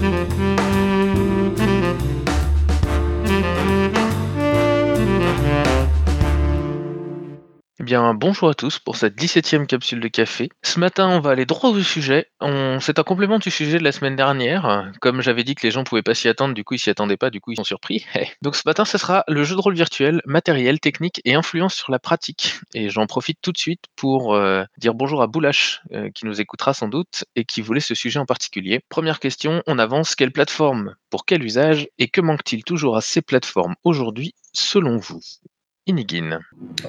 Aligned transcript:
Música 0.00 0.67
bien, 7.88 8.12
bonjour 8.12 8.50
à 8.50 8.54
tous 8.54 8.78
pour 8.78 8.96
cette 8.96 9.16
17e 9.16 9.64
capsule 9.64 10.00
de 10.00 10.08
café. 10.08 10.50
Ce 10.62 10.78
matin, 10.78 11.08
on 11.08 11.20
va 11.20 11.30
aller 11.30 11.46
droit 11.46 11.70
au 11.70 11.80
sujet. 11.80 12.26
C'est 12.80 12.98
un 12.98 13.02
complément 13.02 13.38
du 13.38 13.50
sujet 13.50 13.78
de 13.78 13.82
la 13.82 13.92
semaine 13.92 14.14
dernière. 14.14 14.92
Comme 15.00 15.22
j'avais 15.22 15.42
dit 15.42 15.54
que 15.54 15.66
les 15.66 15.70
gens 15.70 15.84
pouvaient 15.84 16.02
pas 16.02 16.12
s'y 16.12 16.28
attendre, 16.28 16.52
du 16.52 16.64
coup 16.64 16.74
ils 16.74 16.78
s'y 16.78 16.90
attendaient 16.90 17.16
pas, 17.16 17.30
du 17.30 17.40
coup 17.40 17.52
ils 17.52 17.56
sont 17.56 17.64
surpris. 17.64 18.04
Donc 18.42 18.56
ce 18.56 18.62
matin, 18.66 18.84
ce 18.84 18.98
sera 18.98 19.24
le 19.26 19.42
jeu 19.42 19.56
de 19.56 19.62
rôle 19.62 19.74
virtuel, 19.74 20.20
matériel, 20.26 20.80
technique 20.80 21.22
et 21.24 21.34
influence 21.34 21.76
sur 21.76 21.90
la 21.90 21.98
pratique. 21.98 22.56
Et 22.74 22.90
j'en 22.90 23.06
profite 23.06 23.38
tout 23.40 23.52
de 23.52 23.58
suite 23.58 23.84
pour 23.96 24.34
euh, 24.34 24.64
dire 24.76 24.92
bonjour 24.92 25.22
à 25.22 25.26
Boulash, 25.26 25.80
euh, 25.94 26.10
qui 26.10 26.26
nous 26.26 26.42
écoutera 26.42 26.74
sans 26.74 26.88
doute 26.88 27.24
et 27.36 27.46
qui 27.46 27.62
voulait 27.62 27.80
ce 27.80 27.94
sujet 27.94 28.18
en 28.18 28.26
particulier. 28.26 28.80
Première 28.90 29.18
question, 29.18 29.62
on 29.66 29.78
avance. 29.78 30.14
Quelle 30.14 30.32
plateforme? 30.32 30.94
Pour 31.08 31.24
quel 31.24 31.42
usage 31.42 31.88
Et 31.96 32.08
que 32.08 32.20
manque-t-il 32.20 32.64
toujours 32.64 32.98
à 32.98 33.00
ces 33.00 33.22
plateformes 33.22 33.76
aujourd'hui, 33.82 34.34
selon 34.52 34.98
vous? 34.98 35.22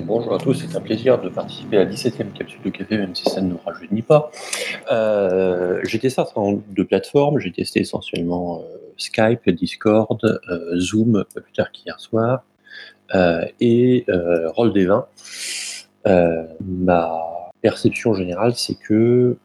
Bonjour 0.02 0.34
à 0.34 0.40
tous, 0.40 0.56
c'est 0.56 0.76
un 0.76 0.82
plaisir 0.82 1.22
de 1.22 1.30
participer 1.30 1.78
à 1.78 1.86
la 1.86 1.90
17e 1.90 2.34
capsule 2.34 2.62
de 2.62 2.70
café, 2.70 2.98
même 2.98 3.16
si 3.16 3.24
ça 3.30 3.40
ne 3.40 3.52
nous 3.52 3.60
rajeunit 3.66 4.02
pas. 4.02 4.30
Euh, 4.92 5.80
j'ai 5.86 6.00
testé 6.00 6.22
un 6.36 6.60
de 6.70 6.84
plateformes, 6.84 7.40
j'ai 7.40 7.54
testé 7.54 7.80
essentiellement 7.80 8.60
euh, 8.60 8.78
Skype, 8.98 9.50
Discord, 9.52 10.20
euh, 10.26 10.78
Zoom, 10.78 11.24
plus 11.34 11.54
tard 11.54 11.72
qu'hier 11.72 11.98
soir, 11.98 12.44
euh, 13.16 13.46
et 13.62 14.06
Roll 14.48 14.74
des 14.74 14.86
vins. 14.86 15.08
ma 16.06 17.22
perception 17.62 18.14
générale, 18.14 18.54
c'est 18.56 18.76
que 18.76 19.38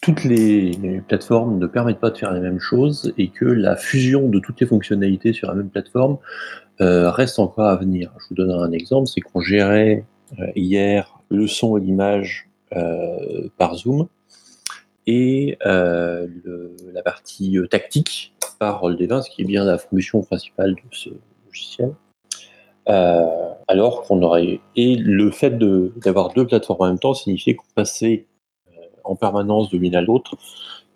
toutes 0.00 0.24
les 0.24 1.02
plateformes 1.08 1.58
ne 1.58 1.66
permettent 1.66 2.00
pas 2.00 2.10
de 2.10 2.18
faire 2.18 2.32
les 2.32 2.40
mêmes 2.40 2.60
choses 2.60 3.12
et 3.18 3.28
que 3.28 3.44
la 3.44 3.76
fusion 3.76 4.28
de 4.28 4.38
toutes 4.38 4.60
les 4.60 4.66
fonctionnalités 4.66 5.32
sur 5.32 5.48
la 5.48 5.54
même 5.54 5.70
plateforme 5.70 6.18
euh, 6.80 7.10
reste 7.10 7.38
encore 7.38 7.66
à 7.66 7.76
venir. 7.76 8.12
Je 8.18 8.28
vous 8.28 8.34
donne 8.34 8.50
un 8.50 8.72
exemple, 8.72 9.08
c'est 9.08 9.20
qu'on 9.20 9.40
gérait 9.40 10.04
euh, 10.38 10.46
hier 10.54 11.20
le 11.28 11.46
son 11.46 11.76
et 11.76 11.80
l'image 11.80 12.48
euh, 12.74 13.48
par 13.56 13.76
Zoom 13.76 14.08
et 15.06 15.56
la 15.62 17.02
partie 17.04 17.56
tactique 17.70 18.34
par 18.58 18.82
Roll20, 18.82 19.22
ce 19.22 19.30
qui 19.30 19.42
est 19.42 19.44
bien 19.44 19.64
la 19.64 19.78
fonction 19.78 20.20
principale 20.22 20.74
de 20.74 20.80
ce 20.90 21.10
logiciel. 21.46 21.92
alors 22.86 24.02
qu'on 24.02 24.20
aurait 24.22 24.60
et 24.74 24.96
le 24.96 25.30
fait 25.30 25.56
d'avoir 25.58 26.32
deux 26.32 26.44
plateformes 26.44 26.82
en 26.82 26.88
même 26.88 26.98
temps 26.98 27.14
signifiait 27.14 27.54
qu'on 27.54 27.66
passait 27.76 28.26
en 29.04 29.14
permanence 29.14 29.70
de 29.70 29.78
l'une 29.78 29.94
à 29.94 30.00
l'autre, 30.00 30.36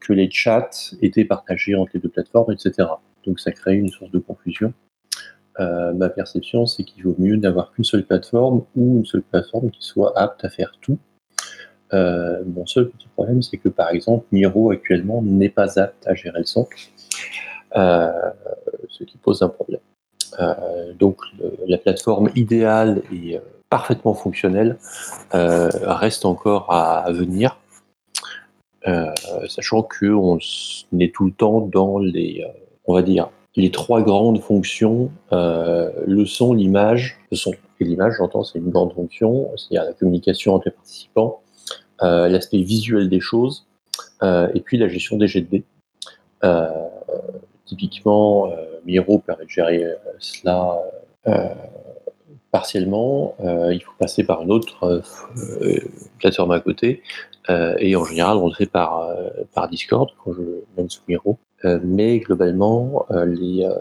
que 0.00 0.12
les 0.12 0.28
chats 0.28 0.70
étaient 1.02 1.24
partagés 1.24 1.76
entre 1.76 1.92
les 1.94 2.00
deux 2.00 2.08
plateformes, 2.08 2.52
etc. 2.52 2.88
Donc 3.24 3.38
ça 3.38 3.52
crée 3.52 3.76
une 3.76 3.90
source 3.90 4.10
de 4.10 4.18
confusion. 4.18 4.72
Euh, 5.58 5.92
ma 5.92 6.08
perception, 6.08 6.66
c'est 6.66 6.84
qu'il 6.84 7.02
vaut 7.04 7.16
mieux 7.18 7.36
n'avoir 7.36 7.72
qu'une 7.72 7.84
seule 7.84 8.04
plateforme 8.04 8.64
ou 8.76 8.98
une 8.98 9.04
seule 9.04 9.22
plateforme 9.22 9.70
qui 9.70 9.82
soit 9.82 10.16
apte 10.16 10.44
à 10.44 10.48
faire 10.48 10.72
tout. 10.80 10.98
Euh, 11.92 12.42
mon 12.46 12.66
seul 12.66 12.88
petit 12.88 13.08
problème, 13.08 13.42
c'est 13.42 13.56
que 13.56 13.68
par 13.68 13.90
exemple, 13.90 14.26
Miro 14.30 14.70
actuellement 14.70 15.22
n'est 15.22 15.48
pas 15.48 15.78
apte 15.78 16.06
à 16.06 16.14
gérer 16.14 16.38
le 16.38 16.44
son, 16.44 16.68
euh, 17.76 18.10
ce 18.88 19.04
qui 19.04 19.18
pose 19.18 19.42
un 19.42 19.48
problème. 19.48 19.80
donc 20.98 21.20
la 21.66 21.76
plateforme 21.76 22.30
idéale 22.36 23.02
et 23.12 23.40
parfaitement 23.68 24.14
fonctionnelle 24.14 24.78
reste 25.32 26.24
encore 26.24 26.72
à, 26.72 27.10
venir, 27.10 27.58
sachant 29.48 29.82
qu'on 29.82 30.38
est 31.00 31.12
tout 31.12 31.26
le 31.26 31.32
temps 31.32 31.60
dans 31.60 31.98
les, 31.98 32.46
on 32.86 32.94
va 32.94 33.02
dire, 33.02 33.30
les 33.56 33.70
trois 33.70 34.02
grandes 34.02 34.40
fonctions, 34.40 35.10
euh, 35.32 35.90
le 36.06 36.24
son, 36.24 36.52
l'image, 36.54 37.18
le 37.30 37.36
son 37.36 37.52
et 37.80 37.84
l'image, 37.84 38.14
j'entends, 38.18 38.44
c'est 38.44 38.58
une 38.58 38.70
grande 38.70 38.92
fonction, 38.92 39.50
c'est-à-dire 39.56 39.84
la 39.84 39.94
communication 39.94 40.54
entre 40.54 40.66
les 40.66 40.72
participants, 40.72 41.40
euh, 42.02 42.28
l'aspect 42.28 42.62
visuel 42.62 43.08
des 43.08 43.20
choses, 43.20 43.66
euh, 44.22 44.48
et 44.54 44.60
puis 44.60 44.78
la 44.78 44.88
gestion 44.88 45.16
des 45.16 45.26
jets 45.26 45.40
de 45.40 45.62
typiquement, 47.66 48.50
Miro 48.84 49.18
permet 49.18 49.44
de 49.44 49.50
gérer 49.50 49.84
cela 50.18 50.78
partiellement, 52.50 53.36
il 53.70 53.80
faut 53.80 53.92
passer 53.98 54.24
par 54.24 54.42
une 54.42 54.50
autre 54.50 55.02
plateforme 56.18 56.50
à 56.50 56.60
côté, 56.60 57.02
et 57.48 57.94
en 57.94 58.04
général, 58.04 58.38
on 58.38 58.48
le 58.48 58.54
fait 58.54 58.66
par, 58.66 59.06
par 59.54 59.68
Discord 59.68 60.10
quand 60.24 60.32
je 60.32 60.42
mène 60.76 60.88
sous 60.88 61.02
Miro. 61.08 61.38
Euh, 61.64 61.78
mais 61.82 62.18
globalement, 62.20 63.06
euh, 63.10 63.26
les, 63.26 63.64
euh, 63.64 63.74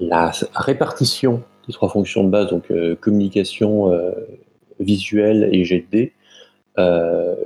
la 0.00 0.32
répartition 0.54 1.42
des 1.66 1.74
trois 1.74 1.90
fonctions 1.90 2.24
de 2.24 2.30
base, 2.30 2.48
donc 2.48 2.72
communication 3.00 3.92
visuelle 4.80 5.50
et 5.52 5.64
GD, 5.64 6.14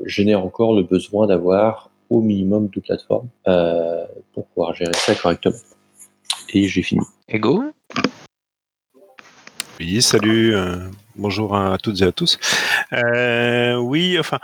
génère 0.04 0.44
encore 0.44 0.76
le 0.76 0.84
besoin 0.84 1.26
d'avoir 1.26 1.90
au 2.08 2.20
minimum 2.20 2.68
deux 2.68 2.82
plateformes 2.82 3.26
pour 4.32 4.46
pouvoir 4.46 4.74
gérer 4.74 4.92
ça 4.94 5.16
correctement. 5.16 5.56
Et 6.54 6.68
j'ai 6.68 6.82
fini. 6.82 7.04
Ego 7.28 7.64
Oui, 9.80 10.00
salut, 10.02 10.54
bonjour 11.16 11.56
à 11.56 11.76
toutes 11.78 12.00
et 12.00 12.04
à 12.04 12.12
tous. 12.12 12.38
oui, 12.92 14.18
enfin, 14.20 14.38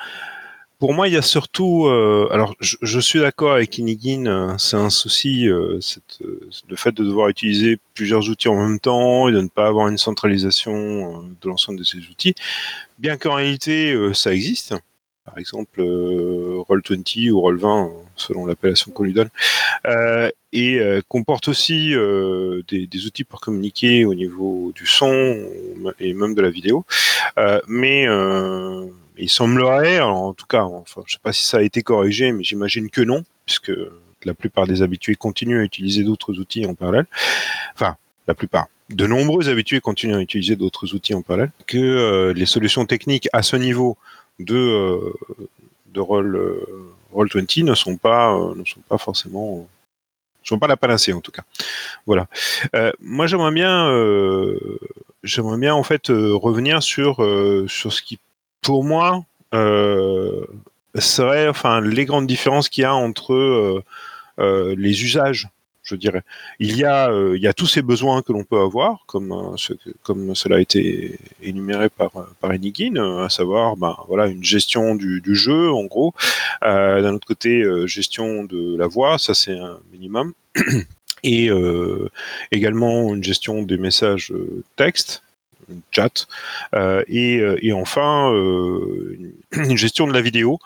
pour 0.79 0.95
moi, 0.95 1.09
il 1.09 1.15
y 1.15 1.17
a 1.17 1.23
surtout. 1.23 1.87
Euh, 1.87 2.29
alors, 2.31 2.55
je, 2.61 3.01
suis 3.01 3.19
d'accord 3.19 3.53
avec 3.53 3.79
Inigin, 3.79 4.27
euh, 4.27 4.59
c'est 4.59 4.77
un 4.77 4.91
souci, 4.91 5.49
euh, 5.49 5.81
le 6.69 6.77
fait 6.77 6.93
de 6.93 7.05
devoir 7.05 7.29
utiliser 7.29 7.79
plusieurs 7.95 8.29
outils 8.29 8.49
en 8.49 8.55
même 8.55 8.79
temps 8.79 9.29
et 9.29 9.33
de 9.33 9.41
ne 9.41 9.49
pas 9.49 9.67
avoir 9.67 9.89
une 9.89 9.99
centralisation 9.99 11.25
de 11.41 11.49
l'ensemble 11.49 11.81
de 11.81 11.85
ces 11.85 11.99
outils. 11.99 12.35
Bien 12.99 13.17
qu'en 13.17 13.35
réalité, 13.35 13.97
ça 14.15 14.33
existe. 14.33 14.75
Par 15.25 15.37
exemple, 15.39 15.83
Roll20 15.83 17.31
ou 17.33 17.41
Roll20, 17.41 17.91
selon 18.17 18.47
l'appellation 18.47 18.93
qu'on 18.93 19.03
lui 19.03 19.13
donne, 19.13 19.31
et 20.53 20.81
comporte 21.09 21.49
aussi 21.49 21.95
des, 22.69 22.87
des, 22.87 23.07
outils 23.07 23.25
pour 23.25 23.41
communiquer 23.41 24.05
au 24.05 24.15
niveau 24.15 24.73
du 24.75 24.87
son 24.87 25.45
et 26.01 26.15
même 26.15 26.35
de 26.35 26.43
la 26.43 26.51
vidéo. 26.51 26.87
mais 27.67 28.07
il 29.19 29.29
semblerait, 29.29 30.01
en 30.01 30.33
tout 30.33 30.47
cas, 30.47 30.67
je 31.07 31.13
sais 31.13 31.21
pas 31.23 31.33
si 31.33 31.45
ça 31.45 31.59
a 31.59 31.63
été 31.63 31.83
corrigé, 31.83 32.33
mais 32.33 32.45
j'imagine 32.45 32.91
que 32.91 33.01
non, 33.01 33.25
puisque 33.45 33.73
la 34.25 34.35
plupart 34.35 34.67
des 34.67 34.83
habitués 34.83 35.15
continuent 35.15 35.61
à 35.61 35.65
utiliser 35.65 36.05
d'autres 36.05 36.39
outils 36.39 36.67
en 36.67 36.75
parallèle. 36.75 37.07
Enfin, 37.75 37.97
la 38.27 38.35
plupart. 38.35 38.67
De 38.91 39.07
nombreux 39.07 39.49
habitués 39.49 39.81
continuent 39.81 40.17
à 40.17 40.21
utiliser 40.21 40.57
d'autres 40.57 40.95
outils 40.95 41.15
en 41.15 41.23
parallèle. 41.23 41.51
Que 41.67 41.79
euh, 41.79 42.33
les 42.33 42.47
solutions 42.47 42.87
techniques 42.87 43.29
à 43.33 43.43
ce 43.43 43.57
niveau 43.57 43.97
de 44.39 44.57
euh, 44.57 45.13
de 45.93 46.01
Roll 46.01 46.37
euh, 46.37 46.95
Roll 47.13 47.29
20 47.33 47.65
ne 47.65 47.75
sont 47.75 47.97
pas 47.97 48.35
ne 48.57 48.65
sont 48.65 48.81
pas 48.89 48.99
forcément 48.99 49.69
ne 50.51 50.57
pas 50.57 50.67
la 50.67 50.79
panacée 50.79 51.13
en 51.13 51.21
tout 51.21 51.33
cas. 51.33 51.43
Voilà. 52.07 52.27
moi, 53.01 53.27
j'aimerais 53.27 53.53
bien 53.53 53.93
j'aimerais 55.23 55.59
bien 55.59 55.75
en 55.75 55.83
fait 55.83 56.09
revenir 56.09 56.83
sur 56.83 57.17
sur 57.69 57.93
ce 57.93 58.01
qui 58.01 58.19
pour 58.63 58.85
moi, 58.85 59.25
euh, 59.55 60.45
serait 60.99 61.49
enfin 61.49 61.81
les 61.81 62.05
grandes 62.05 62.27
différences 62.27 62.69
qu'il 62.69 62.83
y 62.83 62.85
a 62.85 62.95
entre 62.95 63.33
euh, 63.33 63.85
euh, 64.41 64.75
les 64.77 65.05
usages 65.05 65.49
je 65.85 65.95
dirais. 65.95 66.21
Il 66.59 66.77
y 66.77 66.85
a, 66.85 67.11
il 67.35 67.41
y 67.41 67.47
a 67.47 67.55
tous 67.55 67.67
ces 67.67 67.81
besoins 67.81 68.21
que 68.21 68.31
l'on 68.31 68.45
peut 68.45 68.61
avoir, 68.61 69.05
comme, 69.07 69.57
comme 70.03 70.35
cela 70.35 70.57
a 70.57 70.61
été 70.61 71.19
énuméré 71.41 71.89
par, 71.89 72.11
par 72.43 72.51
Enigine, 72.51 72.99
à 72.99 73.31
savoir, 73.31 73.75
ben, 73.75 73.97
voilà, 74.07 74.27
une 74.27 74.45
gestion 74.45 74.95
du, 74.97 75.23
du 75.23 75.35
jeu, 75.35 75.73
en 75.73 75.85
gros. 75.85 76.13
D'un 76.61 77.15
autre 77.15 77.27
côté, 77.27 77.65
gestion 77.87 78.45
de 78.45 78.77
la 78.77 78.87
voix, 78.87 79.17
ça 79.17 79.33
c'est 79.33 79.59
un 79.59 79.79
minimum. 79.91 80.35
Et 81.23 81.49
également 82.53 83.15
une 83.15 83.25
gestion 83.25 83.63
des 83.63 83.79
messages 83.79 84.31
texte, 84.77 85.23
chat, 85.91 86.27
euh, 86.75 87.03
et, 87.09 87.39
euh, 87.39 87.59
et, 87.63 87.73
enfin 87.73 88.33
euh, 88.33 89.17
une 89.53 89.77
gestion 89.77 90.07
de 90.07 90.13
la 90.13 90.21
vidéo, 90.21 90.59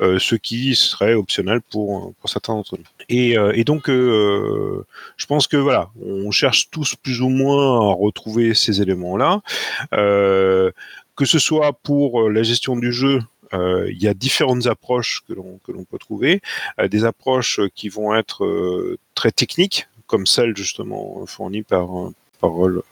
ce 0.00 0.34
qui 0.34 0.74
serait 0.74 1.14
optionnel 1.14 1.60
pour, 1.60 2.12
certains 2.24 2.54
d'entre 2.54 2.76
nous. 2.78 2.84
Et, 3.08 3.64
donc, 3.64 3.88
je 3.88 5.26
pense 5.26 5.46
que 5.46 5.56
voilà, 5.56 5.90
on 6.04 6.30
cherche 6.30 6.70
tous 6.70 6.96
plus 6.96 7.20
ou 7.20 7.28
moins 7.28 7.90
à 7.90 7.94
retrouver 7.94 8.54
ces 8.54 8.80
éléments-là. 8.82 9.42
que 9.90 11.24
ce 11.24 11.38
soit 11.38 11.72
pour 11.72 12.30
la 12.30 12.42
gestion 12.42 12.76
du 12.76 12.92
jeu, 12.92 13.20
il 13.52 14.02
y 14.02 14.08
a 14.08 14.14
différentes 14.14 14.66
approches 14.66 15.22
que 15.28 15.34
l'on 15.34 15.84
peut 15.84 15.98
trouver, 15.98 16.40
des 16.88 17.04
approches 17.04 17.60
qui 17.74 17.88
vont 17.88 18.14
être 18.14 18.96
très 19.14 19.30
techniques, 19.30 19.86
comme 20.06 20.26
celle 20.26 20.56
justement 20.56 21.24
fournie 21.26 21.62
par 21.62 22.12
par 22.42 22.50
Roll, 22.50 22.82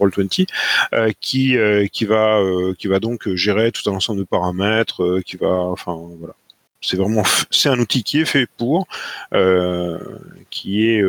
20 0.00 0.46
euh, 0.92 1.10
qui 1.20 1.56
euh, 1.56 1.86
qui 1.86 2.06
va 2.06 2.38
euh, 2.38 2.74
qui 2.76 2.88
va 2.88 2.98
donc 2.98 3.32
gérer 3.34 3.70
tout 3.70 3.88
un 3.88 3.94
ensemble 3.94 4.20
de 4.20 4.24
paramètres, 4.24 5.20
qui 5.24 5.36
va 5.36 5.52
enfin 5.52 5.94
voilà 6.18 6.34
c'est 6.80 6.96
vraiment 6.96 7.22
c'est 7.50 7.68
un 7.68 7.78
outil 7.78 8.02
qui 8.02 8.20
est 8.20 8.24
fait 8.24 8.46
pour, 8.56 8.88
euh, 9.34 9.98
qui 10.50 10.88
est 10.88 11.04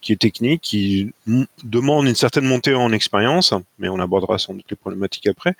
qui 0.00 0.12
est 0.12 0.20
technique, 0.20 0.60
qui 0.60 1.12
demande 1.64 2.06
une 2.06 2.14
certaine 2.14 2.44
montée 2.44 2.74
en 2.74 2.92
expérience, 2.92 3.54
mais 3.78 3.88
on 3.88 4.00
abordera 4.00 4.38
sans 4.38 4.54
doute 4.54 4.66
les 4.68 4.76
problématiques 4.76 5.28
après. 5.28 5.54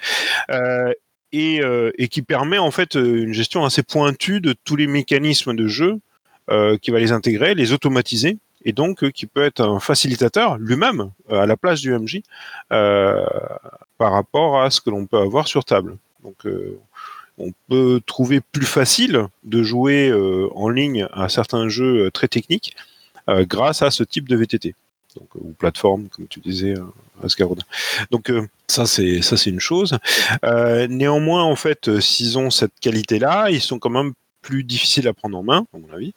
Et, 1.33 1.61
et, 1.99 2.09
qui 2.09 2.23
permet 2.23 2.57
en 2.57 2.71
fait 2.71 2.95
une 2.95 3.33
gestion 3.33 3.65
assez 3.65 3.83
pointue 3.83 4.41
de 4.41 4.55
tous 4.65 4.77
les 4.77 4.87
mécanismes 4.87 5.55
de 5.55 5.67
jeu 5.67 5.99
qui 6.81 6.91
va 6.91 6.99
les 6.99 7.13
intégrer, 7.13 7.55
les 7.55 7.73
automatiser 7.73 8.39
et 8.67 8.73
donc 8.73 9.05
euh, 9.05 9.11
qui 9.11 9.27
peut 9.27 9.45
être 9.45 9.63
un 9.63 9.81
facilitateur 9.81 10.59
lui-même 10.59 11.13
euh, 11.31 11.41
à 11.41 11.47
la 11.47 11.57
place 11.57 11.81
du 11.81 11.97
MJ 11.97 12.21
euh, 12.73 13.25
par 13.97 14.13
rapport 14.13 14.61
à 14.61 14.71
ce 14.71 14.81
que 14.83 14.91
l'on 14.91 15.07
peut 15.07 15.19
avoir 15.19 15.49
sur 15.49 15.65
table. 15.65 15.97
Donc 16.23 16.45
on 17.39 17.53
peut 17.69 18.01
trouver 18.05 18.41
plus 18.41 18.67
facile 18.67 19.29
de 19.45 19.63
jouer 19.63 20.13
en 20.55 20.69
ligne 20.69 21.07
à 21.13 21.29
certains 21.29 21.69
jeux 21.69 22.11
très 22.11 22.27
techniques 22.27 22.75
grâce 23.29 23.83
à 23.83 23.93
ce 23.93 24.03
type 24.03 24.29
de 24.29 24.35
VTT. 24.35 24.75
Donc, 25.15 25.29
ou 25.37 25.53
plateforme, 25.53 26.09
comme 26.09 26.27
tu 26.27 26.41
disais, 26.41 26.75
Asgard. 27.23 27.51
Donc 28.11 28.33
ça 28.67 28.87
c'est 28.87 29.23
ça 29.23 29.37
c'est 29.37 29.51
une 29.51 29.61
chose. 29.61 29.97
néanmoins, 30.43 31.45
en 31.45 31.55
fait, 31.55 32.01
s'ils 32.01 32.39
ont 32.39 32.51
cette 32.51 32.75
qualité-là, 32.81 33.51
ils 33.51 33.63
sont 33.63 33.79
quand 33.79 33.91
même 33.91 34.15
plus 34.47 34.63
difficile 34.63 35.09
à 35.09 35.13
prendre 35.13 35.37
en 35.37 35.43
main, 35.43 35.67
à 35.75 35.79
mon 35.79 35.93
avis, 35.93 36.15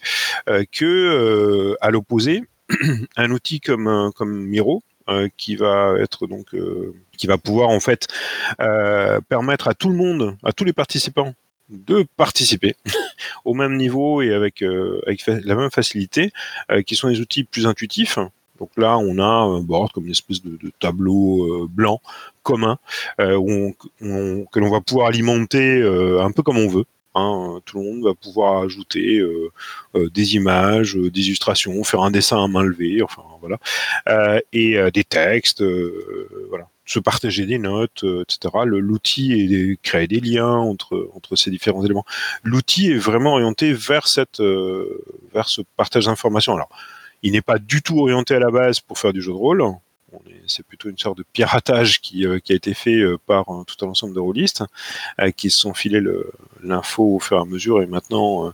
euh, 0.50 0.64
que 0.72 0.86
euh, 0.86 1.76
à 1.82 1.90
l'opposé, 1.90 2.44
un 3.18 3.32
outil 3.32 3.60
comme 3.60 3.88
euh, 3.88 4.12
comme 4.12 4.46
Miro, 4.46 4.84
qui 5.38 5.56
va 5.56 5.96
être 6.00 6.28
donc 6.28 6.56
qui 7.18 7.26
va 7.26 7.40
pouvoir 7.40 7.70
en 7.70 7.80
fait 7.80 8.08
permettre 9.28 9.68
à 9.68 9.74
tout 9.74 9.90
le 9.90 9.96
monde, 9.96 10.38
à 10.44 10.54
tous 10.54 10.66
les 10.66 10.72
participants 10.72 11.34
de 11.70 12.06
participer 12.16 12.76
au 13.44 13.56
même 13.56 13.76
niveau 13.76 14.22
et 14.22 14.32
avec, 14.32 14.62
avec 14.62 15.26
la 15.26 15.56
même 15.56 15.72
facilité, 15.72 16.32
qui 16.86 16.96
sont 16.96 17.10
des 17.10 17.22
outils 17.22 17.44
plus 17.44 17.66
intuitifs. 17.66 18.20
Donc 18.60 18.70
là, 18.78 19.00
on 19.00 19.18
a 19.18 19.26
un 19.26 19.62
board 19.62 19.92
comme 19.94 20.06
une 20.06 20.12
espèce 20.12 20.44
de, 20.44 20.60
tableau 20.80 21.68
blanc 21.68 22.02
commun 22.44 22.78
que 23.18 24.60
l'on 24.60 24.70
va 24.70 24.82
pouvoir 24.82 25.08
alimenter 25.08 25.82
un 26.22 26.30
peu 26.30 26.44
comme 26.44 26.60
on 26.60 26.68
veut. 26.68 26.86
Hein, 27.20 27.60
tout 27.66 27.78
le 27.78 27.84
monde 27.84 28.04
va 28.04 28.14
pouvoir 28.14 28.64
ajouter 28.64 29.20
euh, 29.20 29.52
euh, 29.96 30.10
des 30.10 30.36
images, 30.36 30.96
euh, 30.96 31.12
des 31.12 31.28
illustrations, 31.28 31.84
faire 31.84 32.02
un 32.02 32.12
dessin 32.12 32.44
à 32.44 32.48
main 32.48 32.64
levée, 32.64 33.02
enfin 33.02 33.24
voilà, 33.42 33.60
et 34.54 34.78
des 34.92 35.04
textes, 35.04 35.64
voilà, 36.50 36.68
se 36.86 37.00
partager 37.00 37.46
des 37.46 37.58
notes, 37.58 38.04
etc. 38.04 38.54
L'outil 38.66 39.34
et 39.34 39.80
créer 39.82 40.08
des 40.08 40.20
liens 40.20 40.56
entre 40.56 41.36
ces 41.36 41.50
différents 41.50 41.84
éléments. 41.86 42.06
L'outil 42.44 42.92
est 42.92 42.98
vraiment 42.98 43.34
orienté 43.34 43.74
vers 43.74 44.08
vers 45.34 45.50
ce 45.50 45.62
partage 45.78 46.06
d'informations. 46.06 46.54
Alors, 46.54 46.70
il 47.24 47.32
n'est 47.32 47.42
pas 47.42 47.60
du 47.60 47.82
tout 47.82 48.00
orienté 48.00 48.36
à 48.36 48.40
la 48.40 48.52
base 48.52 48.80
pour 48.80 48.98
faire 48.98 49.14
du 49.14 49.22
jeu 49.22 49.32
de 49.32 49.38
rôle 49.38 49.64
c'est 50.48 50.66
plutôt 50.66 50.90
une 50.90 50.98
sorte 50.98 51.18
de 51.18 51.26
piratage 51.34 52.02
qui, 52.02 52.26
euh, 52.26 52.40
a 52.50 52.54
été 52.54 52.74
fait 52.74 52.98
euh, 52.98 53.18
par 53.26 53.50
euh, 53.50 53.64
tout 53.66 53.86
un 53.86 53.90
ensemble 53.90 54.14
de 54.16 54.20
rôlistes 54.20 54.64
qui 55.38 55.50
se 55.50 55.60
sont 55.60 55.74
filés 55.74 56.02
l'info 56.64 57.16
au 57.16 57.20
fur 57.20 57.38
et 57.38 57.42
à 57.42 57.46
mesure. 57.46 57.82
Et 57.82 57.86
maintenant 57.86 58.52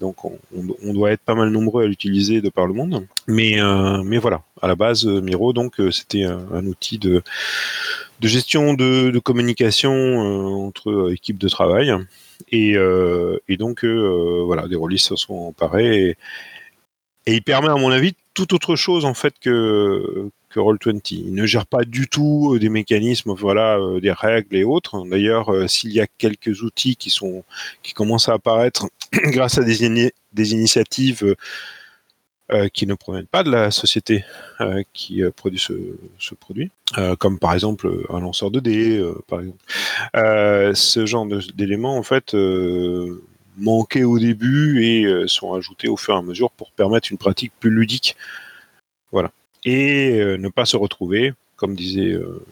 donc 0.00 0.24
on, 0.24 0.92
doit 0.92 1.12
être 1.12 1.20
pas 1.20 1.34
mal 1.34 1.50
nombreux 1.50 1.84
à 1.84 1.86
l'utiliser 1.86 2.40
de 2.40 2.48
par 2.48 2.66
le 2.66 2.74
monde. 2.74 3.06
Mais 3.26 3.58
mais 4.04 4.18
voilà, 4.18 4.42
à 4.60 4.68
la 4.68 4.74
base 4.74 5.06
Miro 5.06 5.52
donc 5.52 5.76
c'était 5.90 6.24
un, 6.24 6.66
outil 6.66 6.98
de 6.98 7.22
gestion 8.20 8.74
de, 8.74 9.18
communication 9.18 10.18
entre 10.66 11.12
équipes 11.12 11.38
de 11.38 11.48
travail. 11.48 11.92
Et, 12.50 12.76
donc 13.56 13.84
voilà 13.84 14.68
des 14.68 14.76
rôlistes 14.76 15.08
se 15.08 15.16
sont 15.16 15.34
emparés 15.34 16.16
et 17.26 17.34
il 17.34 17.42
permet 17.42 17.68
à 17.68 17.76
mon 17.76 17.90
avis 17.90 18.14
tout 18.34 18.54
autre 18.54 18.76
chose 18.76 19.04
en 19.04 19.14
fait 19.14 19.34
que 19.40 20.30
que 20.50 20.60
Roll20. 20.60 21.14
Il 21.14 21.32
ne 21.32 21.46
gère 21.46 21.66
pas 21.66 21.84
du 21.84 22.08
tout 22.08 22.52
euh, 22.54 22.58
des 22.58 22.68
mécanismes, 22.68 23.32
voilà, 23.32 23.78
euh, 23.78 24.00
des 24.00 24.12
règles 24.12 24.56
et 24.56 24.64
autres. 24.64 25.06
D'ailleurs, 25.08 25.52
euh, 25.52 25.66
s'il 25.68 25.92
y 25.92 26.00
a 26.00 26.06
quelques 26.18 26.62
outils 26.62 26.96
qui 26.96 27.08
sont 27.08 27.44
qui 27.82 27.94
commencent 27.94 28.28
à 28.28 28.34
apparaître 28.34 28.88
grâce 29.12 29.56
à 29.58 29.62
des, 29.62 30.12
des 30.32 30.52
initiatives 30.52 31.34
qui 32.72 32.84
ne 32.84 32.94
proviennent 32.94 33.28
pas 33.28 33.44
de 33.44 33.50
la 33.52 33.70
société 33.70 34.24
qui 34.92 35.22
produit 35.36 35.60
ce, 35.60 35.72
ce 36.18 36.34
produit, 36.34 36.72
comme 37.20 37.38
par 37.38 37.54
exemple 37.54 37.88
un 38.08 38.18
lanceur 38.18 38.50
de 38.50 38.58
dés, 38.58 39.00
par 39.28 39.38
exemple. 39.38 40.74
ce 40.74 41.06
genre 41.06 41.26
d'éléments, 41.54 41.96
en 41.96 42.02
fait, 42.02 42.34
manquaient 43.58 44.04
au 44.04 44.18
début 44.18 44.84
et 44.84 45.26
sont 45.26 45.54
ajoutés 45.54 45.88
au 45.88 45.96
fur 45.96 46.14
et 46.14 46.18
à 46.18 46.22
mesure 46.22 46.50
pour 46.50 46.70
permettre 46.72 47.10
une 47.10 47.18
pratique 47.18 47.52
plus 47.58 47.70
ludique. 47.70 48.16
Voilà 49.12 49.30
et 49.64 50.20
euh, 50.20 50.36
ne 50.36 50.48
pas 50.48 50.64
se 50.64 50.76
retrouver, 50.76 51.34
comme 51.56 51.74
disait 51.74 52.12
euh, 52.12 52.44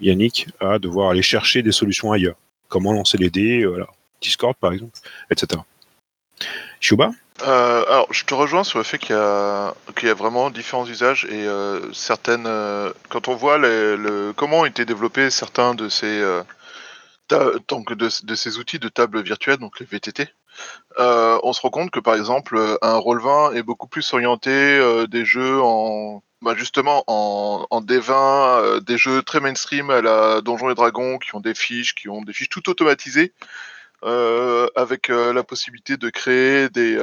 Yannick, 0.00 0.48
à 0.60 0.78
devoir 0.78 1.10
aller 1.10 1.22
chercher 1.22 1.62
des 1.62 1.72
solutions 1.72 2.12
ailleurs. 2.12 2.36
Comment 2.68 2.92
lancer 2.92 3.18
les 3.18 3.30
dés, 3.30 3.62
euh, 3.62 3.68
voilà. 3.68 3.86
Discord 4.20 4.54
par 4.56 4.72
exemple, 4.72 4.92
etc. 5.30 5.62
Shuba 6.78 7.12
alors, 7.42 8.06
je 8.12 8.26
te 8.26 8.34
rejoins 8.34 8.64
sur 8.64 8.76
le 8.76 8.84
fait 8.84 8.98
qu'il 8.98 9.16
y, 9.16 9.18
a, 9.18 9.74
vraiment 10.14 10.50
différents 10.50 10.86
usages 10.86 11.24
et 11.24 11.46
certaines. 11.94 12.46
quand 13.08 13.28
on 13.28 13.34
voit 13.34 13.56
le, 13.56 14.34
comment 14.36 14.60
ont 14.60 14.64
été 14.66 14.84
développés 14.84 15.30
certains 15.30 15.74
de 15.74 15.88
ces, 15.88 16.22
donc 17.66 17.94
de, 17.94 18.10
ces 18.10 18.58
outils 18.58 18.78
de 18.78 18.90
table 18.90 19.22
virtuelle, 19.22 19.56
donc 19.56 19.80
les 19.80 19.86
VTT, 19.86 20.28
on 20.98 21.52
se 21.52 21.60
rend 21.60 21.70
compte 21.70 21.90
que 21.90 22.00
par 22.00 22.14
exemple, 22.14 22.58
un 22.82 22.98
Roll20 22.98 23.54
est 23.54 23.62
beaucoup 23.62 23.88
plus 23.88 24.12
orienté 24.12 25.06
des 25.08 25.24
jeux 25.24 25.60
en 25.60 26.22
bah 26.42 26.54
justement, 26.56 27.04
en, 27.06 27.66
en 27.70 27.82
D20, 27.82 28.12
euh, 28.62 28.80
des 28.80 28.96
jeux 28.96 29.22
très 29.22 29.40
mainstream 29.40 29.90
à 29.90 30.00
la 30.00 30.40
Donjons 30.40 30.70
et 30.70 30.74
Dragons 30.74 31.18
qui 31.18 31.34
ont 31.34 31.40
des 31.40 31.54
fiches, 31.54 31.94
qui 31.94 32.08
ont 32.08 32.22
des 32.22 32.32
fiches 32.32 32.48
tout 32.48 32.70
automatisées, 32.70 33.34
euh, 34.04 34.68
avec 34.74 35.10
euh, 35.10 35.34
la 35.34 35.44
possibilité 35.44 35.98
de 35.98 36.08
créer 36.08 36.70
des, 36.70 36.96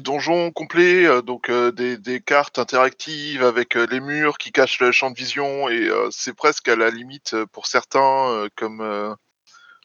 donjons 0.00 0.50
complets, 0.50 1.22
donc 1.22 1.50
des, 1.50 1.98
des, 1.98 2.20
cartes 2.20 2.58
interactives 2.58 3.44
avec 3.44 3.74
les 3.74 4.00
murs 4.00 4.38
qui 4.38 4.50
cachent 4.50 4.80
le 4.80 4.90
champ 4.90 5.10
de 5.10 5.16
vision, 5.16 5.68
et 5.68 5.88
c'est 6.10 6.34
presque 6.34 6.68
à 6.68 6.74
la 6.74 6.90
limite 6.90 7.36
pour 7.52 7.66
certains, 7.66 8.48
comme 8.56 9.16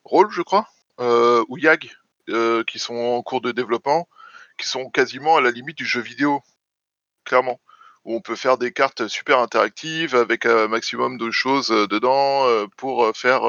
Roll, 0.04 0.30
je 0.32 0.42
crois, 0.42 0.68
ou 1.00 1.58
YAG, 1.58 1.92
qui 2.68 2.80
sont 2.80 2.96
en 2.96 3.22
cours 3.24 3.42
de 3.42 3.52
développement, 3.52 4.08
qui 4.58 4.68
sont 4.68 4.90
quasiment 4.90 5.38
à 5.38 5.42
la 5.42 5.52
limite 5.52 5.78
du 5.78 5.86
jeu 5.86 6.02
vidéo 6.02 6.42
clairement. 7.30 7.60
Où 8.06 8.16
on 8.16 8.22
peut 8.22 8.36
faire 8.36 8.58
des 8.58 8.72
cartes 8.72 9.08
super 9.08 9.40
interactives 9.40 10.16
avec 10.16 10.46
un 10.46 10.68
maximum 10.68 11.18
de 11.18 11.32
choses 11.32 11.72
euh, 11.72 11.88
dedans 11.88 12.48
euh, 12.48 12.66
pour 12.78 13.06
euh, 13.06 13.14
faire 13.14 13.42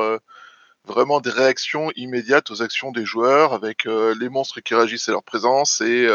vraiment 0.84 1.20
des 1.20 1.30
réactions 1.30 1.90
immédiates 1.96 2.50
aux 2.50 2.62
actions 2.62 2.90
des 2.90 3.04
joueurs 3.04 3.52
avec 3.52 3.84
les 3.84 4.28
monstres 4.28 4.60
qui 4.60 4.74
réagissent 4.74 5.08
à 5.08 5.12
leur 5.12 5.22
présence 5.22 5.82
et, 5.82 6.08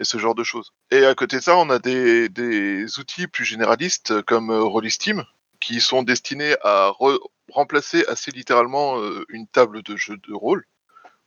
ce 0.00 0.18
genre 0.18 0.34
de 0.34 0.42
choses. 0.42 0.72
Et 0.90 1.06
à 1.06 1.14
côté 1.14 1.36
de 1.36 1.42
ça, 1.42 1.56
on 1.56 1.70
a 1.70 1.78
des, 1.78 2.98
outils 2.98 3.28
plus 3.28 3.44
généralistes 3.44 4.20
comme 4.22 4.50
Rollisteam 4.50 5.24
qui 5.60 5.80
sont 5.80 6.02
destinés 6.02 6.56
à 6.64 6.92
remplacer 7.50 8.04
assez 8.06 8.30
littéralement 8.30 9.00
une 9.28 9.46
table 9.46 9.82
de 9.82 9.96
jeu 9.96 10.16
de 10.16 10.34
rôle 10.34 10.64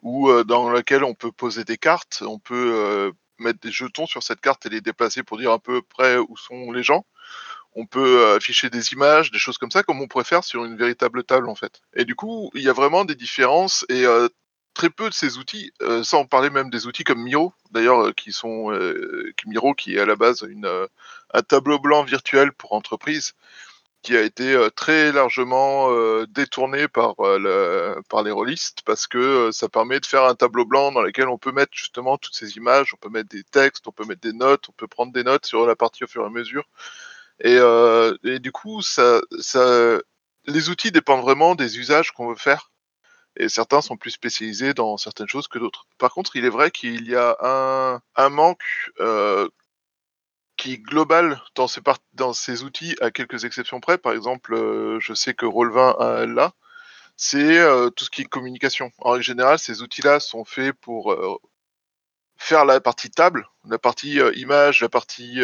ou 0.02 0.32
dans 0.44 0.70
laquelle 0.70 1.04
on 1.04 1.14
peut 1.14 1.32
poser 1.32 1.64
des 1.64 1.78
cartes, 1.78 2.24
on 2.26 2.40
peut 2.40 3.14
mettre 3.42 3.60
des 3.60 3.72
jetons 3.72 4.06
sur 4.06 4.24
cette 4.24 4.40
carte 4.40 4.66
et 4.66 4.70
les 4.70 4.82
déplacer 4.82 5.24
pour 5.24 5.38
dire 5.38 5.52
un 5.52 5.60
peu 5.60 5.82
près 5.82 6.18
où 6.18 6.38
sont 6.38 6.72
les 6.72 6.84
gens. 6.84 7.06
On 7.74 7.86
peut 7.86 8.22
euh, 8.22 8.38
afficher 8.38 8.70
des 8.70 8.94
images, 8.94 9.32
des 9.32 9.40
choses 9.40 9.58
comme 9.58 9.72
ça, 9.72 9.84
comme 9.84 10.02
on 10.02 10.08
pourrait 10.08 10.26
faire 10.26 10.44
sur 10.44 10.66
une 10.66 10.78
véritable 10.78 11.24
table 11.24 11.50
en 11.50 11.56
fait. 11.56 11.82
Et 11.96 12.06
du 12.06 12.16
coup, 12.16 12.52
il 12.54 12.62
y 12.62 12.70
a 12.70 12.74
vraiment 12.74 13.06
des 13.06 13.16
différences 13.16 13.86
et 13.90 14.06
euh, 14.06 14.28
très 14.74 14.90
peu 14.90 15.10
de 15.10 15.14
ces 15.14 15.38
outils, 15.38 15.72
euh, 15.82 16.04
sans 16.04 16.26
parler 16.26 16.50
même 16.50 16.70
des 16.70 16.86
outils 16.86 17.04
comme 17.04 17.22
Miro, 17.22 17.54
d'ailleurs, 17.72 18.14
qui 18.16 18.32
sont 18.32 18.72
Miro 19.46 19.74
qui 19.74 19.96
est 19.96 20.00
à 20.00 20.06
la 20.06 20.16
base 20.16 20.46
un 21.34 21.42
tableau 21.42 21.80
blanc 21.80 22.04
virtuel 22.04 22.52
pour 22.54 22.74
entreprise 22.74 23.34
qui 24.02 24.18
a 24.18 24.22
été 24.22 24.68
très 24.76 25.12
largement 25.12 25.90
détourné 26.26 26.88
par, 26.88 27.16
par 28.10 28.24
les 28.24 28.32
rôlistes 28.32 28.82
parce 28.86 29.08
que 29.08 29.52
ça 29.52 29.70
permet 29.70 30.00
de 30.00 30.06
faire 30.06 30.26
un 30.26 30.36
tableau 30.36 30.66
blanc 30.66 30.92
dans 30.92 31.02
lequel 31.02 31.28
on 31.30 31.38
peut 31.38 31.52
mettre 31.52 31.74
justement 31.74 32.18
toutes 32.18 32.36
ces 32.36 32.58
images, 32.58 32.94
on 32.94 32.98
peut 32.98 33.10
mettre 33.10 33.30
des 33.30 33.44
textes, 33.44 33.88
on 33.88 33.92
peut 33.92 34.06
mettre 34.06 34.22
des 34.22 34.34
notes, 34.34 34.70
on 34.70 34.74
peut 34.74 34.88
prendre 34.88 35.14
des 35.14 35.24
notes 35.24 35.46
sur 35.46 35.66
la 35.66 35.76
partie 35.76 36.04
au 36.04 36.08
fur 36.08 36.24
et 36.24 36.26
à 36.26 36.30
mesure. 36.30 36.68
Et, 37.44 38.40
du 38.40 38.52
coup, 38.52 38.82
les 40.46 40.70
outils 40.70 40.92
dépendent 40.92 41.24
vraiment 41.24 41.56
des 41.56 41.80
usages 41.80 42.12
qu'on 42.12 42.28
veut 42.28 42.36
faire. 42.36 42.72
Et 43.38 43.48
certains 43.48 43.82
sont 43.82 43.96
plus 43.96 44.12
spécialisés 44.12 44.74
dans 44.74 44.98
certaines 44.98 45.28
choses 45.28 45.48
que 45.48 45.58
d'autres. 45.58 45.86
Par 45.98 46.14
contre, 46.14 46.36
il 46.36 46.44
est 46.44 46.50
vrai 46.50 46.70
qu'il 46.70 47.08
y 47.08 47.16
a 47.16 48.02
un, 48.16 48.30
manque 48.30 48.64
euh, 49.00 49.48
qui 50.62 50.78
global 50.78 51.42
dans 51.56 51.68
ces, 51.68 51.82
dans 52.14 52.34
ces 52.34 52.64
outils, 52.64 52.96
à 53.02 53.10
quelques 53.10 53.46
exceptions 53.46 53.80
près. 53.80 53.98
Par 53.98 54.14
exemple, 54.14 54.54
euh, 54.54 55.00
je 55.00 55.16
sais 55.16 55.34
que 55.34 55.48
Roll20 55.48 56.26
là, 56.26 56.54
c'est 57.18 57.60
tout 57.96 58.06
ce 58.06 58.10
qui 58.12 58.22
est 58.22 58.26
communication. 58.26 58.92
En 59.00 59.12
règle 59.12 59.24
générale, 59.24 59.60
ces 59.60 59.82
outils-là 59.82 60.20
sont 60.20 60.46
faits 60.46 60.74
pour 60.82 61.16
faire 62.38 62.66
la 62.66 62.80
partie 62.82 63.12
table, 63.12 63.48
la 63.70 63.78
partie 63.78 64.20
image, 64.36 64.82
la 64.82 64.90
partie 64.90 65.40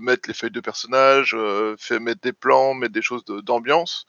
mettre 0.00 0.28
les 0.28 0.34
feuilles 0.34 0.50
de 0.50 0.60
personnages, 0.60 1.36
faire 1.78 2.00
mettre 2.00 2.22
des 2.22 2.32
plans, 2.32 2.72
mettre 2.74 2.94
des 2.94 3.02
choses 3.02 3.24
d'ambiance, 3.26 4.06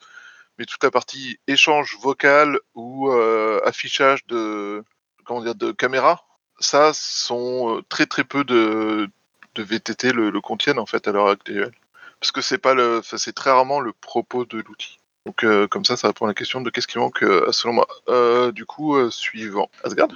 mais 0.58 0.64
toute 0.64 0.82
la 0.82 0.90
partie 0.90 1.38
échange 1.46 1.98
vocal 2.00 2.58
ou 2.74 3.10
affichage 3.10 4.24
de 4.26 4.82
comment 5.24 5.42
dire 5.42 5.54
de 5.54 5.72
caméra, 5.72 6.24
ça 6.58 6.92
sont 6.94 7.82
très 7.90 8.06
très 8.06 8.24
peu 8.24 8.44
de, 8.44 9.10
de 9.54 9.62
VTT 9.62 10.12
le, 10.12 10.40
contiennent 10.40 10.78
en 10.78 10.86
fait 10.86 11.06
à 11.08 11.12
l'heure 11.12 11.28
actuelle, 11.28 11.72
parce 12.20 12.32
que 12.32 12.40
c'est 12.40 12.58
pas 12.58 12.74
le, 12.74 13.00
c'est 13.02 13.34
très 13.34 13.50
rarement 13.50 13.80
le 13.80 13.92
propos 13.92 14.44
de 14.44 14.58
l'outil. 14.58 14.98
Donc 15.26 15.44
comme 15.70 15.84
ça, 15.84 15.96
ça 15.96 16.08
répond 16.08 16.26
à 16.26 16.28
la 16.28 16.34
question 16.34 16.60
de 16.60 16.68
qu'est-ce 16.68 16.86
qui 16.86 16.98
manque 16.98 17.24
selon 17.50 17.72
moi. 17.72 18.52
du 18.52 18.66
coup, 18.66 19.10
suivant. 19.10 19.70
Asgard? 19.82 20.08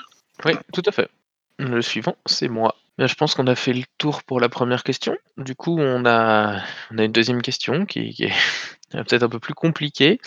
Oui, 0.45 0.52
tout 0.73 0.83
à 0.85 0.92
fait. 0.92 1.11
Le 1.59 1.83
suivant, 1.83 2.16
c'est 2.26 2.49
moi. 2.49 2.76
Je 3.07 3.14
pense 3.14 3.35
qu'on 3.35 3.47
a 3.47 3.55
fait 3.55 3.73
le 3.73 3.85
tour 3.97 4.25
pour 4.25 4.40
la 4.40 4.49
première 4.49 4.83
question. 4.83 5.17
Du 5.37 5.55
coup, 5.55 5.78
on 5.78 6.05
a, 6.05 6.61
une 6.90 7.12
deuxième 7.12 7.43
question 7.43 7.87
qui, 7.87 8.17
est 8.93 9.05
peut-être 9.05 9.23
un 9.23 9.28
peu 9.28 9.38
plus 9.38 9.55
compliquée. 9.55 10.21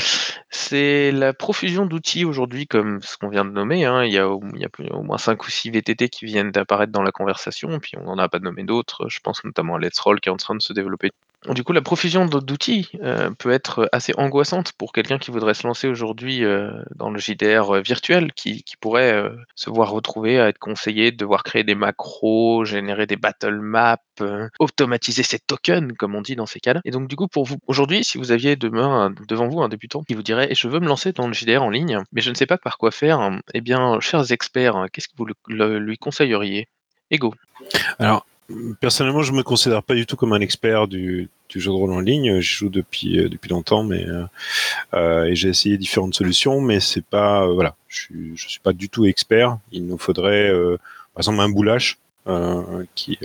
C'est 0.50 1.12
la 1.12 1.34
profusion 1.34 1.86
d'outils 1.86 2.24
aujourd'hui, 2.24 2.68
comme 2.68 3.02
ce 3.02 3.18
qu'on 3.18 3.30
vient 3.30 3.44
de 3.44 3.52
nommer. 3.52 3.86
Hein. 3.86 4.06
Il, 4.06 4.14
y 4.14 4.18
a 4.18 4.30
au, 4.30 4.42
il 4.56 4.62
y 4.62 4.66
a 4.66 4.96
au 4.96 5.04
moins 5.04 5.18
5 5.18 5.46
ou 5.46 5.50
6 5.50 5.72
VTT 5.72 6.10
qui 6.10 6.26
viennent 6.26 6.52
d'apparaître 6.52 6.94
dans 6.94 7.04
la 7.04 7.12
conversation, 7.12 7.80
puis 7.80 7.94
on 7.98 8.06
n'en 8.06 8.18
a 8.18 8.30
pas 8.30 8.40
nommé 8.40 8.64
d'autres. 8.64 9.10
Je 9.10 9.20
pense 9.20 9.44
notamment 9.44 9.76
à 9.76 9.80
Let's 9.80 10.00
Roll 10.00 10.22
qui 10.22 10.30
est 10.30 10.32
en 10.32 10.38
train 10.38 10.56
de 10.56 10.62
se 10.62 10.72
développer 10.72 11.12
du 11.50 11.64
coup, 11.64 11.74
la 11.74 11.82
profusion 11.82 12.26
d'outils 12.26 12.90
euh, 13.02 13.32
peut 13.32 13.52
être 13.52 13.90
assez 13.92 14.14
angoissante 14.16 14.74
pour 14.74 14.92
quelqu'un 14.92 15.18
qui 15.18 15.32
voudrait 15.32 15.56
se 15.56 15.66
lancer 15.66 15.88
aujourd'hui 15.88 16.46
euh, 16.46 16.72
dans 16.96 17.10
le 17.10 17.20
JDR 17.20 17.78
euh, 17.78 17.82
virtuel, 17.82 18.32
qui, 18.34 18.64
pourrait 18.80 19.30
se 19.56 19.70
voir 19.70 19.92
retrouver 19.92 20.40
à 20.40 20.48
être 20.48 20.58
conseillé 20.58 21.12
de 21.12 21.18
devoir 21.18 21.44
créer 21.44 21.64
des 21.64 21.76
macros, 21.76 22.66
générer 22.66 23.06
des 23.06 23.16
battle 23.16 23.60
maps, 23.60 23.98
automatiser 24.60 25.22
ses 25.22 25.38
tokens, 25.38 25.94
comme 25.98 26.16
on 26.16 26.22
dit 26.22 26.36
dans 26.36 26.48
ces 26.48 26.60
cas-là. 26.60 26.82
Et 26.84 26.90
donc, 26.90 27.08
du 27.08 27.16
coup, 27.16 27.28
pour 27.28 27.46
vous, 27.46 27.58
aujourd'hui, 27.68 28.04
si 28.04 28.18
vous 28.18 28.32
aviez 28.32 28.56
demain 28.56 29.14
devant 29.28 29.48
vous 29.48 29.62
un 29.62 29.70
débutant 29.70 30.04
qui 30.04 30.16
vous 30.16 30.24
dirait 30.24 30.56
Je 30.56 30.68
veux 30.68 30.80
me 30.80 30.88
lancer 30.88 31.12
dans 31.12 31.28
le 31.28 31.34
JDR 31.34 31.62
en 31.62 31.70
ligne, 31.70 32.00
mais 32.12 32.22
je 32.22 32.32
ne 32.32 32.36
sais 32.36 32.48
pas 32.48 32.58
par 32.58 32.78
quoi 32.78 32.90
faire, 32.90 33.30
eh 33.54 33.62
bien, 33.62 34.00
chers 34.00 34.32
experts, 34.32 34.88
qu'est-ce 34.92 35.08
que 35.08 35.16
vous 35.18 35.28
lui 35.58 35.98
conseilleriez? 35.98 36.68
Ego. 37.12 37.36
Personnellement, 38.80 39.22
je 39.22 39.34
me 39.34 39.44
considère 39.44 39.84
pas 39.84 39.96
du 39.96 40.06
tout 40.06 40.16
comme 40.16 40.34
un 40.34 40.42
expert 40.42 40.88
du, 40.88 41.30
jeu 41.54 41.72
de 41.72 41.76
rôle 41.76 41.92
en 41.92 42.00
ligne. 42.00 42.40
Je 42.40 42.58
joue 42.58 42.70
depuis 42.70 43.20
euh, 43.20 43.30
depuis 43.30 43.50
longtemps, 43.50 43.84
mais 43.84 44.06
euh, 44.08 44.24
euh, 44.94 45.26
et 45.26 45.36
j'ai 45.36 45.50
essayé 45.50 45.78
différentes 45.78 46.16
solutions, 46.16 46.62
mais 46.62 46.80
c'est 46.80 47.06
pas 47.06 47.46
voilà, 47.48 47.76
je 47.88 48.02
suis 48.02 48.32
je 48.36 48.48
suis 48.48 48.60
pas 48.60 48.74
du 48.74 48.90
tout 48.90 49.06
expert. 49.06 49.58
Il 49.72 49.86
nous 49.86 49.98
faudrait 49.98 50.52
par 51.14 51.20
exemple 51.20 51.40
un 51.40 51.50
boulash 51.50 51.98
qui 52.96 53.18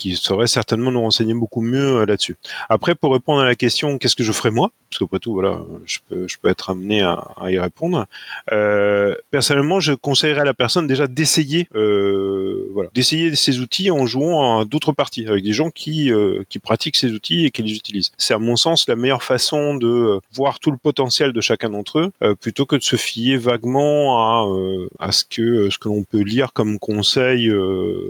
qui 0.00 0.16
saurait 0.16 0.46
certainement 0.46 0.90
nous 0.90 1.02
renseigner 1.02 1.34
beaucoup 1.34 1.60
mieux 1.60 2.04
là-dessus. 2.06 2.36
Après, 2.70 2.94
pour 2.94 3.12
répondre 3.12 3.40
à 3.40 3.44
la 3.44 3.54
question, 3.54 3.98
qu'est-ce 3.98 4.16
que 4.16 4.24
je 4.24 4.32
ferais 4.32 4.50
moi? 4.50 4.70
Parce 4.88 4.98
qu'après 4.98 5.18
tout, 5.20 5.34
voilà, 5.34 5.60
je 5.84 5.98
peux, 6.08 6.48
être 6.48 6.70
amené 6.70 7.02
à, 7.02 7.22
y 7.48 7.58
répondre. 7.58 8.06
Euh, 8.50 9.14
personnellement, 9.30 9.78
je 9.78 9.92
conseillerais 9.92 10.40
à 10.40 10.44
la 10.44 10.54
personne 10.54 10.86
déjà 10.86 11.06
d'essayer, 11.06 11.68
euh, 11.76 12.68
voilà, 12.72 12.88
d'essayer 12.94 13.36
ces 13.36 13.60
outils 13.60 13.90
en 13.90 14.06
jouant 14.06 14.60
à 14.60 14.64
d'autres 14.64 14.92
parties 14.92 15.26
avec 15.28 15.44
des 15.44 15.52
gens 15.52 15.70
qui 15.70 16.10
euh, 16.10 16.42
pratiquent 16.62 16.96
ces 16.96 17.12
outils 17.12 17.46
et 17.46 17.50
qui 17.50 17.62
les 17.62 17.74
utilisent. 17.74 18.12
C'est 18.18 18.34
à 18.34 18.38
mon 18.38 18.56
sens 18.56 18.88
la 18.88 18.96
meilleure 18.96 19.22
façon 19.22 19.74
de 19.74 20.20
voir 20.32 20.60
tout 20.60 20.70
le 20.70 20.76
potentiel 20.76 21.32
de 21.32 21.40
chacun 21.40 21.70
d'entre 21.70 21.98
eux, 21.98 22.10
euh, 22.22 22.34
plutôt 22.34 22.66
que 22.66 22.76
de 22.76 22.82
se 22.82 22.96
fier 22.96 23.36
vaguement 23.36 24.18
à 24.18 24.46
euh, 24.48 24.88
à 24.98 25.12
ce 25.12 25.24
que 25.24 25.70
ce 25.70 25.78
que 25.78 25.88
l'on 25.88 26.04
peut 26.04 26.20
lire 26.20 26.52
comme 26.52 26.78
conseil, 26.78 27.52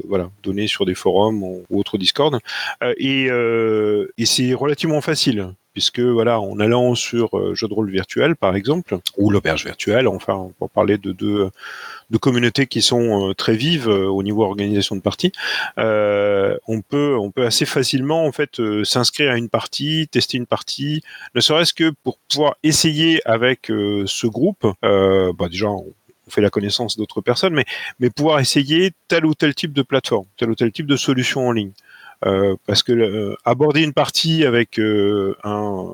voilà, 0.08 0.30
donné 0.42 0.66
sur 0.66 0.86
des 0.86 0.94
forums 0.94 1.42
ou 1.42 1.64
autre 1.80 1.98
Discord. 1.98 2.38
Euh, 2.82 2.94
et, 2.96 3.28
euh, 3.30 4.12
et 4.18 4.26
c'est 4.26 4.54
relativement 4.54 5.00
facile 5.00 5.54
puisque 5.72 6.00
voilà, 6.00 6.40
en 6.40 6.58
allant 6.58 6.96
sur 6.96 7.38
euh, 7.38 7.54
jeu 7.54 7.68
de 7.68 7.74
rôle 7.74 7.92
virtuel 7.92 8.34
par 8.34 8.56
exemple, 8.56 8.98
ou 9.16 9.30
l'auberge 9.30 9.64
virtuelle, 9.64 10.08
enfin 10.08 10.50
pour 10.58 10.68
parler 10.68 10.98
de 10.98 11.12
deux 11.12 11.48
de 12.10 12.18
communautés 12.18 12.66
qui 12.66 12.82
sont 12.82 13.32
très 13.36 13.54
vives 13.54 13.86
au 13.86 14.20
niveau 14.24 14.42
organisation 14.42 14.96
de 14.96 15.00
partie, 15.00 15.30
on 15.76 16.80
peut 16.88 17.16
on 17.16 17.30
peut 17.30 17.46
assez 17.46 17.66
facilement 17.66 18.26
en 18.26 18.32
fait 18.32 18.60
s'inscrire 18.82 19.30
à 19.30 19.36
une 19.36 19.48
partie, 19.48 20.08
tester 20.10 20.38
une 20.38 20.46
partie, 20.46 21.02
ne 21.36 21.40
serait-ce 21.40 21.72
que 21.72 21.92
pour 22.02 22.18
pouvoir 22.28 22.56
essayer 22.64 23.22
avec 23.24 23.66
ce 23.66 24.26
groupe. 24.26 24.66
bah 24.82 25.48
déjà 25.48 25.68
on, 25.68 25.94
fait 26.30 26.40
la 26.40 26.50
connaissance 26.50 26.96
d'autres 26.96 27.20
personnes, 27.20 27.54
mais, 27.54 27.64
mais 27.98 28.10
pouvoir 28.10 28.40
essayer 28.40 28.92
tel 29.08 29.26
ou 29.26 29.34
tel 29.34 29.54
type 29.54 29.72
de 29.72 29.82
plateforme, 29.82 30.26
tel 30.36 30.50
ou 30.50 30.54
tel 30.54 30.72
type 30.72 30.86
de 30.86 30.96
solution 30.96 31.48
en 31.48 31.52
ligne. 31.52 31.72
Euh, 32.26 32.54
parce 32.66 32.82
que 32.82 32.92
euh, 32.92 33.34
aborder 33.46 33.82
une 33.82 33.94
partie 33.94 34.44
avec 34.44 34.78
euh, 34.78 35.34
un 35.42 35.86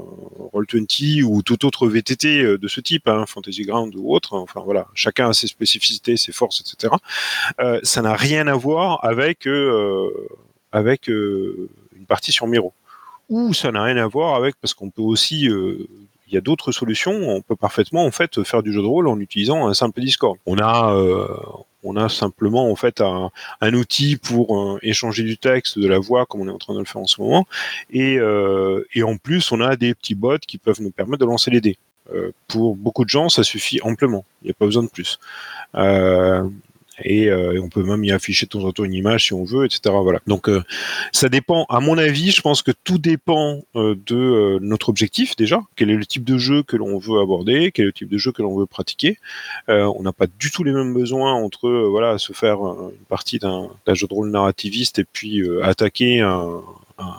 Roll20 0.52 1.22
ou 1.22 1.42
tout 1.42 1.64
autre 1.64 1.86
VTT 1.86 2.58
de 2.58 2.68
ce 2.68 2.80
type, 2.80 3.06
hein, 3.06 3.26
Fantasy 3.28 3.62
Ground 3.62 3.94
ou 3.96 4.12
autre, 4.12 4.34
enfin 4.34 4.60
voilà, 4.64 4.88
chacun 4.92 5.28
a 5.28 5.32
ses 5.32 5.46
spécificités, 5.46 6.16
ses 6.16 6.32
forces, 6.32 6.60
etc. 6.60 6.94
ça 7.84 8.02
n'a 8.02 8.14
rien 8.14 8.48
à 8.48 8.54
voir 8.54 9.04
avec 9.04 9.48
avec 10.72 11.08
une 11.08 12.06
partie 12.08 12.32
sur 12.32 12.48
Miro. 12.48 12.72
Ou 13.28 13.54
ça 13.54 13.70
n'a 13.70 13.82
rien 13.84 13.96
à 13.96 14.06
voir 14.06 14.34
avec 14.34 14.56
parce 14.60 14.74
qu'on 14.74 14.90
peut 14.90 15.02
aussi 15.02 15.48
il 16.28 16.34
y 16.34 16.36
a 16.36 16.40
d'autres 16.40 16.72
solutions. 16.72 17.12
On 17.12 17.40
peut 17.40 17.56
parfaitement 17.56 18.04
en 18.04 18.10
fait 18.10 18.42
faire 18.44 18.62
du 18.62 18.72
jeu 18.72 18.82
de 18.82 18.86
rôle 18.86 19.08
en 19.08 19.18
utilisant 19.20 19.66
un 19.66 19.74
simple 19.74 20.00
Discord. 20.00 20.36
On 20.46 20.58
a 20.58 20.94
euh, 20.94 21.26
on 21.82 21.96
a 21.96 22.08
simplement 22.08 22.70
en 22.70 22.76
fait 22.76 23.00
un, 23.00 23.30
outil 23.74 24.16
pour 24.16 24.58
euh, 24.58 24.78
échanger 24.82 25.22
du 25.22 25.38
texte, 25.38 25.78
de 25.78 25.86
la 25.86 26.00
voix, 26.00 26.26
comme 26.26 26.40
on 26.40 26.48
est 26.48 26.52
en 26.52 26.58
train 26.58 26.74
de 26.74 26.80
le 26.80 26.84
faire 26.84 27.00
en 27.00 27.06
ce 27.06 27.20
moment. 27.20 27.46
Et, 27.90 28.18
euh, 28.18 28.84
et 28.94 29.04
en 29.04 29.16
plus, 29.16 29.52
on 29.52 29.60
a 29.60 29.76
des 29.76 29.94
petits 29.94 30.16
bots 30.16 30.38
qui 30.38 30.58
peuvent 30.58 30.80
nous 30.80 30.90
permettre 30.90 31.20
de 31.20 31.26
lancer 31.26 31.50
les 31.50 31.60
dés. 31.60 31.78
pour 32.48 32.76
beaucoup 32.76 33.04
de 33.04 33.08
gens, 33.08 33.28
ça 33.28 33.44
suffit 33.44 33.80
amplement. 33.82 34.24
Il 34.42 34.46
n'y 34.46 34.50
a 34.50 34.54
pas 34.54 34.66
besoin 34.66 34.82
de 34.82 34.88
plus. 34.88 35.18
Euh, 37.04 37.52
et, 37.52 37.58
on 37.58 37.68
peut 37.68 37.82
même 37.82 38.04
y 38.04 38.12
afficher 38.12 38.46
de 38.46 38.50
temps 38.50 38.64
en 38.64 38.72
temps 38.72 38.84
une 38.84 38.94
image 38.94 39.26
si 39.26 39.32
on 39.32 39.44
veut, 39.44 39.64
etc. 39.64 39.94
Voilà. 40.02 40.20
Donc 40.26 40.48
euh, 40.48 40.62
ça 41.12 41.28
dépend. 41.28 41.64
À 41.68 41.80
mon 41.80 41.98
avis, 41.98 42.30
je 42.30 42.40
pense 42.40 42.62
que 42.62 42.72
tout 42.84 42.98
dépend 42.98 43.62
euh, 43.74 43.94
de 44.06 44.58
notre 44.60 44.88
objectif 44.88 45.36
déjà. 45.36 45.60
Quel 45.76 45.90
est 45.90 45.96
le 45.96 46.06
type 46.06 46.24
de 46.24 46.38
jeu 46.38 46.62
que 46.62 46.76
l'on 46.76 46.98
veut 46.98 47.20
aborder 47.20 47.72
Quel 47.72 47.84
est 47.84 47.86
le 47.86 47.92
type 47.92 48.08
de 48.08 48.18
jeu 48.18 48.32
que 48.32 48.42
l'on 48.42 48.56
veut 48.56 48.66
pratiquer 48.66 49.18
On 49.68 50.02
n'a 50.02 50.12
pas 50.12 50.26
du 50.26 50.50
tout 50.50 50.64
les 50.64 50.72
mêmes 50.72 50.94
besoins 50.94 51.32
entre 51.34 51.68
voilà 51.88 52.18
se 52.18 52.32
faire 52.32 52.58
une 52.60 53.04
partie 53.08 53.38
d'un 53.38 53.70
jeu 53.92 54.06
de 54.06 54.14
rôle 54.14 54.30
narrativiste 54.30 54.98
et 54.98 55.04
puis 55.04 55.42
attaquer 55.62 56.20
un, 56.20 56.62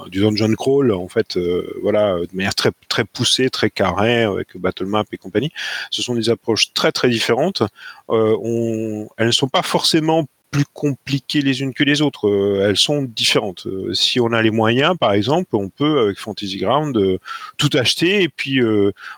du 0.10 0.22
dungeon 0.22 0.54
crawl 0.56 0.92
en 0.92 1.08
fait 1.08 1.38
euh, 1.38 1.78
voilà 1.82 2.16
de 2.20 2.36
manière 2.36 2.56
très 2.56 2.72
très 2.88 3.04
poussée 3.04 3.50
très 3.50 3.70
carrée 3.70 4.24
avec 4.24 4.58
battle 4.58 4.86
map 4.86 5.04
et 5.12 5.18
compagnie. 5.18 5.52
Ce 5.92 6.02
sont 6.02 6.16
des 6.16 6.30
approches 6.30 6.74
très 6.74 6.92
très 6.92 7.10
différentes. 7.10 7.62
Euh, 8.10 8.38
on, 8.42 9.08
elles 9.18 9.28
ne 9.28 9.32
sont 9.32 9.50
pas 9.50 9.62
forcément 9.62 10.26
plus 10.52 10.66
compliquées 10.74 11.42
les 11.42 11.62
unes 11.62 11.74
que 11.74 11.84
les 11.84 12.02
autres. 12.02 12.28
Euh, 12.28 12.68
elles 12.68 12.78
sont 12.78 13.04
différentes. 13.04 13.68
Euh, 13.68 13.94
si 13.94 14.20
on 14.20 14.32
a 14.32 14.42
les 14.42 14.52
moyens, 14.52 14.96
par 14.98 15.14
exemple, 15.14 15.56
on 15.56 15.70
peut 15.70 16.00
avec 16.00 16.20
Fantasy 16.20 16.58
Ground 16.58 16.96
euh, 16.98 17.20
tout 17.58 17.70
acheter 17.74 18.24
et 18.24 18.30
puis 18.30 18.60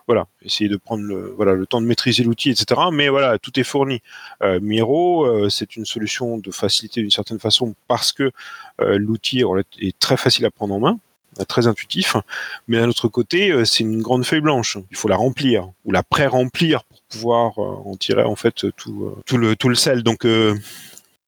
voilà, 0.07 0.27
essayer 0.43 0.69
de 0.69 0.77
prendre 0.77 1.03
le, 1.03 1.33
voilà 1.35 1.53
le 1.53 1.65
temps 1.65 1.81
de 1.81 1.85
maîtriser 1.85 2.23
l'outil, 2.23 2.49
etc. 2.49 2.81
Mais 2.91 3.09
voilà, 3.09 3.37
tout 3.37 3.57
est 3.59 3.63
fourni. 3.63 4.01
Miro, 4.41 5.49
c'est 5.49 5.75
une 5.75 5.85
solution 5.85 6.37
de 6.37 6.51
facilité 6.51 7.01
d'une 7.01 7.11
certaine 7.11 7.39
façon 7.39 7.75
parce 7.87 8.11
que 8.11 8.31
l'outil 8.79 9.43
est 9.79 9.99
très 9.99 10.17
facile 10.17 10.45
à 10.45 10.51
prendre 10.51 10.73
en 10.73 10.79
main 10.79 10.99
très 11.47 11.67
intuitif, 11.67 12.17
mais 12.67 12.77
d'un 12.79 12.89
autre 12.89 13.07
côté, 13.07 13.53
c'est 13.63 13.83
une 13.83 14.01
grande 14.01 14.25
feuille 14.25 14.41
blanche. 14.41 14.77
Il 14.91 14.97
faut 14.97 15.07
la 15.07 15.15
remplir 15.15 15.69
ou 15.85 15.91
la 15.91 16.03
pré-remplir 16.03 16.83
pour 16.83 17.01
pouvoir 17.09 17.59
en 17.59 17.95
tirer 17.95 18.23
en 18.23 18.35
fait 18.35 18.65
tout, 18.75 19.15
tout 19.25 19.37
le 19.37 19.55
tout 19.55 19.69
le 19.69 19.75
sel. 19.75 20.03
Donc 20.03 20.25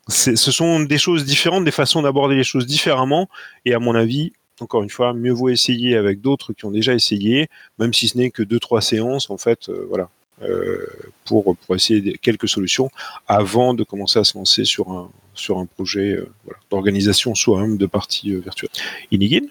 ce 0.08 0.36
sont 0.36 0.80
des 0.80 0.98
choses 0.98 1.26
différentes, 1.26 1.64
des 1.64 1.72
façons 1.72 2.02
d'aborder 2.02 2.36
les 2.36 2.44
choses 2.44 2.66
différemment. 2.66 3.30
Et 3.66 3.74
à 3.74 3.80
mon 3.80 3.96
avis, 3.96 4.34
encore 4.62 4.84
une 4.84 4.90
fois, 4.90 5.14
mieux 5.14 5.32
vaut 5.32 5.50
essayer 5.50 5.96
avec 5.96 6.22
d'autres 6.22 6.54
qui 6.54 6.66
ont 6.66 6.72
déjà 6.72 6.94
essayé, 6.94 7.48
même 7.80 7.94
si 7.94 8.08
ce 8.08 8.18
n'est 8.18 8.32
que 8.32 8.44
deux 8.44 8.60
trois 8.60 8.82
séances, 8.82 9.30
en 9.30 9.38
fait, 9.38 9.70
euh, 9.70 9.86
voilà, 9.90 10.10
euh, 10.44 10.86
pour 11.26 11.56
pour 11.56 11.76
essayer 11.76 12.18
quelques 12.18 12.48
solutions 12.48 12.90
avant 13.28 13.74
de 13.74 13.84
commencer 13.84 14.20
à 14.20 14.24
se 14.24 14.38
lancer 14.38 14.66
sur 14.66 14.90
un 14.92 15.10
sur 15.34 15.60
un 15.60 15.66
projet 15.66 16.12
euh, 16.12 16.30
d'organisation 16.70 17.36
soi-même 17.36 17.78
de 17.78 17.86
partie 17.86 18.34
virtuelle. 18.36 18.70
Inigine? 19.12 19.50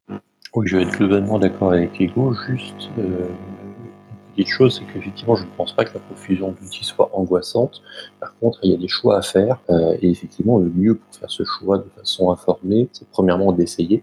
Oui, 0.55 0.67
je 0.67 0.77
vais 0.77 0.83
être 0.83 0.97
globalement 0.97 1.39
d'accord 1.39 1.73
avec 1.73 2.01
Ego. 2.01 2.35
Juste, 2.49 2.91
chose, 4.49 4.79
c'est 4.79 4.93
qu'effectivement, 4.93 5.37
je 5.37 5.45
ne 5.45 5.51
pense 5.57 5.75
pas 5.75 5.85
que 5.85 5.95
la 5.95 6.01
profusion 6.01 6.53
d'outils 6.53 6.85
soit 6.85 7.11
angoissante. 7.13 7.83
Par 8.21 8.37
contre, 8.39 8.59
il 8.63 8.71
y 8.71 8.75
a 8.75 8.77
des 8.77 8.89
choix 8.89 9.19
à 9.19 9.23
faire. 9.23 9.61
Euh, 9.71 9.97
et 10.01 10.11
effectivement, 10.11 10.59
le 10.59 10.71
mieux 10.71 10.95
pour 10.97 11.15
faire 11.15 11.31
ce 11.31 11.45
choix 11.45 11.79
de 11.79 11.87
façon 11.97 12.31
informée, 12.31 12.89
c'est 12.93 13.09
premièrement 13.09 13.53
d'essayer. 13.53 14.03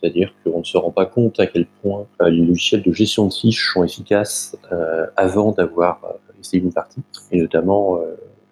C'est-à-dire 0.00 0.34
qu'on 0.44 0.58
ne 0.58 0.64
se 0.64 0.76
rend 0.76 0.90
pas 0.90 1.06
compte 1.06 1.40
à 1.40 1.46
quel 1.46 1.66
point 1.82 2.06
les 2.20 2.44
logiciels 2.44 2.82
de 2.82 2.92
gestion 2.92 3.26
de 3.26 3.32
fiches 3.32 3.72
sont 3.72 3.84
efficaces 3.84 4.54
avant 5.16 5.52
d'avoir 5.52 5.98
essayé 6.38 6.62
une 6.62 6.74
partie. 6.74 7.00
Et 7.32 7.40
notamment, 7.40 8.00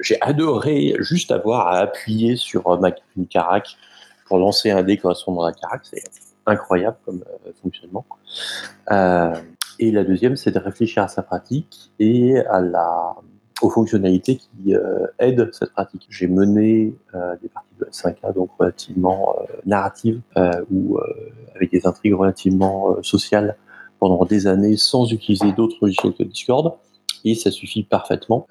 j'ai 0.00 0.16
adoré 0.22 0.94
juste 1.00 1.30
avoir 1.30 1.66
à 1.66 1.80
appuyer 1.80 2.36
sur 2.36 2.80
ma, 2.80 2.90
une 3.18 3.26
carac 3.26 3.76
pour 4.26 4.38
lancer 4.38 4.70
un 4.70 4.82
dé 4.82 4.96
correspondant 4.96 5.42
à 5.42 5.48
la 5.48 5.52
carac. 5.52 5.82
C'est 5.84 6.02
incroyable 6.46 6.96
comme 7.04 7.22
fonctionnement. 7.60 8.06
Et 9.82 9.90
la 9.90 10.04
deuxième, 10.04 10.36
c'est 10.36 10.52
de 10.52 10.60
réfléchir 10.60 11.02
à 11.02 11.08
sa 11.08 11.22
pratique 11.22 11.90
et 11.98 12.38
à 12.38 12.60
la 12.60 13.16
aux 13.62 13.70
fonctionnalités 13.70 14.36
qui 14.36 14.74
euh, 14.74 15.06
aident 15.18 15.50
cette 15.52 15.72
pratique. 15.72 16.06
J'ai 16.08 16.28
mené 16.28 16.94
euh, 17.14 17.34
des 17.42 17.48
parties 17.48 17.74
de 17.80 17.84
S5A 17.86 18.32
donc 18.32 18.50
relativement 18.58 19.34
euh, 19.40 19.44
narratives 19.66 20.20
ou 20.70 20.98
avec 21.56 21.72
des 21.72 21.84
intrigues 21.84 22.14
relativement 22.14 23.02
sociales 23.02 23.56
pendant 23.98 24.24
des 24.24 24.46
années 24.46 24.76
sans 24.76 25.10
utiliser 25.12 25.52
d'autres 25.52 25.78
logiciels 25.80 26.14
que 26.14 26.22
Discord 26.22 26.74
et 27.24 27.34
ça 27.34 27.50
suffit 27.50 27.82
parfaitement. 27.82 28.46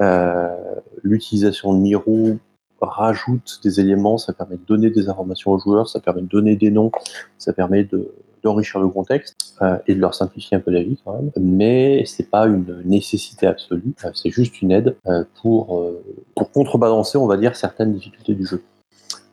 L'utilisation 1.04 1.74
de 1.74 1.80
Miro 1.80 2.38
rajoute 2.82 3.60
des 3.64 3.80
éléments, 3.80 4.18
ça 4.18 4.34
permet 4.34 4.58
de 4.58 4.66
donner 4.66 4.90
des 4.90 5.10
informations 5.10 5.52
aux 5.52 5.60
joueurs, 5.60 5.90
ça 5.90 6.00
permet 6.00 6.22
de 6.22 6.28
donner 6.28 6.56
des 6.56 6.72
noms, 6.72 6.92
ça 7.38 7.54
permet 7.54 7.84
de 7.84 8.14
d'enrichir 8.44 8.80
le 8.80 8.88
contexte 8.88 9.56
euh, 9.62 9.78
et 9.88 9.96
de 9.96 10.00
leur 10.00 10.16
simplifier 10.16 10.58
un 10.58 10.60
peu 10.60 10.72
la 10.72 10.84
vie 10.84 10.98
quand 11.04 11.14
même. 11.14 11.32
Mais 11.40 12.04
c'est 12.06 12.30
pas 12.30 12.46
une 12.48 12.82
nécessité 12.86 13.48
absolue, 13.48 13.94
euh, 14.06 14.12
c'est 14.14 14.30
juste 14.30 14.62
une 14.62 14.72
aide 14.72 14.96
euh, 15.08 15.24
pour, 15.42 15.94
pour 16.36 16.52
contrebalancer, 16.52 17.18
on 17.18 17.28
va 17.28 17.38
dire, 17.38 17.56
certaines 17.56 17.94
difficultés 17.94 18.34
du 18.34 18.46
jeu. 18.46 18.64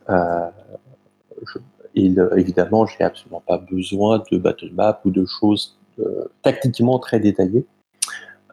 Je, 0.07 1.59
et 1.95 2.13
évidemment, 2.37 2.85
j'ai 2.85 3.03
absolument 3.03 3.41
pas 3.45 3.57
besoin 3.57 4.23
de 4.31 4.37
battle 4.37 4.71
map 4.73 5.01
ou 5.05 5.09
de 5.09 5.25
choses 5.25 5.77
tactiquement 6.43 6.99
très 6.99 7.19
détaillées. 7.19 7.65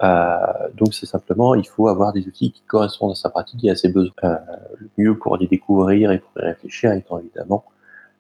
Donc 0.00 0.94
c'est 0.94 1.06
simplement, 1.06 1.54
il 1.54 1.66
faut 1.66 1.88
avoir 1.88 2.12
des 2.12 2.26
outils 2.26 2.52
qui 2.52 2.62
correspondent 2.62 3.12
à 3.12 3.14
sa 3.14 3.30
pratique 3.30 3.64
et 3.64 3.70
à 3.70 3.76
ses 3.76 3.88
besoins. 3.88 4.12
le 4.22 4.88
mieux 4.98 5.16
pour 5.16 5.36
les 5.36 5.46
découvrir 5.46 6.12
et 6.12 6.18
pour 6.18 6.42
y 6.42 6.44
réfléchir 6.44 6.92
étant 6.92 7.18
évidemment 7.18 7.64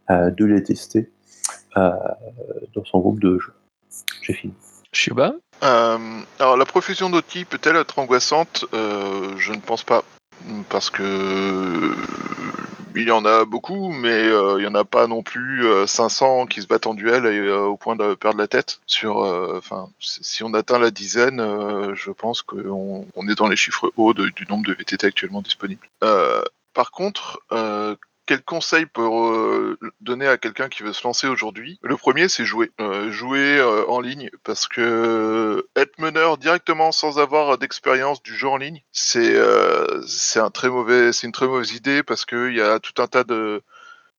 de 0.08 0.44
les 0.44 0.62
tester 0.62 1.10
euh, 1.76 1.90
dans 2.74 2.84
son 2.86 3.00
groupe 3.00 3.20
de 3.20 3.38
jeux. 3.38 3.52
J'ai 4.22 4.32
fini. 4.32 4.54
Shuba 4.92 5.34
euh, 5.62 5.98
Alors 6.38 6.56
la 6.56 6.64
profusion 6.64 7.10
d'outils 7.10 7.44
peut-elle 7.44 7.76
être 7.76 7.98
angoissante? 7.98 8.64
Euh, 8.72 9.34
Je 9.36 9.52
ne 9.52 9.58
pense 9.58 9.82
pas. 9.82 10.02
Parce 10.70 10.88
que 10.88 11.94
il 13.02 13.08
y 13.08 13.12
en 13.12 13.24
a 13.24 13.44
beaucoup, 13.44 13.90
mais 13.92 14.24
il 14.26 14.58
n'y 14.58 14.66
en 14.66 14.74
a 14.74 14.84
pas 14.84 15.06
non 15.06 15.22
plus 15.22 15.64
500 15.86 16.46
qui 16.46 16.62
se 16.62 16.66
battent 16.66 16.86
en 16.86 16.94
duel 16.94 17.26
et, 17.26 17.50
au 17.50 17.76
point 17.76 17.96
de 17.96 18.14
perdre 18.14 18.38
la 18.38 18.48
tête. 18.48 18.80
Sur, 18.86 19.16
enfin, 19.16 19.88
si 20.00 20.42
on 20.44 20.54
atteint 20.54 20.78
la 20.78 20.90
dizaine, 20.90 21.40
je 21.94 22.10
pense 22.10 22.42
qu'on 22.42 23.06
on 23.14 23.28
est 23.28 23.34
dans 23.34 23.48
les 23.48 23.56
chiffres 23.56 23.92
hauts 23.96 24.14
du 24.14 24.46
nombre 24.48 24.66
de 24.66 24.72
VTT 24.72 25.06
actuellement 25.06 25.42
disponibles. 25.42 25.88
par 26.72 26.90
contre, 26.90 27.40
quel 28.26 28.42
conseil 28.42 28.86
pour 28.86 29.28
euh, 29.28 29.78
donner 30.00 30.26
à 30.26 30.36
quelqu'un 30.36 30.68
qui 30.68 30.82
veut 30.82 30.92
se 30.92 31.04
lancer 31.04 31.28
aujourd'hui? 31.28 31.78
Le 31.82 31.96
premier, 31.96 32.28
c'est 32.28 32.44
jouer. 32.44 32.70
Euh, 32.80 33.10
jouer 33.10 33.58
euh, 33.58 33.86
en 33.88 34.00
ligne, 34.00 34.30
parce 34.42 34.68
que 34.68 35.66
être 35.76 35.98
meneur 35.98 36.36
directement 36.36 36.92
sans 36.92 37.18
avoir 37.18 37.56
d'expérience 37.56 38.22
du 38.22 38.34
jeu 38.34 38.48
en 38.48 38.56
ligne, 38.56 38.82
c'est 38.92 39.36
une 40.36 40.50
très 40.50 40.68
mauvaise 40.68 41.72
idée 41.72 42.02
parce 42.02 42.24
qu'il 42.24 42.54
y 42.54 42.60
a 42.60 42.80
tout 42.80 43.00
un 43.00 43.06
tas 43.06 43.24
de 43.24 43.62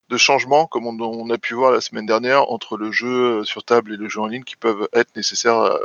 de 0.10 0.18
changements, 0.18 0.68
comme 0.68 0.88
on, 0.88 1.30
a 1.30 1.38
pu 1.38 1.54
voir 1.54 1.72
la 1.72 1.82
semaine 1.82 2.06
dernière, 2.06 2.50
entre 2.52 2.78
le 2.78 2.92
jeu 2.92 3.40
euh, 3.40 3.44
sur 3.44 3.64
table 3.64 3.94
et 3.94 3.98
le 3.98 4.08
jeu 4.08 4.22
en 4.22 4.28
ligne 4.28 4.44
qui 4.44 4.56
peuvent 4.56 4.88
être 4.94 5.16
nécessaires, 5.16 5.60
euh, 5.60 5.78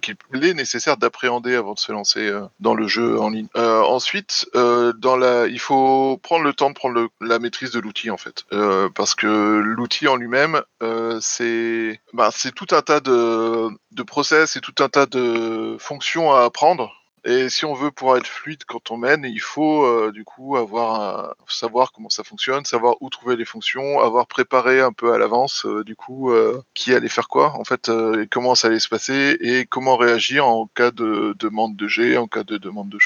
qu'il 0.00 0.16
est 0.44 0.54
nécessaire 0.54 0.96
d'appréhender 0.96 1.54
avant 1.54 1.74
de 1.74 1.78
se 1.78 1.92
lancer 1.92 2.20
euh, 2.20 2.42
dans 2.60 2.74
le 2.74 2.86
jeu 2.86 3.18
en 3.18 3.30
ligne. 3.30 3.48
ensuite, 3.54 4.46
dans 4.54 5.16
la, 5.16 5.46
il 5.46 5.58
faut 5.58 6.18
prendre 6.22 6.44
le 6.44 6.52
temps 6.52 6.70
de 6.70 6.74
prendre 6.74 7.08
la 7.20 7.38
maîtrise 7.38 7.70
de 7.70 7.80
l'outil 7.80 8.10
en 8.10 8.16
fait, 8.16 8.44
parce 8.94 9.14
que 9.14 9.26
l'outil 9.26 10.08
en 10.08 10.16
lui-même, 10.16 10.62
c'est, 11.20 12.00
bah, 12.12 12.30
c'est 12.32 12.54
tout 12.54 12.66
un 12.72 12.82
tas 12.82 13.00
de, 13.00 13.68
de 13.92 14.02
process 14.02 14.56
et 14.56 14.60
tout 14.60 14.74
un 14.80 14.88
tas 14.88 15.06
de 15.06 15.76
fonctions 15.78 16.32
à 16.32 16.44
apprendre 16.44 17.01
et 17.24 17.48
si 17.50 17.64
on 17.64 17.72
veut 17.72 17.92
pouvoir 17.92 18.16
être 18.16 18.26
fluide 18.26 18.64
quand 18.66 18.90
on 18.90 18.96
mène, 18.96 19.24
il 19.24 19.40
faut 19.40 19.84
euh, 19.84 20.10
du 20.10 20.24
coup 20.24 20.56
avoir 20.56 21.36
savoir 21.46 21.92
comment 21.92 22.08
ça 22.08 22.24
fonctionne, 22.24 22.64
savoir 22.64 22.96
où 23.00 23.10
trouver 23.10 23.36
les 23.36 23.44
fonctions, 23.44 24.00
avoir 24.00 24.26
préparé 24.26 24.80
un 24.80 24.92
peu 24.92 25.12
à 25.14 25.18
l'avance 25.18 25.64
euh, 25.64 25.84
du 25.84 25.94
coup 25.94 26.32
euh, 26.32 26.60
qui 26.74 26.92
allait 26.92 27.08
faire 27.08 27.28
quoi 27.28 27.54
en 27.56 27.62
fait, 27.62 27.88
et 27.88 28.26
comment 28.26 28.56
ça 28.56 28.66
allait 28.68 28.80
se 28.80 28.88
passer 28.88 29.36
et 29.40 29.66
comment 29.66 29.96
réagir 29.96 30.48
en 30.48 30.66
cas 30.66 30.90
de 30.90 31.36
demande 31.38 31.76
de 31.76 31.86
G, 31.86 32.16
en 32.16 32.26
cas 32.26 32.42
de 32.42 32.56
demande 32.56 32.88
de 32.88 32.98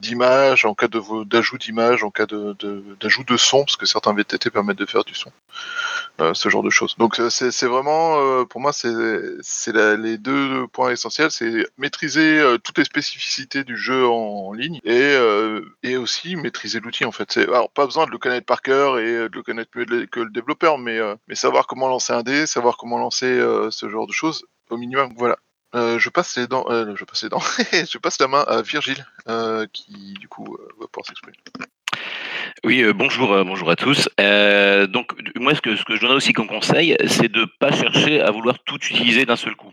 d'image, 0.00 0.64
en 0.64 0.74
cas 0.74 0.88
de 0.88 1.24
d'ajout 1.24 1.58
d'image, 1.58 2.02
en 2.02 2.10
cas 2.10 2.26
de 2.26 2.56
d'ajout 3.00 3.24
de, 3.24 3.36
son 3.36 3.64
parce 3.64 3.76
que 3.76 3.86
certains 3.86 4.14
VTT 4.14 4.50
permettent 4.50 4.78
de 4.78 4.86
faire 4.86 5.04
du 5.04 5.14
son, 5.14 5.30
ce 6.32 6.48
genre 6.48 6.64
de 6.64 6.70
choses. 6.70 6.96
Donc 6.98 7.20
c'est 7.30 7.66
vraiment 7.66 8.44
pour 8.46 8.60
moi 8.60 8.72
c'est 8.72 9.72
les 9.96 10.18
deux 10.18 10.66
points 10.72 10.90
essentiels, 10.90 11.30
c'est 11.30 11.66
maîtriser 11.78 12.42
toutes 12.64 12.78
les 12.78 12.84
spécificités 12.84 13.43
du 13.52 13.76
jeu 13.76 14.06
en, 14.06 14.52
ligne 14.52 14.80
et, 14.84 14.90
euh, 14.92 15.60
et 15.82 15.96
aussi 15.96 16.36
maîtriser 16.36 16.80
l'outil 16.80 17.04
en 17.04 17.12
fait. 17.12 17.36
Alors 17.38 17.70
pas 17.70 17.84
besoin 17.84 18.06
de 18.06 18.10
le 18.10 18.18
connaître 18.18 18.46
par 18.46 18.62
cœur 18.62 18.98
et 18.98 19.28
de 19.28 19.30
le 19.32 19.42
connaître 19.42 19.70
mieux 19.74 20.06
que 20.06 20.20
le 20.20 20.30
développeur, 20.30 20.78
mais, 20.78 20.98
euh, 20.98 21.14
mais 21.28 21.34
savoir 21.34 21.66
comment 21.66 21.88
lancer 21.88 22.12
un 22.12 22.22
dé, 22.22 22.46
savoir 22.46 22.76
comment 22.76 22.98
lancer 22.98 23.26
euh, 23.26 23.70
ce 23.70 23.88
genre 23.88 24.06
de 24.06 24.12
choses 24.12 24.46
au 24.70 24.76
minimum. 24.76 25.12
Voilà. 25.16 25.36
je 25.74 26.08
passe 26.08 26.36
les 26.36 26.46
dents, 26.46 26.66
je 26.70 27.04
passe 27.04 27.22
les 27.22 27.28
dents, 27.28 27.42
je 27.72 27.98
passe 27.98 28.18
la 28.20 28.28
main 28.28 28.44
à 28.46 28.62
Virgile 28.62 29.04
qui 29.72 30.14
du 30.20 30.28
coup 30.28 30.56
va 30.80 30.86
pouvoir 30.86 31.06
s'exprimer. 31.06 31.36
Oui, 32.64 32.84
bonjour, 32.94 33.44
bonjour 33.44 33.70
à 33.70 33.76
tous. 33.76 34.08
donc 34.18 35.12
moi, 35.36 35.54
ce 35.54 35.60
que, 35.60 35.76
ce 35.76 35.84
que 35.84 35.96
je 35.96 36.00
donne 36.00 36.12
aussi 36.12 36.32
comme 36.32 36.46
conseil, 36.46 36.96
c'est 37.06 37.30
de 37.30 37.46
pas 37.58 37.72
chercher 37.72 38.20
à 38.20 38.30
vouloir 38.30 38.58
tout 38.64 38.76
utiliser 38.76 39.26
d'un 39.26 39.36
seul 39.36 39.54
coup. 39.56 39.72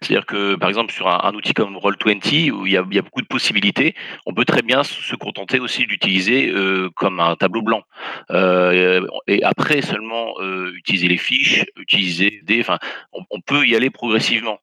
C'est-à-dire 0.00 0.26
que, 0.26 0.54
par 0.54 0.68
exemple, 0.68 0.92
sur 0.92 1.08
un, 1.08 1.34
outil 1.34 1.52
comme 1.52 1.76
Roll20, 1.76 2.50
où 2.52 2.66
il 2.66 2.72
y, 2.72 2.76
a, 2.76 2.82
beaucoup 2.82 3.20
de 3.20 3.26
possibilités, 3.26 3.94
on 4.24 4.32
peut 4.32 4.44
très 4.44 4.62
bien 4.62 4.82
se 4.82 5.14
contenter 5.14 5.60
aussi 5.60 5.86
d'utiliser 5.86 6.48
euh, 6.48 6.88
comme 6.96 7.20
un 7.20 7.36
tableau 7.36 7.62
blanc. 7.62 7.82
Euh, 8.30 9.06
et 9.26 9.42
après 9.44 9.82
seulement 9.82 10.34
euh, 10.40 10.72
utiliser 10.74 11.08
les 11.08 11.18
fiches, 11.18 11.64
utiliser 11.76 12.40
des. 12.44 12.60
Enfin, 12.60 12.78
on, 13.12 13.40
peut 13.40 13.66
y 13.66 13.76
aller 13.76 13.90
progressivement. 13.90 14.58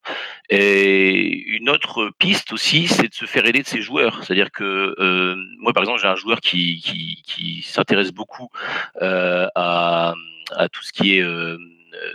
Et 0.49 1.43
une 1.55 1.69
autre 1.69 2.11
piste 2.17 2.53
aussi, 2.53 2.87
c'est 2.87 3.09
de 3.09 3.13
se 3.13 3.25
faire 3.25 3.45
aider 3.45 3.61
de 3.61 3.67
ses 3.67 3.81
joueurs. 3.81 4.23
C'est-à-dire 4.23 4.51
que 4.51 4.95
moi, 5.59 5.73
par 5.73 5.83
exemple, 5.83 5.99
j'ai 6.01 6.07
un 6.07 6.15
joueur 6.15 6.41
qui, 6.41 7.63
s'intéresse 7.63 8.11
beaucoup 8.11 8.49
à, 9.01 10.13
tout 10.71 10.83
ce 10.83 10.93
qui 10.93 11.17
est 11.17 11.23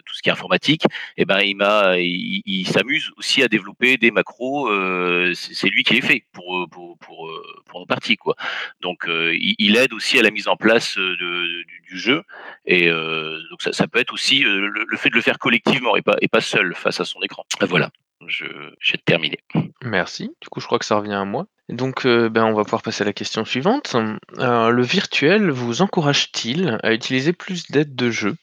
tout 0.07 0.15
ce 0.15 0.23
qui 0.23 0.29
est 0.29 0.33
informatique, 0.33 0.85
et 1.17 1.23
eh 1.23 1.25
ben 1.25 1.41
il 1.41 1.57
m'a, 1.57 1.97
il, 1.99 2.67
s'amuse 2.67 3.11
aussi 3.17 3.43
à 3.43 3.49
développer 3.49 3.97
des 3.97 4.11
macros. 4.11 4.69
Euh, 4.69 5.33
c'est 5.35 5.69
lui 5.69 5.85
qui 5.85 5.95
les 5.95 6.01
fait 6.01 6.25
pour 6.33 6.59
euh, 6.59 6.67
pour 6.67 6.99
pour, 6.99 7.31
pour 7.67 7.81
nos 7.81 7.87
parties 7.87 8.17
quoi. 8.17 8.37
Donc 8.81 9.07
il, 9.09 9.77
aide 9.77 9.93
aussi 9.93 10.19
à 10.19 10.23
la 10.23 10.31
mise 10.31 10.49
en 10.49 10.57
place 10.57 10.97
du, 10.97 11.67
jeu 11.95 12.23
et 12.65 12.89
donc 12.89 13.61
ça, 13.61 13.73
ça, 13.73 13.87
peut 13.87 13.99
être 13.99 14.15
aussi 14.15 14.41
le, 14.41 14.97
fait 14.97 15.11
de 15.11 15.15
le 15.15 15.21
faire 15.21 15.39
collectivement 15.39 15.95
et 15.95 16.03
pas 16.03 16.17
et 16.23 16.29
pas 16.29 16.41
seul 16.41 16.75
face 16.75 17.01
à 17.01 17.05
son 17.05 17.21
écran. 17.21 17.45
Voilà. 17.61 17.91
Je, 18.29 18.45
j'ai 18.81 18.99
terminé. 18.99 19.41
Merci. 19.83 20.31
Du 20.41 20.49
coup, 20.49 20.61
je 20.61 20.67
crois 20.67 20.79
que 20.79 20.85
ça 20.85 20.97
revient 20.97 21.13
à 21.13 21.25
moi. 21.25 21.47
Donc, 21.69 22.07
ben, 22.07 22.45
on 22.45 22.55
va 22.55 22.65
pouvoir 22.65 22.83
passer 22.83 23.03
à 23.03 23.05
la 23.05 23.13
question 23.13 23.45
suivante. 23.45 23.95
le 24.39 24.83
virtuel 24.83 25.51
vous 25.51 25.83
encourage-t-il 25.83 26.79
à 26.83 26.95
utiliser 26.95 27.33
plus 27.33 27.71
d'aides 27.71 27.95
de 27.95 28.11
jeu? 28.11 28.37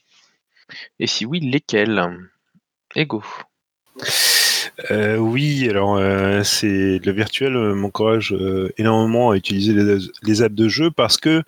Et 1.00 1.08
si 1.08 1.26
oui, 1.26 1.40
lesquels? 1.40 2.02
Ego. 2.96 3.24
Euh, 4.92 5.18
oui, 5.18 5.68
alors 5.70 5.98
euh, 5.98 6.44
c'est 6.44 7.00
le 7.04 7.12
virtuel 7.12 7.56
euh, 7.56 7.76
m'encourage 7.76 8.36
énormément 8.78 9.32
à 9.32 9.38
utiliser 9.38 9.74
les, 10.24 10.42
apps 10.42 10.56
de 10.56 10.70
jeu 10.70 10.92
parce 10.92 11.18
que 11.18 11.44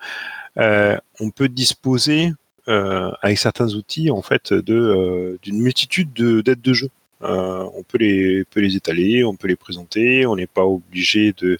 on 0.58 1.30
peut 1.34 1.48
disposer 1.50 2.34
avec 2.68 3.38
certains 3.38 3.74
outils 3.74 4.12
en 4.12 4.22
fait 4.22 4.54
de 4.54 5.40
d'une 5.42 5.62
multitude 5.62 6.14
d'aides 6.14 6.62
de, 6.62 6.74
jeu. 6.74 6.90
on 7.22 7.84
peut 7.88 7.98
les 7.98 8.44
peut 8.46 8.60
les 8.60 8.76
étaler, 8.76 9.24
on 9.24 9.36
peut 9.36 9.48
les 9.48 9.56
présenter, 9.56 10.26
on 10.26 10.36
n'est 10.36 10.48
pas 10.48 10.66
obligé 10.66 11.34
de 11.34 11.58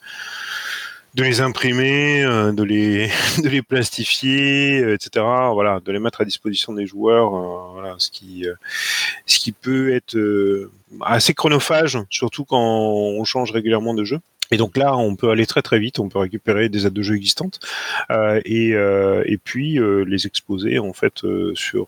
de 1.16 1.24
les 1.24 1.42
imprimer, 1.42 2.24
euh, 2.24 2.52
de 2.52 2.64
les 2.64 3.08
de 3.44 3.50
les 3.50 3.62
plastifier, 3.62 4.82
euh, 4.82 4.96
etc. 4.96 5.26
Voilà, 5.54 5.80
de 5.84 5.92
les 5.92 6.00
mettre 6.00 6.22
à 6.22 6.26
disposition 6.26 6.74
des 6.74 6.86
joueurs. 6.86 7.36
Euh, 7.36 7.74
voilà, 7.74 7.96
ce 7.98 8.10
qui 8.10 8.46
ce 9.26 9.40
qui 9.40 9.52
peut 9.52 9.94
être 9.94 10.18
assez 11.02 11.34
chronophage, 11.34 11.98
surtout 12.10 12.46
quand 12.46 12.60
on 12.60 13.24
change 13.24 13.52
régulièrement 13.52 13.94
de 13.94 14.04
jeu. 14.04 14.20
Et 14.52 14.58
donc 14.58 14.78
là, 14.78 14.98
on 14.98 15.16
peut 15.16 15.30
aller 15.30 15.46
très 15.46 15.62
très 15.62 15.80
vite, 15.80 16.00
on 16.00 16.10
peut 16.10 16.20
récupérer 16.20 16.68
des 16.68 16.86
aides 16.86 16.94
de 16.94 17.02
jeu 17.02 17.16
existantes 17.16 17.60
euh, 18.10 18.42
et, 18.44 18.74
euh, 18.74 19.24
et 19.26 19.38
puis 19.38 19.80
euh, 19.80 20.04
les 20.04 20.28
exposer 20.28 20.78
en 20.78 20.92
fait 20.92 21.22
sur 21.54 21.88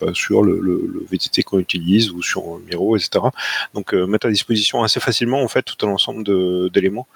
bah, 0.00 0.10
sur 0.12 0.42
le, 0.42 1.06
VTT 1.10 1.42
qu'on 1.42 1.58
utilise 1.58 2.10
ou 2.10 2.22
sur 2.22 2.58
Miro, 2.58 2.96
etc. 2.96 3.24
Donc 3.72 3.94
mettre 3.94 4.26
à 4.26 4.30
disposition 4.30 4.82
assez 4.82 5.00
facilement 5.00 5.42
en 5.42 5.48
fait 5.48 5.62
tout 5.62 5.86
un 5.86 5.90
ensemble 5.90 6.24
d'éléments 6.70 7.06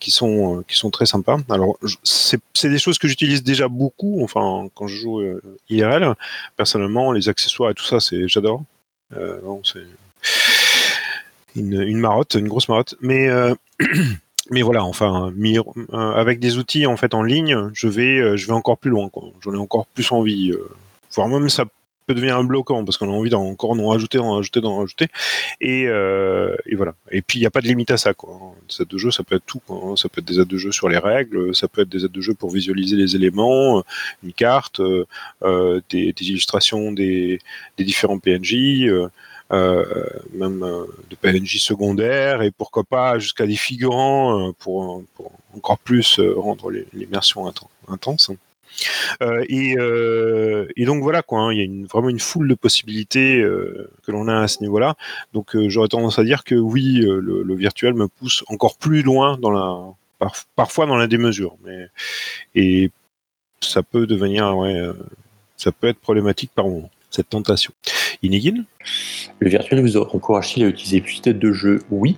qui 0.00 0.10
sont 0.10 0.62
qui 0.68 0.76
sont 0.76 0.90
très 0.90 1.06
sympas. 1.06 1.38
Alors 1.48 1.78
c'est 2.02 2.68
des 2.68 2.78
choses 2.78 2.98
que 2.98 3.08
j'utilise 3.08 3.42
déjà 3.42 3.68
beaucoup, 3.68 4.22
enfin 4.22 4.68
quand 4.74 4.86
je 4.86 4.96
joue 4.96 5.22
IRL. 5.70 6.14
Personnellement, 6.56 7.12
les 7.12 7.28
accessoires 7.28 7.70
et 7.70 7.74
tout 7.74 7.84
ça, 7.84 7.98
j'adore. 8.26 8.62
une, 11.54 11.80
une, 11.80 11.98
marotte, 11.98 12.34
une 12.34 12.48
grosse 12.48 12.68
marotte. 12.68 12.96
Mais 13.00 13.28
mais 14.50 14.62
voilà, 14.62 14.84
enfin, 14.84 15.32
euh, 15.36 16.12
avec 16.12 16.38
des 16.38 16.58
outils 16.58 16.86
en 16.86 16.96
fait 16.96 17.14
en 17.14 17.22
ligne, 17.22 17.70
je 17.72 17.88
vais, 17.88 18.18
euh, 18.18 18.36
je 18.36 18.46
vais 18.46 18.52
encore 18.52 18.78
plus 18.78 18.90
loin. 18.90 19.10
J'en 19.40 19.54
ai 19.54 19.58
encore 19.58 19.86
plus 19.86 20.10
envie. 20.12 20.52
Euh, 20.52 20.68
voire 21.14 21.28
même 21.28 21.48
ça 21.48 21.64
peut 22.06 22.14
devenir 22.14 22.36
un 22.36 22.44
bloquant 22.44 22.84
parce 22.84 22.98
qu'on 22.98 23.08
a 23.08 23.12
envie 23.12 23.30
d'encore 23.30 23.72
en 23.72 23.88
rajouter, 23.88 24.18
d'en 24.18 24.36
rajouter, 24.36 24.60
d'en 24.60 24.78
rajouter. 24.78 25.08
Et, 25.60 25.86
voilà. 26.76 26.94
Et 27.10 27.22
puis 27.22 27.38
il 27.38 27.42
n'y 27.42 27.46
a 27.46 27.50
pas 27.50 27.60
de 27.60 27.66
limite 27.66 27.90
à 27.90 27.96
ça. 27.96 28.14
Quoi. 28.14 28.54
Des 28.68 28.82
aides 28.82 28.88
de 28.88 28.98
jeu, 28.98 29.10
ça 29.10 29.24
peut 29.24 29.34
être 29.34 29.46
tout. 29.46 29.60
Quoi. 29.66 29.96
Ça 29.96 30.08
peut 30.08 30.20
être 30.20 30.26
des 30.26 30.38
aides 30.38 30.46
de 30.46 30.58
jeu 30.58 30.70
sur 30.70 30.88
les 30.88 30.98
règles, 30.98 31.52
ça 31.52 31.66
peut 31.66 31.82
être 31.82 31.88
des 31.88 32.04
aides 32.04 32.12
de 32.12 32.20
jeu 32.20 32.34
pour 32.34 32.50
visualiser 32.50 32.94
les 32.94 33.16
éléments, 33.16 33.82
une 34.22 34.32
carte, 34.32 34.80
des, 35.90 36.14
illustrations 36.20 36.92
des, 36.92 37.40
différents 37.78 38.20
PNJ. 38.20 38.88
Même 39.50 40.62
euh, 40.62 40.84
de 41.10 41.16
PNJ 41.16 41.58
secondaires 41.58 42.42
et 42.42 42.50
pourquoi 42.50 42.84
pas 42.84 43.18
jusqu'à 43.18 43.46
des 43.46 43.56
figurants 43.56 44.48
euh, 44.48 44.52
pour, 44.58 45.02
pour, 45.14 45.32
encore 45.54 45.78
plus 45.78 46.20
rendre 46.20 46.70
l'immersion 46.92 47.52
intense. 47.88 48.30
Euh, 49.22 49.44
et, 49.48 49.76
euh, 49.78 50.66
et, 50.76 50.84
donc 50.84 51.02
voilà 51.02 51.22
quoi, 51.22 51.40
hein, 51.40 51.52
il 51.52 51.58
y 51.58 51.60
a 51.60 51.64
une, 51.64 51.86
vraiment 51.86 52.08
une 52.08 52.20
foule 52.20 52.48
de 52.48 52.54
possibilités 52.54 53.40
euh, 53.40 53.90
que 54.04 54.12
l'on 54.12 54.28
a 54.28 54.40
à 54.40 54.48
ce 54.48 54.60
niveau-là. 54.60 54.96
Donc 55.32 55.56
j'aurais 55.68 55.88
tendance 55.88 56.18
à 56.18 56.24
dire 56.24 56.44
que 56.44 56.54
oui, 56.54 57.00
le, 57.00 57.20
le, 57.20 57.54
virtuel 57.54 57.94
me 57.94 58.08
pousse 58.08 58.44
encore 58.48 58.76
plus 58.76 59.02
loin 59.02 59.38
dans 59.38 59.50
la, 59.50 59.78
par, 60.18 60.34
parfois 60.56 60.86
dans 60.86 60.96
la 60.96 61.06
démesure, 61.06 61.56
mais 61.64 61.88
et 62.54 62.90
ça 63.60 63.82
peut 63.82 64.06
devenir, 64.06 64.56
ouais, 64.56 64.78
ça 65.56 65.72
peut 65.72 65.88
être 65.88 65.98
problématique 65.98 66.50
par 66.54 66.66
moment 66.66 66.90
cette 67.10 67.30
tentation. 67.30 67.72
Inigine 68.22 68.64
Le 69.38 69.48
virtuel 69.48 69.80
vous 69.80 69.96
encourage-t-il 69.96 70.64
à 70.64 70.68
utiliser 70.68 71.00
plus 71.00 71.22
de 71.22 71.52
jeux 71.52 71.80
Oui. 71.90 72.16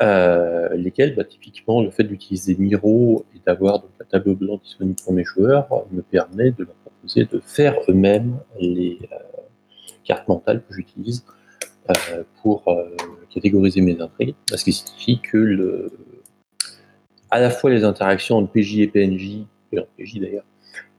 Euh, 0.00 0.68
lesquels 0.74 1.14
bah, 1.14 1.24
Typiquement, 1.24 1.82
le 1.82 1.90
fait 1.90 2.04
d'utiliser 2.04 2.56
Miro 2.58 3.24
et 3.34 3.40
d'avoir 3.46 3.80
donc, 3.80 3.90
un 4.00 4.04
tableau 4.04 4.34
blanc 4.34 4.60
disponible 4.62 4.96
pour 5.02 5.12
mes 5.12 5.24
joueurs 5.24 5.68
me 5.92 6.02
permet 6.02 6.50
de 6.50 6.64
leur 6.64 6.74
proposer 6.74 7.24
de 7.24 7.40
faire 7.40 7.76
eux-mêmes 7.88 8.38
les 8.60 8.98
euh, 9.12 9.16
cartes 10.04 10.26
mentales 10.28 10.62
que 10.68 10.74
j'utilise 10.74 11.24
euh, 11.90 12.24
pour 12.42 12.64
catégoriser 13.32 13.80
mes 13.80 14.00
intrigues, 14.00 14.34
ce 14.48 14.64
qui 14.64 14.72
signifie 14.72 15.20
que 15.20 15.36
le, 15.36 15.92
à 17.30 17.40
la 17.40 17.50
fois 17.50 17.70
les 17.70 17.84
interactions 17.84 18.36
entre 18.36 18.52
PJ 18.52 18.78
et 18.78 18.86
PNJ, 18.86 19.44
et 19.72 19.78
en 19.80 19.86
PJ 19.98 20.20
d'ailleurs, 20.20 20.44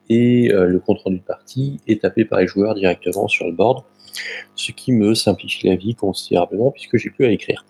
et 0.09 0.51
euh, 0.51 0.67
le 0.67 0.79
compte 0.79 0.99
rendu 0.99 1.19
de 1.19 1.23
partie 1.23 1.79
est 1.87 2.01
tapé 2.01 2.25
par 2.25 2.39
les 2.39 2.47
joueurs 2.47 2.75
directement 2.75 3.27
sur 3.27 3.45
le 3.45 3.53
board, 3.53 3.83
ce 4.55 4.71
qui 4.71 4.91
me 4.91 5.13
simplifie 5.13 5.67
la 5.67 5.75
vie 5.75 5.95
considérablement 5.95 6.71
puisque 6.71 6.97
j'ai 6.97 7.09
plus 7.09 7.25
à 7.25 7.31
écrire. 7.31 7.65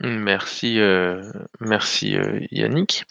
Merci, 0.00 0.80
euh, 0.80 1.22
merci 1.60 2.16
euh, 2.16 2.40
Yannick. 2.50 3.04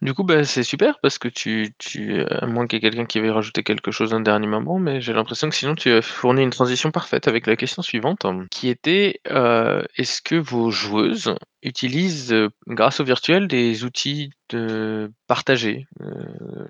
Du 0.00 0.14
coup, 0.14 0.24
bah, 0.24 0.42
c'est 0.42 0.64
super 0.64 0.98
parce 1.00 1.18
que 1.18 1.28
tu, 1.28 1.74
tu 1.78 2.22
à 2.22 2.46
moins 2.46 2.66
qu'il 2.66 2.76
y 2.76 2.78
ait 2.78 2.90
quelqu'un 2.90 3.06
qui 3.06 3.20
veuille 3.20 3.30
rajouter 3.30 3.62
quelque 3.62 3.92
chose 3.92 4.12
un 4.12 4.20
dernier 4.20 4.48
moment, 4.48 4.80
mais 4.80 5.00
j'ai 5.00 5.12
l'impression 5.12 5.48
que 5.48 5.54
sinon 5.54 5.76
tu 5.76 5.90
as 5.90 6.02
fourni 6.02 6.42
une 6.42 6.50
transition 6.50 6.90
parfaite 6.90 7.28
avec 7.28 7.46
la 7.46 7.54
question 7.54 7.82
suivante, 7.82 8.26
qui 8.50 8.68
était 8.68 9.20
euh, 9.30 9.84
est-ce 9.96 10.20
que 10.20 10.34
vos 10.34 10.72
joueuses 10.72 11.36
utilisent, 11.62 12.32
euh, 12.32 12.48
grâce 12.66 13.00
au 13.00 13.04
virtuel, 13.04 13.48
des 13.48 13.84
outils 13.84 14.30
de 14.48 15.10
partagés 15.26 15.86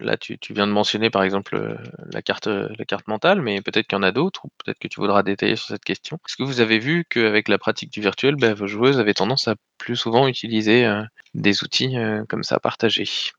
Là, 0.00 0.16
tu, 0.16 0.38
tu, 0.38 0.52
viens 0.52 0.66
de 0.66 0.72
mentionner 0.72 1.11
par 1.11 1.22
exemple 1.22 1.76
la 2.12 2.22
carte, 2.22 2.46
la 2.46 2.85
carte 2.85 3.09
mentale, 3.09 3.40
mais 3.40 3.61
peut-être 3.61 3.87
qu'il 3.87 3.96
y 3.96 4.00
en 4.00 4.02
a 4.02 4.12
d'autres, 4.12 4.44
ou 4.44 4.48
peut-être 4.64 4.78
que 4.78 4.88
tu 4.88 5.00
voudras 5.00 5.22
détailler 5.22 5.57
sur 5.57 5.68
cette 5.68 5.85
question. 5.85 6.18
Est-ce 6.28 6.37
que 6.37 6.42
vous 6.42 6.61
avez 6.61 6.78
vu 6.78 7.05
qu'avec 7.09 7.48
la 7.48 7.59
pratique 7.59 7.92
du 7.92 8.00
virtuel, 8.00 8.37
bah, 8.37 8.55
vos 8.55 8.66
joueuses 8.66 8.98
avaient 8.98 9.14
tendance 9.14 9.48
à 9.48 9.55
plus 9.78 9.96
souvent 9.96 10.28
utiliser 10.28 10.88
des 11.35 11.62
outils 11.62 11.94
comme 12.28 12.42
ça 12.42 12.59
partagés? 12.61 13.33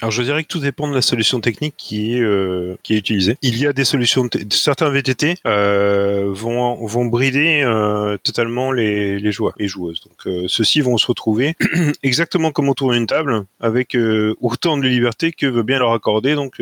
Alors 0.00 0.10
je 0.10 0.22
dirais 0.22 0.42
que 0.42 0.48
tout 0.48 0.58
dépend 0.58 0.88
de 0.88 0.94
la 0.94 1.02
solution 1.02 1.40
technique 1.40 1.74
qui 1.76 2.16
est 2.16 2.20
euh, 2.20 2.76
utilisée. 2.88 3.36
Il 3.42 3.58
y 3.58 3.66
a 3.66 3.72
des 3.72 3.84
solutions, 3.84 4.28
certains 4.50 4.90
VTT 4.90 5.36
euh, 5.46 6.30
vont 6.32 6.84
vont 6.86 7.04
brider 7.04 7.62
euh, 7.62 8.16
totalement 8.24 8.72
les, 8.72 9.30
joueurs 9.30 9.54
et 9.58 9.68
joueuses. 9.68 10.02
Donc 10.04 10.48
ceux-ci 10.48 10.80
vont 10.80 10.96
se 10.96 11.06
retrouver 11.06 11.54
exactement 12.02 12.50
comme 12.50 12.68
autour 12.68 12.92
d'une 12.92 13.06
table 13.06 13.44
avec 13.60 13.96
autant 14.40 14.76
de 14.78 14.88
liberté 14.88 15.32
que 15.32 15.46
veut 15.46 15.62
bien 15.62 15.78
leur 15.78 15.92
accorder 15.92 16.34
donc. 16.34 16.60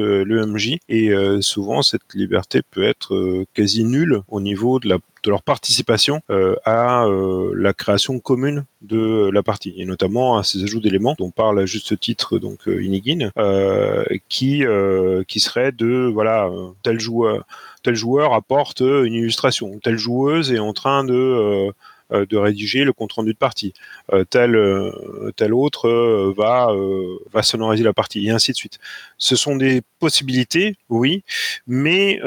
Et 0.89 1.11
souvent 1.41 1.83
cette 1.83 2.15
liberté 2.15 2.61
peut 2.71 2.85
être 2.85 3.45
quasi 3.55 3.85
nulle 3.85 4.21
au 4.29 4.41
niveau 4.41 4.79
de 4.79 4.89
la 4.89 4.99
de 5.25 5.31
leur 5.31 5.43
participation 5.43 6.21
euh, 6.31 6.57
à 6.65 7.05
euh, 7.05 7.53
la 7.55 7.73
création 7.73 8.19
commune 8.19 8.65
de 8.83 9.31
la 9.31 9.43
partie 9.43 9.75
et 9.77 9.85
notamment 9.85 10.39
à 10.39 10.45
ces 10.45 10.63
ajouts 10.63 10.81
d'éléments 10.81 11.17
dont 11.19 11.31
parle 11.31 11.61
à 11.61 11.67
juste 11.67 11.99
titre 11.99 12.39
donc 12.39 12.69
euh, 12.69 12.83
Inigine 12.83 13.31
qui 14.29 14.65
qui 15.27 15.41
serait 15.41 15.73
de 15.73 16.11
voilà 16.13 16.51
tel 16.83 17.01
joueur 17.01 17.45
tel 17.83 17.95
joueur 17.95 18.35
apporte 18.35 18.81
une 18.81 19.15
illustration 19.15 19.79
telle 19.83 19.99
joueuse 19.99 20.53
est 20.53 20.59
en 20.59 20.73
train 20.73 21.05
de 21.05 21.73
de 22.11 22.37
rédiger 22.37 22.85
le 22.85 22.93
compte 22.93 23.13
rendu 23.13 23.33
de 23.33 23.39
partie. 23.39 23.73
Euh, 24.13 24.25
tel, 24.25 24.57
euh, 24.57 25.33
tel 25.37 25.53
autre 25.55 25.89
va, 26.37 26.75
va 27.33 27.43
sonoriser 27.43 27.85
la 27.85 27.93
partie, 27.93 28.27
et 28.27 28.31
ainsi 28.31 28.53
de 28.53 28.57
suite. 28.57 28.79
Ce 29.19 29.37
sont 29.37 29.57
des 29.57 29.83
possibilités, 29.99 30.77
oui, 30.89 31.23
mais 31.67 32.21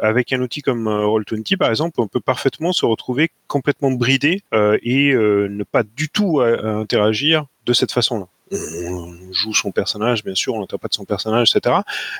avec 0.00 0.32
un 0.32 0.40
outil 0.40 0.62
comme 0.62 0.88
Roll20, 0.88 1.56
par 1.56 1.70
exemple, 1.70 2.00
on 2.00 2.08
peut 2.08 2.20
parfaitement 2.20 2.72
se 2.72 2.86
retrouver 2.86 3.30
complètement 3.46 3.90
bridé 3.90 4.42
et 4.52 5.14
ne 5.14 5.64
pas 5.64 5.82
du 5.82 6.08
tout 6.08 6.40
interagir 6.40 7.46
de 7.66 7.72
cette 7.72 7.92
façon-là 7.92 8.26
on 8.52 9.32
joue 9.32 9.54
son 9.54 9.72
personnage, 9.72 10.24
bien 10.24 10.34
sûr, 10.34 10.54
on 10.54 10.60
n'interprète 10.60 10.94
son 10.94 11.04
personnage, 11.04 11.54
etc. 11.54 11.76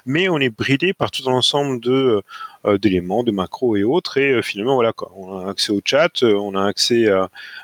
Mais 0.07 0.29
on 0.29 0.39
est 0.39 0.51
bridé 0.51 0.93
par 0.93 1.11
tout 1.11 1.29
un 1.29 1.33
ensemble 1.33 1.81
de 1.81 1.93
euh, 1.93 2.21
d'éléments, 2.79 3.23
de 3.23 3.31
macros 3.31 3.77
et 3.77 3.85
autres. 3.85 4.19
Et 4.19 4.33
euh, 4.33 4.43
finalement, 4.43 4.75
voilà, 4.75 4.93
on 5.17 5.39
a 5.39 5.51
accès 5.51 5.73
au 5.73 5.81
chat, 5.85 6.23
euh, 6.23 6.35
on 6.35 6.55
a 6.55 6.65
accès 6.67 7.07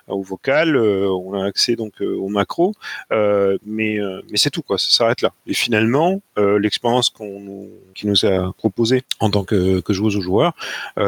au 0.08 0.22
vocal, 0.22 0.76
on 0.76 1.34
a 1.34 1.46
accès 1.46 1.76
donc 1.76 2.00
aux 2.00 2.28
macros, 2.28 2.74
mais 3.10 3.98
mais 4.30 4.36
c'est 4.36 4.50
tout, 4.50 4.62
quoi. 4.62 4.78
Ça 4.78 4.90
s'arrête 4.90 5.22
là. 5.22 5.32
Et 5.46 5.54
finalement, 5.54 6.20
l'expérience 6.36 7.10
qu'on 7.10 7.40
nous, 7.40 7.68
qui 7.94 8.06
nous 8.06 8.24
a 8.24 8.52
proposée 8.54 9.02
en 9.20 9.30
tant 9.30 9.44
que, 9.44 9.80
que 9.80 9.92
joueuse 9.92 10.16
ou 10.16 10.22
joueur, 10.22 10.54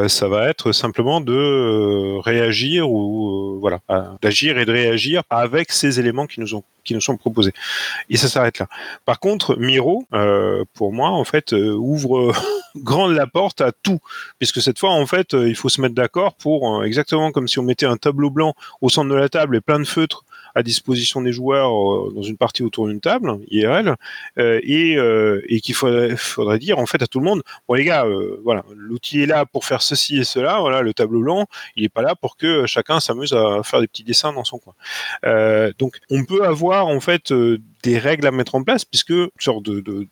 ça 0.07 0.27
va 0.27 0.49
être 0.49 0.71
simplement 0.71 1.21
de 1.21 2.19
réagir 2.19 2.89
ou 2.89 3.59
voilà, 3.59 3.79
d'agir 4.21 4.57
et 4.57 4.65
de 4.65 4.71
réagir 4.71 5.23
avec 5.29 5.71
ces 5.71 5.99
éléments 5.99 6.27
qui 6.27 6.39
nous 6.39 6.55
ont 6.55 6.63
qui 6.83 6.93
nous 6.93 7.01
sont 7.01 7.17
proposés. 7.17 7.53
Et 8.09 8.17
ça 8.17 8.27
s'arrête 8.27 8.59
là. 8.59 8.67
Par 9.05 9.19
contre, 9.19 9.57
Miro, 9.57 10.05
euh, 10.13 10.65
pour 10.73 10.93
moi, 10.93 11.09
en 11.09 11.23
fait, 11.23 11.53
euh, 11.53 11.73
ouvre 11.73 12.33
grande 12.75 13.13
la 13.13 13.27
porte 13.27 13.61
à 13.61 13.71
tout, 13.83 13.99
puisque 14.39 14.61
cette 14.61 14.79
fois, 14.79 14.91
en 14.91 15.05
fait, 15.05 15.33
euh, 15.33 15.47
il 15.47 15.55
faut 15.55 15.69
se 15.69 15.81
mettre 15.81 15.95
d'accord 15.95 16.35
pour 16.35 16.83
exactement 16.83 17.31
comme 17.31 17.47
si 17.47 17.59
on 17.59 17.63
mettait 17.63 17.85
un 17.85 17.97
tableau 17.97 18.29
blanc 18.29 18.53
au 18.81 18.89
centre 18.89 19.09
de 19.09 19.15
la 19.15 19.29
table 19.29 19.55
et 19.55 19.61
plein 19.61 19.79
de 19.79 19.85
feutres 19.85 20.23
à 20.55 20.63
disposition 20.63 21.21
des 21.21 21.31
joueurs 21.31 21.71
euh, 21.71 22.13
dans 22.15 22.21
une 22.21 22.37
partie 22.37 22.63
autour 22.63 22.87
d'une 22.87 23.01
table 23.01 23.39
IRL 23.49 23.95
euh, 24.37 24.59
et, 24.63 24.95
euh, 24.97 25.41
qu'il 25.63 25.75
faudrait, 25.75 26.59
dire 26.59 26.77
en 26.79 26.85
fait 26.85 27.01
à 27.01 27.07
tout 27.07 27.19
le 27.19 27.25
monde 27.25 27.41
bon 27.67 27.75
les 27.75 27.85
gars 27.85 28.05
voilà 28.43 28.63
l'outil 28.75 29.21
est 29.21 29.25
là 29.25 29.45
pour 29.45 29.65
faire 29.65 29.81
ceci 29.81 30.17
et 30.17 30.23
cela 30.23 30.59
voilà 30.59 30.81
le 30.81 30.93
tableau 30.93 31.21
blanc 31.21 31.47
il 31.75 31.83
est 31.85 31.89
pas 31.89 32.01
là 32.01 32.15
pour 32.15 32.37
que 32.37 32.65
chacun 32.65 32.99
s'amuse 32.99 33.33
à 33.33 33.63
faire 33.63 33.79
des 33.79 33.87
petits 33.87 34.03
dessins 34.03 34.33
dans 34.33 34.43
son 34.43 34.59
coin. 34.59 34.73
Donc 35.79 35.99
on 36.09 36.25
peut 36.25 36.45
avoir 36.45 36.87
en 36.87 36.99
fait 36.99 37.33
des 37.83 37.99
règles 37.99 38.25
à 38.25 38.31
mettre 38.31 38.55
en 38.55 38.63
place, 38.63 38.85
puisque 38.85 39.09
une 39.09 39.29
sorte 39.39 39.63
de 39.63 40.07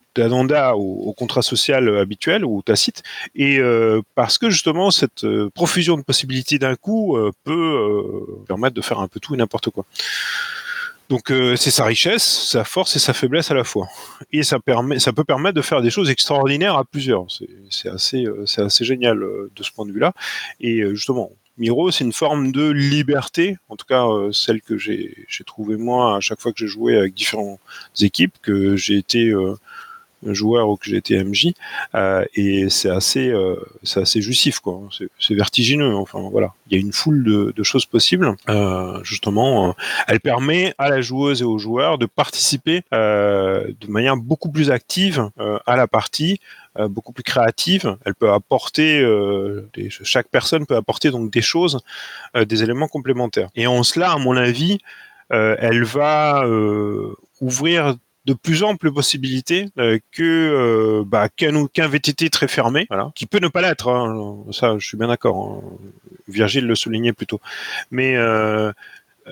au, 0.74 1.14
contrat 1.16 1.42
social 1.42 1.98
habituel 1.98 2.44
ou 2.44 2.62
tacite, 2.62 3.02
et 3.34 3.60
parce 4.14 4.38
que 4.38 4.50
justement 4.50 4.90
cette 4.90 5.26
profusion 5.54 5.96
de 5.96 6.02
possibilités 6.02 6.58
d'un 6.58 6.76
coup 6.76 7.18
peut 7.44 8.42
permettre 8.46 8.74
de 8.74 8.82
faire 8.82 9.00
un 9.00 9.08
peu 9.08 9.20
tout 9.20 9.34
et 9.34 9.38
n'importe 9.38 9.70
quoi. 9.70 9.84
Donc 11.12 11.30
euh, 11.30 11.56
c'est 11.56 11.70
sa 11.70 11.84
richesse, 11.84 12.22
sa 12.22 12.64
force 12.64 12.96
et 12.96 12.98
sa 12.98 13.12
faiblesse 13.12 13.50
à 13.50 13.54
la 13.54 13.64
fois. 13.64 13.86
Et 14.32 14.42
ça, 14.42 14.58
permet, 14.58 14.98
ça 14.98 15.12
peut 15.12 15.24
permettre 15.24 15.54
de 15.54 15.60
faire 15.60 15.82
des 15.82 15.90
choses 15.90 16.08
extraordinaires 16.08 16.74
à 16.76 16.86
plusieurs. 16.86 17.26
C'est 17.68 17.90
assez, 17.90 18.24
euh, 18.24 18.46
assez 18.56 18.84
génial 18.86 19.22
euh, 19.22 19.50
de 19.54 19.62
ce 19.62 19.70
point 19.72 19.84
de 19.84 19.92
vue-là. 19.92 20.14
Et 20.60 20.82
justement, 20.94 21.30
Miro, 21.58 21.90
c'est 21.90 22.04
une 22.04 22.12
forme 22.12 22.50
de 22.50 22.70
liberté, 22.70 23.56
en 23.68 23.76
tout 23.76 23.86
cas 23.86 24.06
celle 24.32 24.62
que 24.62 24.78
j'ai 24.78 25.26
trouvée 25.46 25.76
moi 25.76 26.16
à 26.16 26.20
chaque 26.20 26.40
fois 26.40 26.52
que 26.52 26.58
j'ai 26.58 26.66
joué 26.66 26.96
avec 26.96 27.14
différentes 27.14 27.60
équipes, 28.00 28.34
que 28.42 28.76
j'ai 28.76 28.96
été 28.96 29.34
joueur 30.26 30.68
ou 30.68 30.76
que 30.76 30.88
j'ai 30.88 30.96
été 30.96 31.22
MJ 31.22 31.52
euh, 31.94 32.24
et 32.34 32.68
c'est 32.70 32.90
assez 32.90 33.28
euh, 33.28 33.56
c'est 33.82 34.00
assez 34.00 34.20
justif 34.22 34.60
c'est 35.18 35.34
vertigineux 35.34 35.94
enfin 35.96 36.20
voilà. 36.30 36.52
Il 36.68 36.74
y 36.74 36.76
a 36.76 36.80
une 36.80 36.92
foule 36.92 37.24
de, 37.24 37.52
de 37.54 37.62
choses 37.62 37.86
possibles. 37.86 38.34
Euh, 38.48 39.02
justement 39.02 39.70
euh, 39.70 39.72
elle 40.06 40.20
permet 40.20 40.74
à 40.78 40.88
la 40.88 41.00
joueuse 41.00 41.42
et 41.42 41.44
aux 41.44 41.58
joueurs 41.58 41.98
de 41.98 42.06
participer 42.06 42.82
euh, 42.92 43.66
de 43.80 43.86
manière 43.88 44.16
beaucoup 44.16 44.50
plus 44.50 44.70
active 44.70 45.30
à 45.66 45.76
la 45.76 45.86
partie 45.86 46.40
beaucoup 46.88 47.12
plus 47.12 47.22
créative. 47.22 47.96
Elle 48.04 48.14
peut 48.14 48.30
apporter, 48.32 49.00
des, 49.74 49.90
chaque 49.90 50.28
personne 50.28 50.66
peut 50.66 50.76
apporter 50.76 51.10
donc 51.10 51.30
des 51.30 51.42
choses, 51.42 51.80
des 52.34 52.62
éléments 52.62 52.88
complémentaires. 52.88 53.48
Et 53.54 53.66
en 53.66 53.82
cela, 53.82 54.12
à 54.12 54.18
mon 54.18 54.36
avis, 54.36 54.78
elle 55.30 55.84
va 55.84 56.44
ouvrir 57.40 57.96
de 58.24 58.34
plus 58.34 58.62
amples 58.62 58.92
possibilités 58.92 59.68
euh, 59.78 59.98
que 60.12 60.22
euh, 60.22 61.04
bah, 61.04 61.28
qu'un 61.28 61.88
VTT 61.88 62.30
très 62.30 62.48
fermé, 62.48 62.86
voilà, 62.88 63.10
qui 63.14 63.26
peut 63.26 63.40
ne 63.40 63.48
pas 63.48 63.62
l'être. 63.62 63.88
Hein, 63.88 64.44
ça, 64.52 64.78
je 64.78 64.86
suis 64.86 64.96
bien 64.96 65.08
d'accord. 65.08 65.62
Hein. 65.64 65.88
Virgile 66.28 66.66
le 66.66 66.74
soulignait 66.74 67.12
plutôt, 67.12 67.40
mais 67.90 68.16
euh, 68.16 68.72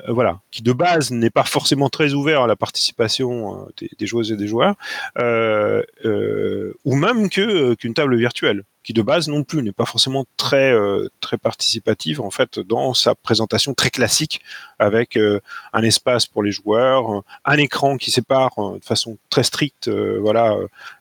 voilà, 0.08 0.40
qui 0.50 0.62
de 0.62 0.72
base 0.72 1.10
n'est 1.10 1.30
pas 1.30 1.44
forcément 1.44 1.88
très 1.88 2.12
ouvert 2.12 2.42
à 2.42 2.46
la 2.46 2.56
participation 2.56 3.68
des, 3.76 3.90
des, 3.98 4.06
joueuses 4.06 4.32
et 4.32 4.36
des 4.36 4.46
joueurs, 4.46 4.76
ou 5.16 6.94
même 6.96 7.28
qu'une 7.28 7.94
table 7.94 8.16
virtuelle 8.16 8.64
qui 8.82 8.92
de 8.92 9.02
base 9.02 9.28
non 9.28 9.42
plus 9.42 9.62
n'est 9.62 9.72
pas 9.72 9.84
forcément 9.84 10.24
très 10.36 10.72
euh, 10.72 11.08
très 11.20 11.36
participative 11.36 12.20
en 12.20 12.30
fait 12.30 12.58
dans 12.58 12.94
sa 12.94 13.14
présentation 13.14 13.74
très 13.74 13.90
classique 13.90 14.40
avec 14.78 15.16
euh, 15.16 15.40
un 15.72 15.82
espace 15.82 16.26
pour 16.26 16.42
les 16.42 16.50
joueurs, 16.50 17.22
un 17.44 17.56
écran 17.58 17.96
qui 17.96 18.10
sépare 18.10 18.52
euh, 18.58 18.78
de 18.78 18.84
façon 18.84 19.18
très 19.28 19.42
stricte 19.42 19.88
voilà 19.88 20.56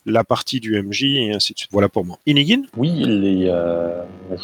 la 0.05 0.23
partie 0.23 0.59
du 0.59 0.81
MJ 0.81 1.03
et 1.03 1.33
ainsi 1.33 1.53
de 1.53 1.59
suite. 1.59 1.71
Voilà 1.71 1.89
pour 1.89 2.05
moi. 2.05 2.17
Inigine 2.25 2.67
Oui, 2.77 2.91
les 2.91 3.47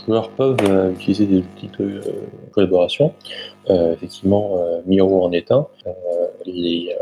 joueurs 0.05 0.29
peuvent 0.31 0.93
utiliser 0.93 1.25
des 1.25 1.37
outils 1.39 1.69
de 1.79 2.01
collaboration. 2.51 3.13
effectivement, 3.67 4.57
Miro 4.85 5.25
en 5.25 5.31
est 5.31 5.51
un. 5.51 5.67
les 6.45 6.95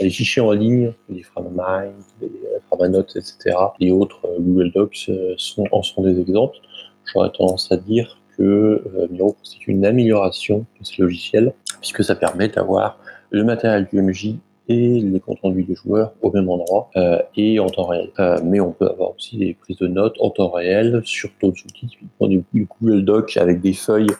les 0.00 0.10
fichiers 0.10 0.42
en 0.42 0.52
ligne, 0.52 0.92
les 1.08 1.22
Framamind, 1.22 1.94
les 2.20 2.30
Framanotes, 2.68 3.16
etc., 3.16 3.56
et 3.80 3.90
autres 3.90 4.20
euh, 4.24 4.38
Google 4.38 4.72
Docs 4.72 5.06
euh, 5.08 5.34
sont, 5.36 5.64
en 5.72 5.82
sont 5.82 6.02
des 6.02 6.20
exemples. 6.20 6.56
J'aurais 7.04 7.30
tendance 7.30 7.70
à 7.70 7.76
dire 7.76 8.18
que 8.36 8.42
euh, 8.42 9.06
Miro 9.10 9.32
constitue 9.32 9.70
une 9.70 9.86
amélioration 9.86 10.66
de 10.78 10.84
ces 10.84 11.02
logiciels, 11.02 11.54
puisque 11.80 12.04
ça 12.04 12.14
permet 12.14 12.48
d'avoir 12.48 12.98
le 13.30 13.44
matériel 13.44 13.88
du 13.90 14.00
MJ 14.00 14.36
et 14.68 15.00
les 15.00 15.20
comptes 15.20 15.40
rendus 15.40 15.64
des 15.64 15.74
joueurs 15.74 16.12
au 16.22 16.30
même 16.32 16.48
endroit 16.48 16.90
euh, 16.96 17.20
et 17.36 17.58
en 17.60 17.66
temps 17.66 17.86
réel. 17.86 18.10
Euh, 18.18 18.38
mais 18.44 18.60
on 18.60 18.72
peut 18.72 18.88
avoir 18.88 19.14
aussi 19.14 19.36
des 19.36 19.54
prises 19.54 19.78
de 19.78 19.86
notes 19.86 20.16
en 20.20 20.30
temps 20.30 20.50
réel 20.50 21.00
sur 21.04 21.30
d'autres 21.40 21.62
outils, 21.64 21.86
typiquement 21.86 22.28
du 22.28 22.44
Google 22.54 23.04
Doc 23.04 23.36
avec 23.36 23.60
des 23.60 23.72
feuilles 23.72 24.10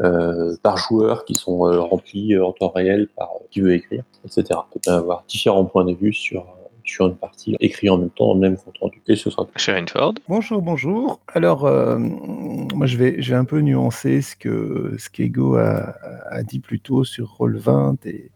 euh, 0.00 0.56
par 0.62 0.76
joueur 0.76 1.24
qui 1.24 1.34
sont 1.34 1.66
euh, 1.66 1.80
remplies 1.80 2.38
en 2.38 2.52
temps 2.52 2.68
réel 2.68 3.08
par 3.16 3.30
qui 3.50 3.60
veut 3.60 3.74
écrire, 3.74 4.04
etc. 4.24 4.60
On 4.74 4.78
peut 4.78 4.90
avoir 4.90 5.24
différents 5.26 5.64
points 5.64 5.84
de 5.84 5.94
vue 5.94 6.12
sur 6.12 6.46
sur 6.88 7.06
une 7.06 7.16
partie 7.16 7.54
écrit 7.60 7.90
en 7.90 7.98
même 7.98 8.10
temps 8.10 8.28
dans 8.28 8.34
le 8.34 8.40
même 8.40 8.56
compte 8.56 8.78
rendu. 8.78 9.02
Et 9.06 9.16
ce 9.16 9.30
sera 9.30 9.46
Sharon 9.56 9.86
Ford. 9.86 10.14
Bonjour, 10.28 10.62
bonjour. 10.62 11.20
Alors, 11.28 11.66
euh, 11.66 11.98
moi, 11.98 12.86
je 12.86 12.96
vais, 12.96 13.20
je 13.20 13.30
vais 13.30 13.36
un 13.36 13.44
peu 13.44 13.60
nuancer 13.60 14.22
ce 14.22 14.34
que 14.34 14.94
ce 14.98 15.10
qu'Ego 15.10 15.56
a, 15.56 15.94
a, 16.30 16.42
dit 16.42 16.60
plus 16.60 16.80
tôt 16.80 17.04
sur 17.04 17.36
Roll20 17.38 17.96
et 18.06 18.30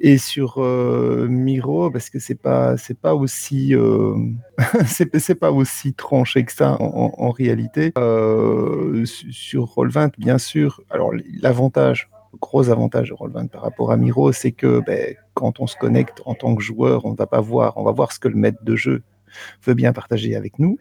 et 0.00 0.18
sur 0.18 0.54
euh, 0.58 1.26
Miro 1.28 1.90
parce 1.90 2.10
que 2.10 2.18
c'est 2.18 2.34
pas 2.34 2.76
c'est 2.76 2.98
pas 2.98 3.14
aussi 3.14 3.74
euh, 3.74 4.14
c'est 4.86 5.34
pas 5.34 5.52
aussi 5.52 5.92
tranché 5.92 6.44
que 6.44 6.52
ça 6.52 6.76
en, 6.80 7.30
réalité. 7.30 7.92
Euh, 7.98 9.04
sur 9.04 9.64
Roll20 9.64 10.12
bien 10.18 10.38
sûr 10.38 10.80
alors 10.90 11.12
l'avantage 11.40 12.10
gros 12.40 12.70
avantage 12.70 13.10
de 13.10 13.14
Roll20 13.14 13.48
par 13.48 13.62
rapport 13.62 13.92
à 13.92 13.96
Miro 13.96 14.32
c'est 14.32 14.52
que 14.52 14.80
ben, 14.80 15.14
quand 15.34 15.60
on 15.60 15.66
se 15.66 15.76
connecte 15.76 16.22
en 16.24 16.34
tant 16.34 16.54
que 16.54 16.62
joueur 16.62 17.04
on 17.04 17.12
va 17.12 17.26
pas 17.26 17.40
voir 17.40 17.74
on 17.76 17.84
va 17.84 17.92
voir 17.92 18.12
ce 18.12 18.18
que 18.18 18.28
le 18.28 18.36
maître 18.36 18.62
de 18.64 18.76
jeu 18.76 19.02
veut 19.64 19.74
bien 19.74 19.92
partager 19.92 20.34
avec 20.34 20.58
nous. 20.58 20.76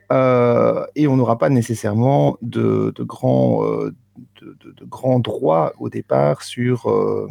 Et 0.95 1.07
on 1.07 1.15
n'aura 1.17 1.37
pas 1.37 1.49
nécessairement 1.49 2.37
de, 2.41 2.91
grands 2.97 3.63
de, 4.41 4.85
grands 4.85 5.19
droits 5.19 5.73
au 5.79 5.89
départ 5.89 6.43
sur, 6.43 6.89
euh, 6.89 7.27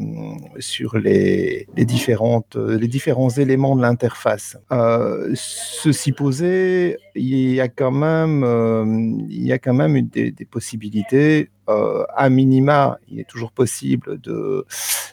sur 0.59 0.99
les, 0.99 1.67
les, 1.77 1.85
différentes, 1.85 2.57
les 2.57 2.89
différents 2.89 3.31
éléments 3.31 3.77
de 3.77 3.83
l'interface. 3.83 4.57
Euh, 4.73 5.33
ceci 5.35 6.13
posé, 6.13 6.99
il 7.19 7.55
y 7.55 7.61
a 7.61 7.69
quand 7.69 7.91
même, 7.91 8.43
euh, 8.45 8.85
il 9.29 9.47
y 9.47 9.53
a 9.53 9.59
quand 9.59 9.75
même 9.75 10.01
des, 10.03 10.31
des 10.31 10.45
possibilités. 10.45 11.51
Euh, 11.69 12.05
à 12.15 12.31
minima, 12.31 12.99
il 13.09 13.21
est 13.21 13.29
toujours 13.29 13.53
possible 13.53 14.19
de, 14.21 14.65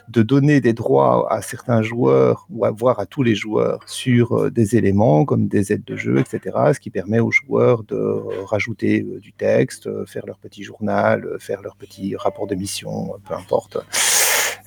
de 0.08 0.22
donner 0.22 0.62
des 0.62 0.72
droits 0.72 1.30
à 1.30 1.42
certains 1.42 1.82
joueurs 1.82 2.46
ou 2.48 2.64
à 2.64 2.70
voir 2.70 2.98
à 2.98 3.04
tous 3.04 3.22
les 3.22 3.34
joueurs 3.34 3.80
sur 3.86 4.32
euh, 4.32 4.50
des 4.50 4.76
éléments 4.76 5.26
comme 5.26 5.48
des 5.48 5.72
aides 5.72 5.84
de 5.84 5.96
jeu, 5.96 6.18
etc. 6.18 6.56
Ce 6.72 6.80
qui 6.80 6.90
permet 6.90 7.20
aux 7.20 7.30
joueurs 7.30 7.82
de 7.84 8.22
rajouter 8.46 9.06
du 9.20 9.32
texte, 9.32 9.88
faire 10.06 10.24
leur 10.26 10.38
petit 10.38 10.62
journal, 10.62 11.36
faire 11.40 11.60
leur 11.60 11.76
petit 11.76 12.16
rapport 12.16 12.46
de 12.46 12.54
mission, 12.54 13.12
peu 13.28 13.34
importe. 13.34 13.76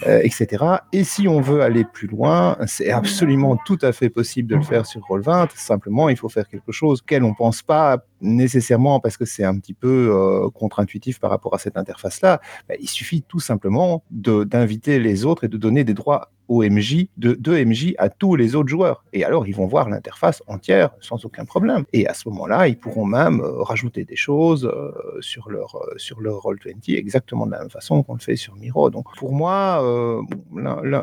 Euh, 0.08 0.22
etc. 0.24 0.64
Et 0.94 1.04
si 1.04 1.28
on 1.28 1.42
veut 1.42 1.62
aller 1.62 1.84
plus 1.84 2.08
loin, 2.08 2.56
c'est 2.68 2.90
absolument 2.90 3.58
tout 3.66 3.78
à 3.82 3.92
fait 3.92 4.10
possible 4.10 4.50
de 4.50 4.56
le 4.56 4.62
faire 4.62 4.86
sur 4.86 5.02
Roll20. 5.02 5.50
Simplement, 5.56 6.08
il 6.08 6.16
faut 6.16 6.30
faire 6.30 6.48
quelque 6.48 6.72
chose 6.72 7.02
qu'elle 7.02 7.26
on 7.26 7.34
pense 7.34 7.62
pas 7.62 8.06
nécessairement 8.22 9.00
parce 9.00 9.18
que 9.18 9.26
c'est 9.26 9.44
un 9.44 9.58
petit 9.58 9.74
peu 9.74 10.12
euh, 10.12 10.50
contre-intuitif 10.50 11.20
par 11.20 11.30
rapport 11.30 11.54
à 11.54 11.58
cette 11.58 11.78
interface-là. 11.78 12.42
Ben, 12.68 12.78
il 12.80 12.90
suffit 12.90 13.22
tout 13.22 13.40
simplement 13.40 14.04
d'inviter 14.12 15.00
les 15.00 15.26
autres 15.26 15.44
et 15.44 15.48
de 15.48 15.58
donner 15.58 15.84
des 15.84 15.94
droits 15.94 16.32
au 16.48 16.64
MJ, 16.64 17.06
de, 17.18 17.64
MJ 17.64 17.94
à 18.00 18.10
tous 18.10 18.36
les 18.36 18.56
autres 18.56 18.70
joueurs. 18.70 19.06
Et 19.14 19.24
alors, 19.24 19.48
ils 19.48 19.56
vont 19.56 19.68
voir 19.68 19.88
l'interface 19.88 20.42
entière 20.48 20.90
sans 21.00 21.24
aucun 21.24 21.46
problème. 21.46 21.86
Et 21.94 22.08
à 22.08 22.16
ce 22.16 22.28
moment-là, 22.30 22.68
ils 22.68 22.78
pourront 22.78 23.06
même 23.06 23.40
euh, 23.42 23.62
rajouter 23.62 24.04
des 24.04 24.16
choses 24.16 24.66
euh, 24.66 24.92
sur 25.22 25.50
leur, 25.50 25.78
sur 25.98 26.22
leur 26.22 26.42
Roll20 26.42 26.98
exactement 26.98 27.46
de 27.46 27.52
la 27.52 27.60
même 27.60 27.70
façon 27.70 28.02
qu'on 28.02 28.14
le 28.14 28.20
fait 28.20 28.36
sur 28.36 28.56
Miro. 28.56 28.90
Donc, 28.90 29.06
pour 29.16 29.32
moi, 29.32 29.84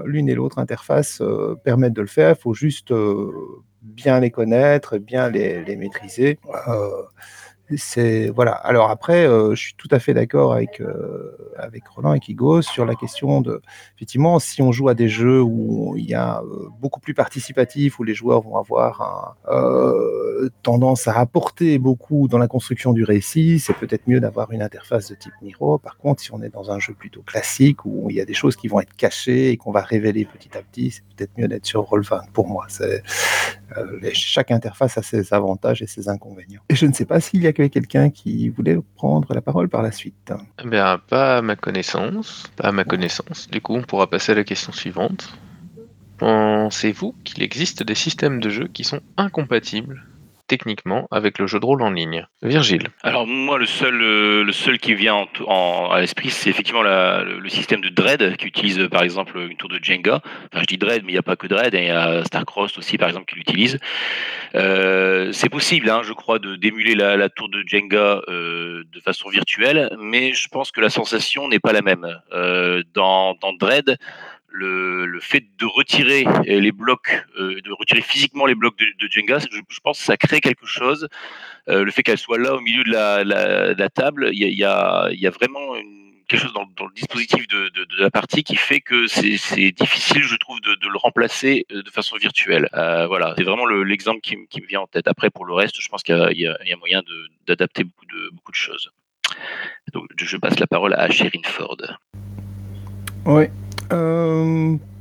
l'une 0.05 0.29
et 0.29 0.35
l'autre 0.35 0.59
interface 0.59 1.23
permettent 1.63 1.93
de 1.93 2.01
le 2.01 2.07
faire. 2.09 2.35
Il 2.37 2.43
faut 2.43 2.55
juste 2.55 2.93
bien 3.87 4.21
les 4.21 4.31
connaître, 4.31 4.99
bien 4.99 5.31
les, 5.31 5.65
les 5.65 5.77
maîtriser. 5.77 6.39
C'est 7.77 8.31
voilà. 8.31 8.53
Alors 8.53 8.91
après, 8.91 9.27
euh, 9.27 9.55
je 9.55 9.61
suis 9.61 9.75
tout 9.75 9.89
à 9.91 9.99
fait 9.99 10.15
d'accord 10.15 10.53
avec 10.53 10.81
euh, 10.81 11.37
avec 11.57 11.87
Roland 11.89 12.15
et 12.15 12.21
Kigo 12.21 12.63
sur 12.63 12.85
la 12.85 12.95
question 12.95 13.41
de 13.41 13.61
effectivement 13.97 14.39
si 14.39 14.63
on 14.63 14.71
joue 14.71 14.89
à 14.89 14.95
des 14.95 15.09
jeux 15.09 15.43
où 15.43 15.95
il 15.97 16.09
y 16.09 16.15
a 16.15 16.43
euh, 16.43 16.69
beaucoup 16.81 17.01
plus 17.01 17.15
participatif 17.15 17.99
où 17.99 18.05
les 18.05 18.15
joueurs 18.15 18.43
vont 18.43 18.57
avoir 18.57 19.37
un, 19.49 20.49
tendance 20.63 21.09
à 21.09 21.19
apporter 21.19 21.79
beaucoup 21.79 22.29
dans 22.29 22.39
la 22.39 22.47
construction 22.47 22.93
du 22.93 23.05
récit, 23.05 23.59
c'est 23.59 23.75
peut-être 23.75 24.07
mieux 24.07 24.21
d'avoir 24.21 24.53
une 24.53 24.63
interface 24.63 25.11
de 25.11 25.15
type 25.15 25.33
Miro. 25.43 25.79
Par 25.79 25.97
contre, 25.97 26.23
si 26.23 26.33
on 26.33 26.43
est 26.43 26.51
dans 26.51 26.71
un 26.71 26.79
jeu 26.79 26.95
plutôt 26.95 27.23
classique 27.23 27.85
où 27.85 28.11
il 28.11 28.17
y 28.17 28.21
a 28.21 28.25
des 28.25 28.35
choses 28.35 28.55
qui 28.55 28.69
vont 28.69 28.81
être 28.81 28.95
cachées 28.97 29.51
et 29.51 29.57
qu'on 29.57 29.73
va 29.73 29.83
révéler 29.83 30.25
petit 30.25 30.57
à 30.57 30.63
petit, 30.63 30.91
c'est 30.91 31.03
peut-être 31.17 31.33
mieux 31.37 31.49
d'être 31.49 31.67
sur 31.67 31.83
Roll20 31.83 32.31
pour 32.33 32.49
moi. 32.49 32.67
Chaque 34.13 34.51
interface 34.51 34.99
a 34.99 35.03
ses 35.03 35.33
avantages 35.33 35.83
et 35.83 35.87
ses 35.87 36.09
inconvénients. 36.09 36.61
Et 36.69 36.77
je 36.77 36.87
ne 36.87 36.93
sais 36.93 37.05
pas 37.05 37.21
s'il 37.21 37.43
y 37.43 37.47
a 37.47 37.53
quelqu'un 37.65 38.11
qui 38.11 38.49
voulait 38.49 38.79
prendre 38.97 39.33
la 39.35 39.41
parole 39.41 39.69
par 39.69 39.83
la 39.83 39.93
suite. 39.93 40.33
Eh 40.63 40.69
bien, 40.69 41.01
pas 41.09 41.39
à 41.39 41.43
ma 41.43 41.57
connaissance. 41.57 42.45
Pas 42.57 42.69
à 42.69 42.73
ma 42.73 42.85
connaissance. 42.85 43.49
Du 43.51 43.61
coup, 43.61 43.75
on 43.75 43.83
pourra 43.83 44.09
passer 44.09 44.33
à 44.33 44.35
la 44.35 44.45
question 44.45 44.73
suivante. 44.73 45.37
Pensez-vous 46.19 47.15
qu'il 47.25 47.43
existe 47.43 47.83
des 47.83 47.95
systèmes 47.95 48.41
de 48.41 48.49
jeu 48.49 48.69
qui 48.69 48.85
sont 48.85 49.01
incompatibles? 49.17 50.05
Techniquement 50.47 51.09
avec 51.11 51.39
le 51.39 51.47
jeu 51.47 51.61
de 51.61 51.65
rôle 51.65 51.83
en 51.83 51.91
ligne. 51.91 52.27
Virgile. 52.43 52.89
Alors 53.03 53.27
moi, 53.27 53.59
le 53.59 53.67
seul, 53.67 54.01
euh, 54.01 54.45
le 54.45 54.53
seul 54.53 54.79
qui 54.79 54.95
vient 54.95 55.15
en, 55.15 55.29
en, 55.47 55.91
à 55.91 56.01
l'esprit, 56.01 56.31
c'est 56.31 56.51
effectivement 56.51 56.83
le, 56.83 57.49
système 57.49 57.81
de 57.81 57.89
Dread 57.89 58.37
qui 58.37 58.47
utilise 58.47 58.89
par 58.91 59.03
exemple 59.03 59.39
une 59.39 59.57
tour 59.57 59.69
de 59.69 59.79
Jenga. 59.81 60.21
Enfin, 60.53 60.63
je 60.63 60.67
dis 60.67 60.79
Dread, 60.79 61.03
mais 61.05 61.13
il 61.13 61.15
n'y 61.15 61.19
a 61.19 61.23
pas 61.23 61.37
que 61.37 61.47
Dread, 61.47 61.75
hein, 61.75 61.81
il 61.81 61.87
y 61.87 61.91
a 61.91 62.25
Starcross 62.25 62.77
aussi 62.77 62.99
par 62.99 63.09
exemple 63.09 63.27
qui 63.27 63.37
l'utilise. 63.37 63.79
Euh, 64.55 65.33
c'est 65.33 65.49
possible, 65.49 65.91
hein, 65.91 66.03
je 66.03 66.13
crois, 66.13 66.39
de 66.39 66.57
d'émuler 66.57 66.95
la, 66.95 67.29
tour 67.29 67.49
de 67.49 67.63
Jenga 67.67 68.21
euh, 68.29 68.85
de 68.93 69.01
façon 69.01 69.29
virtuelle, 69.29 69.91
mais 69.99 70.33
je 70.33 70.49
pense 70.49 70.71
que 70.71 70.81
la 70.81 70.91
sensation 70.91 71.49
n'est 71.49 71.59
pas 71.59 71.73
la 71.73 71.83
même. 71.83 72.07
Euh, 72.33 72.83
dans, 72.95 73.35
dans 73.41 73.53
Dread, 73.53 73.97
le, 74.57 75.21
fait 75.21 75.45
de 75.59 75.67
retirer 75.67 76.25
les 76.45 76.73
blocs, 76.73 77.25
euh, 77.39 77.61
de 77.61 77.73
retirer 77.73 78.01
physiquement 78.01 78.47
les 78.47 78.55
blocs 78.55 78.79
de, 78.79 78.87
de 78.99 79.11
Jenga, 79.11 79.39
je, 79.39 79.81
pense 79.83 79.99
que 79.99 80.05
ça 80.05 80.17
crée 80.17 80.41
quelque 80.41 80.67
chose. 80.67 81.09
Euh, 81.69 81.85
le 81.85 81.91
fait 81.91 82.03
qu'elle 82.03 82.19
soit 82.19 82.39
là 82.39 82.55
au 82.55 82.61
milieu 82.61 82.85
de 82.85 82.91
la, 82.91 83.89
table, 83.91 84.31
il 84.33 84.39
y 84.39 84.65
a, 84.65 85.09
y, 85.11 85.25
y 85.25 85.29
vraiment 85.29 85.75
quelque 86.29 86.41
chose 86.41 86.53
dans, 86.53 86.87
le 86.87 86.95
dispositif 86.95 87.47
de, 87.49 87.71
la 87.99 88.11
partie 88.11 88.43
qui 88.43 88.57
fait 88.57 88.81
que 88.81 89.07
c'est 89.07 89.73
difficile, 89.73 90.23
je 90.23 90.37
trouve, 90.37 90.61
de, 90.61 90.89
le 90.89 90.99
remplacer 90.99 91.67
de 91.71 91.91
façon 91.91 92.17
virtuelle. 92.17 92.69
voilà, 92.73 93.35
c'est 93.37 93.45
vraiment 93.45 93.67
l'exemple 93.67 94.21
qui, 94.21 94.37
me 94.37 94.67
vient 94.67 94.81
en 94.81 94.87
tête. 94.87 95.07
Après, 95.07 95.31
pour 95.31 95.45
le 95.45 95.55
reste, 95.55 95.81
je 95.81 95.89
pense 95.89 96.03
qu'il 96.03 96.17
y, 96.33 96.47
a 96.47 96.77
moyen 96.79 97.03
d'adapter 97.47 97.85
beaucoup 97.85 98.07
de, 98.07 98.31
beaucoup 98.33 98.53
de 98.53 98.57
choses. 98.57 98.91
Donc, 99.93 100.09
je 100.17 100.37
passe 100.37 100.59
la 100.59 100.67
parole 100.67 100.95
à 100.95 101.11
Sherin 101.11 101.43
Ford. 101.45 101.77
Oui. 103.27 103.45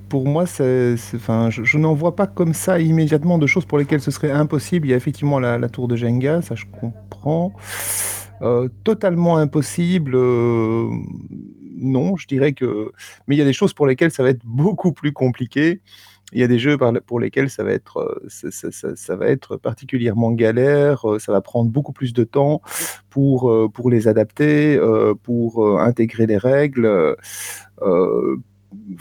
pour 0.10 0.26
moi, 0.26 0.46
je, 0.46 1.78
n'en 1.78 1.94
vois 1.94 2.16
pas 2.16 2.28
comme 2.28 2.54
ça 2.54 2.80
immédiatement 2.80 3.38
de 3.38 3.48
choses 3.48 3.66
pour 3.66 3.78
lesquelles 3.78 4.02
ce 4.02 4.12
serait 4.12 4.32
impossible. 4.32 4.88
Il 4.88 4.92
y 4.92 4.94
a 4.94 4.98
effectivement 4.98 5.40
la, 5.40 5.58
la 5.58 5.70
tour 5.70 5.88
de 5.88 5.96
Jenga, 5.96 6.42
ça 6.42 6.56
je 6.56 6.66
comprends. 6.80 7.54
Euh, 8.42 8.68
totalement 8.84 9.38
impossible, 9.38 10.14
euh, 10.16 10.90
non, 11.78 12.18
je 12.18 12.28
dirais 12.28 12.54
que. 12.54 12.92
Mais 13.28 13.36
il 13.36 13.40
y 13.40 13.42
a 13.42 13.46
des 13.46 13.54
choses 13.54 13.74
pour 13.74 13.88
lesquelles 13.88 14.12
ça 14.12 14.24
va 14.24 14.30
être 14.30 14.46
beaucoup 14.46 14.92
plus 14.92 15.14
compliqué. 15.14 15.82
Il 16.32 16.40
y 16.40 16.44
a 16.44 16.48
des 16.48 16.60
jeux 16.60 16.78
pour 17.06 17.20
lesquels 17.20 17.50
ça 17.50 17.64
va 17.64 17.72
être, 17.72 18.00
euh, 18.00 18.50
ça, 18.96 19.16
va 19.16 19.28
être 19.28 19.58
particulièrement 19.58 20.32
galère, 20.32 21.06
ça 21.20 21.32
va 21.32 21.42
prendre 21.42 21.70
beaucoup 21.70 21.94
plus 21.94 22.14
de 22.14 22.24
temps 22.24 22.62
pour, 23.10 23.72
pour 23.72 23.90
les 23.90 24.08
adapter, 24.08 24.80
pour 25.24 25.80
intégrer 25.80 26.26
les 26.26 26.38
règles. 26.38 27.16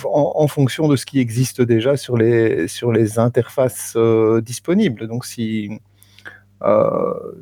En, 0.04 0.46
fonction 0.46 0.86
de 0.86 0.96
ce 0.96 1.06
qui 1.06 1.18
existe 1.18 1.60
déjà 1.60 1.96
sur 1.96 2.16
les, 2.16 2.68
sur 2.68 2.92
les 2.92 3.18
interfaces 3.18 3.96
disponibles. 4.42 5.08
Donc 5.08 5.24
si, 5.24 5.70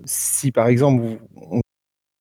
si 0.06 0.52
par 0.52 0.68
exemple 0.68 1.04
on 1.36 1.60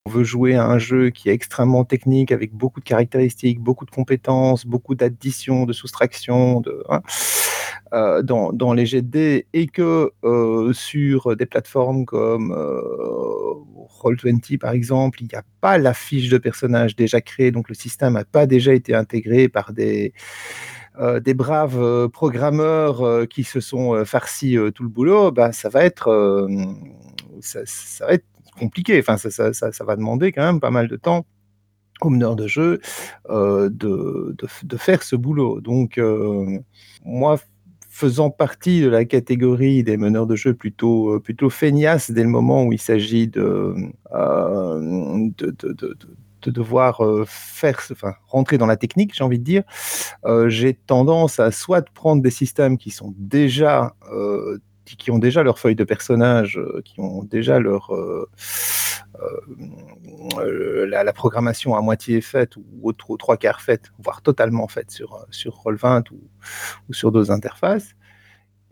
on 0.05 0.09
veut 0.09 0.23
jouer 0.23 0.55
à 0.55 0.65
un 0.65 0.79
jeu 0.79 1.09
qui 1.09 1.29
est 1.29 1.33
extrêmement 1.33 1.85
technique, 1.85 2.31
avec 2.31 2.53
beaucoup 2.53 2.79
de 2.79 2.85
caractéristiques, 2.85 3.59
beaucoup 3.59 3.85
de 3.85 3.91
compétences, 3.91 4.65
beaucoup 4.65 4.95
d'additions, 4.95 5.65
de 5.65 5.73
soustractions, 5.73 6.59
de, 6.59 6.83
hein, 6.89 7.01
euh, 7.93 8.21
dans, 8.23 8.71
les 8.71 8.85
jets 8.85 9.01
de 9.01 9.09
dés, 9.09 9.47
et 9.51 9.67
que 9.67 10.11
euh, 10.23 10.71
sur 10.71 11.35
des 11.35 11.45
plateformes 11.45 12.05
comme 12.05 12.53
euh, 12.53 12.81
Roll20 14.01 14.57
par 14.59 14.71
exemple, 14.71 15.21
il 15.21 15.27
n'y 15.27 15.37
a 15.37 15.43
pas 15.59 15.77
la 15.77 15.93
fiche 15.93 16.29
de 16.29 16.37
personnage 16.37 16.95
déjà 16.95 17.19
créée, 17.19 17.51
donc 17.51 17.67
le 17.67 17.75
système 17.75 18.13
n'a 18.13 18.23
pas 18.23 18.45
déjà 18.45 18.73
été 18.73 18.95
intégré 18.95 19.49
par 19.49 19.73
des, 19.73 20.13
des 21.21 21.33
braves 21.33 22.07
programmeurs 22.09 23.27
qui 23.27 23.43
se 23.43 23.59
sont 23.59 24.05
farcis 24.05 24.55
tout 24.73 24.83
le 24.83 24.89
boulot, 24.89 25.31
bah, 25.31 25.51
ça 25.51 25.67
va 25.67 25.83
être 25.83 26.47
ça, 27.41 28.05
va 28.05 28.13
être 28.13 28.25
compliqué. 28.57 28.99
Enfin, 28.99 29.17
ça, 29.17 29.51
ça, 29.51 29.83
va 29.83 29.95
demander 29.97 30.31
quand 30.31 30.43
même 30.43 30.61
pas 30.61 30.71
mal 30.71 30.87
de 30.87 30.95
temps 30.95 31.25
aux 32.01 32.09
meneurs 32.09 32.37
de 32.37 32.47
jeu 32.47 32.79
de, 33.29 33.69
de, 34.63 34.77
faire 34.77 35.03
ce 35.03 35.17
boulot. 35.17 35.59
Donc, 35.59 35.99
moi, 37.03 37.37
faisant 37.91 38.29
partie 38.29 38.81
de 38.81 38.87
la 38.87 39.03
catégorie 39.03 39.83
des 39.83 39.97
meneurs 39.97 40.25
de 40.25 40.35
jeu 40.35 40.53
plutôt, 40.53 41.15
euh, 41.15 41.19
plutôt 41.19 41.49
feignasses 41.49 42.09
dès 42.09 42.23
le 42.23 42.29
moment 42.29 42.63
où 42.63 42.71
il 42.71 42.79
s'agit 42.79 43.27
de, 43.27 43.75
de, 44.11 45.51
de, 46.41 46.51
devoir 46.51 47.01
faire, 47.27 47.79
enfin, 47.91 48.13
rentrer 48.27 48.57
dans 48.57 48.65
la 48.65 48.77
technique, 48.77 49.13
j'ai 49.13 49.23
envie 49.23 49.39
de 49.39 49.43
dire, 49.43 49.63
j'ai 50.47 50.73
tendance 50.73 51.39
à 51.39 51.51
soit 51.51 51.87
prendre 51.91 52.21
des 52.21 52.31
systèmes 52.31 52.77
qui 52.77 52.89
sont 52.89 53.13
déjà 53.17 53.93
qui, 54.97 55.11
ont 55.11 55.19
déjà 55.19 55.43
leur 55.43 55.59
feuille 55.59 55.75
de 55.75 55.83
personnage, 55.83 56.57
euh, 56.57 56.81
qui 56.83 56.99
ont 56.99 57.23
déjà 57.23 57.59
leur 57.59 57.93
euh, 57.93 58.29
euh, 60.37 60.85
la, 60.85 61.13
programmation 61.13 61.75
à 61.75 61.81
moitié 61.81 62.21
faite 62.21 62.55
ou 62.57 62.63
aux, 62.83 63.17
trois 63.17 63.37
quarts 63.37 63.61
faite, 63.61 63.91
voire 63.99 64.21
totalement 64.21 64.67
faite 64.67 64.91
sur, 64.91 65.25
sur 65.31 65.53
Roll20 65.63 66.11
ou, 66.11 66.21
ou 66.89 66.93
sur 66.93 67.11
d'autres 67.11 67.31
interfaces 67.31 67.95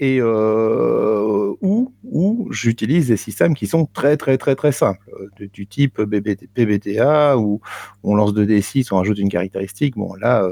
et 0.02 0.22
où, 0.22 1.94
où 2.06 2.48
j'utilise 2.52 3.10
des 3.10 3.18
systèmes 3.18 3.54
qui 3.54 3.68
sont 3.68 3.86
très 3.86 4.16
très 4.16 4.38
très 4.38 4.56
très 4.56 4.72
simples, 4.72 5.04
du 5.38 5.68
type 5.68 6.02
PBTA, 6.54 7.38
où 7.38 7.60
on 8.04 8.16
lance 8.16 8.34
2D6, 8.34 8.88
on 8.94 8.96
rajoute 8.96 9.20
une 9.20 9.28
caractéristique. 9.28 9.98
Bon 9.98 10.14
là, 10.16 10.48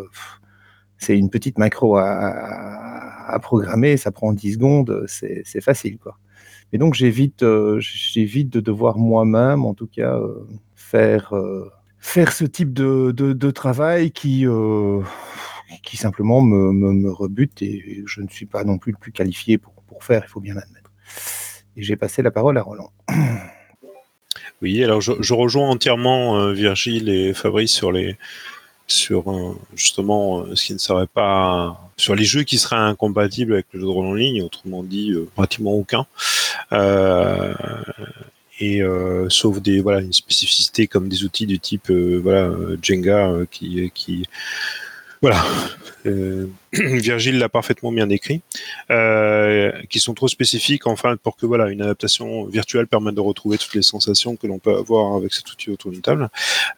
c'est 0.98 1.18
une 1.18 1.30
petite 1.30 1.58
macro 1.58 1.98
à, 1.98 3.38
programmer, 3.42 3.98
ça 3.98 4.12
prend 4.12 4.34
10 4.34 4.54
secondes, 4.54 5.06
c'est 5.08 5.62
facile. 5.62 5.98
Quoi. 5.98 6.18
Et 6.74 6.78
donc 6.78 6.94
j'évite 6.94 7.44
euh, 7.44 7.80
j'évite 7.80 8.50
de 8.50 8.60
devoir 8.60 8.98
moi-même, 8.98 9.66
en 9.66 9.74
tout 9.74 9.88
cas, 9.88 10.16
euh, 10.16 10.48
faire, 10.76 11.34
euh, 11.34 11.72
faire 12.00 12.32
ce 12.34 12.46
type 12.46 12.74
de, 12.74 13.12
de, 13.12 13.52
travail 13.52 14.12
qui, 14.12 14.46
qui 15.84 15.98
simplement 15.98 16.42
me, 16.42 16.72
me, 16.72 17.12
rebute 17.12 17.62
et 17.62 18.04
je 18.06 18.22
ne 18.22 18.28
suis 18.28 18.46
pas 18.46 18.64
non 18.64 18.78
plus 18.78 18.92
le 18.92 18.98
plus 18.98 19.12
qualifié 19.12 19.58
pour, 19.58 19.74
pour 19.88 20.04
faire, 20.04 20.24
il 20.26 20.30
faut 20.30 20.42
bien 20.42 20.56
l'admettre. 20.56 20.92
Et 21.78 21.84
j'ai 21.84 21.96
passé 21.96 22.22
la 22.22 22.32
parole 22.32 22.58
à 22.58 22.62
Roland. 22.62 22.92
Oui, 24.64 24.84
alors 24.84 25.02
je 25.02 25.34
rejoins 25.36 25.70
entièrement 25.70 26.52
Virgile 26.52 27.10
et 27.10 27.36
Fabrice 27.36 27.72
sur 27.72 27.92
les, 27.92 28.18
sur 28.88 29.30
euh, 29.30 29.56
justement 29.76 30.40
euh, 30.40 30.56
ce 30.56 30.66
qui 30.66 30.74
ne 30.74 30.78
serait 30.78 31.08
pas 31.08 31.92
sur 31.98 32.16
les 32.16 32.24
jeux 32.24 32.44
qui 32.44 32.58
seraient 32.58 32.78
incompatibles 32.78 33.54
avec 33.54 33.68
le 33.74 33.82
jeu 33.82 33.86
de 33.86 33.92
rôle 33.92 34.06
en 34.06 34.14
ligne, 34.14 34.42
autrement 34.42 34.84
dit 34.84 35.12
euh, 35.12 35.28
pratiquement 35.36 35.74
aucun. 35.74 36.06
et 38.60 38.82
sauf 39.30 39.62
des 39.62 39.82
voilà 39.82 40.02
une 40.02 40.14
spécificité 40.14 40.88
comme 40.88 41.10
des 41.10 41.24
outils 41.24 41.46
du 41.46 41.60
type 41.60 41.92
voilà 41.92 42.52
Jenga 42.82 43.46
qui 43.52 43.92
qui 43.94 44.26
voilà 45.22 45.44
Virgile 46.74 47.40
l'a 47.40 47.48
parfaitement 47.48 47.92
bien 47.92 48.08
décrit, 48.08 48.42
euh, 48.92 49.72
qui 49.90 50.00
sont 50.00 50.14
trop 50.14 50.28
spécifiques 50.28 50.86
enfin 50.86 51.16
pour 51.16 51.38
que 51.38 51.46
voilà 51.46 51.70
une 51.70 51.82
adaptation 51.82 52.46
virtuelle 52.46 52.88
permette 52.88 53.16
de 53.16 53.22
retrouver 53.22 53.58
toutes 53.58 53.74
les 53.74 53.82
sensations 53.82 54.36
que 54.36 54.48
l'on 54.48 54.60
peut 54.60 54.76
avoir 54.76 55.16
avec 55.16 55.34
cet 55.34 55.50
outil 55.50 55.72
autour 55.72 55.92
d'une 55.92 56.02
table. 56.02 56.30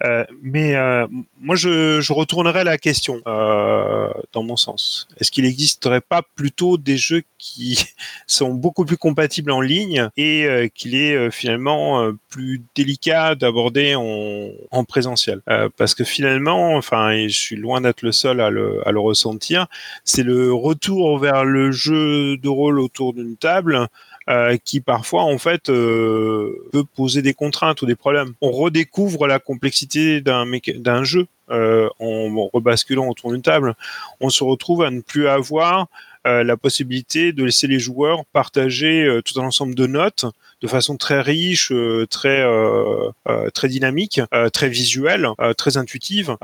Euh, 0.03 0.25
mais 0.43 0.75
euh, 0.75 1.07
moi, 1.39 1.55
je, 1.55 2.01
je 2.01 2.13
retournerai 2.13 2.63
la 2.63 2.77
question 2.77 3.21
dans 3.25 4.43
mon 4.43 4.55
sens. 4.55 5.07
Est-ce 5.17 5.31
qu'il 5.31 5.45
n'existerait 5.45 6.01
pas 6.01 6.21
plutôt 6.35 6.77
des 6.77 6.97
jeux 6.97 7.23
qui 7.37 7.83
sont 8.27 8.53
beaucoup 8.53 8.85
plus 8.85 8.97
compatibles 8.97 9.51
en 9.51 9.61
ligne 9.61 10.09
et 10.17 10.71
qu'il 10.75 10.95
est 10.95 11.31
finalement 11.31 12.11
plus 12.29 12.61
délicat 12.75 13.35
d'aborder 13.35 13.95
en, 13.95 14.49
en, 14.71 14.83
présentiel? 14.83 15.41
Parce 15.77 15.95
que 15.95 16.03
finalement, 16.03 16.75
enfin, 16.75 17.11
et 17.11 17.29
je 17.29 17.39
suis 17.39 17.55
loin 17.55 17.81
d'être 17.81 18.01
le 18.01 18.11
seul 18.11 18.41
à 18.41 18.49
le, 18.49 18.87
à 18.87 18.91
le 18.91 18.99
ressentir, 18.99 19.67
c'est 20.03 20.23
le 20.23 20.53
retour 20.53 21.19
vers 21.19 21.45
le 21.45 21.71
jeu 21.71 22.37
de 22.37 22.49
rôle 22.49 22.79
autour 22.79 23.13
d'une 23.13 23.37
table 23.37 23.87
euh, 24.29 24.57
qui 24.63 24.79
parfois 24.79 25.23
en 25.23 25.39
fait 25.39 25.69
euh, 25.69 26.53
peut 26.71 26.83
poser 26.83 27.23
des 27.23 27.33
contraintes 27.33 27.81
ou 27.81 27.87
des 27.87 27.95
problèmes. 27.95 28.33
On 28.41 28.51
redécouvre 28.51 29.25
la 29.25 29.39
complexité 29.39 30.21
d'un 30.21 31.03
jeu 31.03 31.25
euh, 31.49 31.89
en 31.99 32.47
rebasculant 32.53 33.07
autour 33.07 33.31
d'une 33.31 33.41
table. 33.41 33.73
On 34.19 34.29
se 34.29 34.43
retrouve 34.43 34.83
à 34.83 34.91
ne 34.91 35.01
plus 35.01 35.27
avoir 35.27 35.87
la 36.25 36.57
possibilité 36.57 37.31
de 37.31 37.43
laisser 37.43 37.65
les 37.65 37.79
joueurs 37.79 38.23
partager 38.33 39.19
tout 39.25 39.39
un 39.39 39.45
ensemble 39.45 39.73
de 39.73 39.87
notes 39.87 40.25
de 40.61 40.67
façon 40.67 40.97
très 40.97 41.21
riche, 41.21 41.71
euh, 41.71 42.05
très 42.05 42.41
euh, 42.41 43.09
euh, 43.27 43.49
très 43.49 43.69
dynamique, 43.69 44.21
très 44.53 44.69
visuelle, 44.69 45.27
très 45.57 45.77
intuitive, 45.77 46.35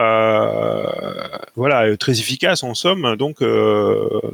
voilà, 1.56 1.97
très 1.97 2.19
efficace 2.19 2.63
en 2.63 2.73
somme. 2.73 3.15
Donc, 3.17 3.43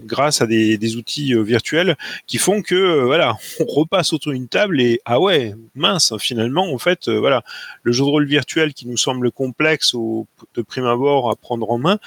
grâce 0.05 0.41
à 0.41 0.47
des, 0.47 0.77
des 0.77 0.95
outils 0.95 1.33
virtuels 1.43 1.95
qui 2.27 2.37
font 2.37 2.61
que 2.61 3.03
voilà, 3.03 3.37
on 3.59 3.65
repasse 3.65 4.13
autour 4.13 4.33
d'une 4.33 4.47
table 4.47 4.81
et 4.81 5.01
ah 5.05 5.19
ouais, 5.19 5.53
mince, 5.75 6.13
finalement, 6.17 6.71
en 6.73 6.77
fait, 6.77 7.09
voilà, 7.09 7.43
le 7.83 7.91
jeu 7.91 8.03
de 8.03 8.09
rôle 8.09 8.25
virtuel 8.25 8.73
qui 8.73 8.87
nous 8.87 8.97
semble 8.97 9.31
complexe 9.31 9.93
au, 9.93 10.27
de 10.55 10.61
prime 10.61 10.85
abord 10.85 11.29
à 11.29 11.35
prendre 11.35 11.69
en 11.69 11.77
main 11.77 11.99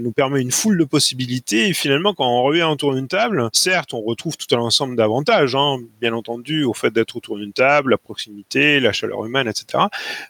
nous 0.00 0.12
permet 0.12 0.40
une 0.40 0.52
foule 0.52 0.78
de 0.78 0.84
possibilités 0.84 1.68
et 1.68 1.72
finalement, 1.72 2.14
quand 2.14 2.26
on 2.26 2.42
revient 2.42 2.64
autour 2.64 2.94
d'une 2.94 3.08
table, 3.08 3.48
certes, 3.52 3.94
on 3.94 4.02
retrouve 4.02 4.36
tout 4.36 4.54
un 4.54 4.60
ensemble 4.60 4.96
d'avantages, 4.96 5.54
hein, 5.54 5.78
bien 6.00 6.12
entendu 6.12 6.63
au 6.64 6.74
fait 6.74 6.90
d'être 6.90 7.16
autour 7.16 7.38
d'une 7.38 7.52
table, 7.52 7.90
la 7.90 7.98
proximité, 7.98 8.80
la 8.80 8.92
chaleur 8.92 9.24
humaine, 9.24 9.48
etc. 9.48 9.84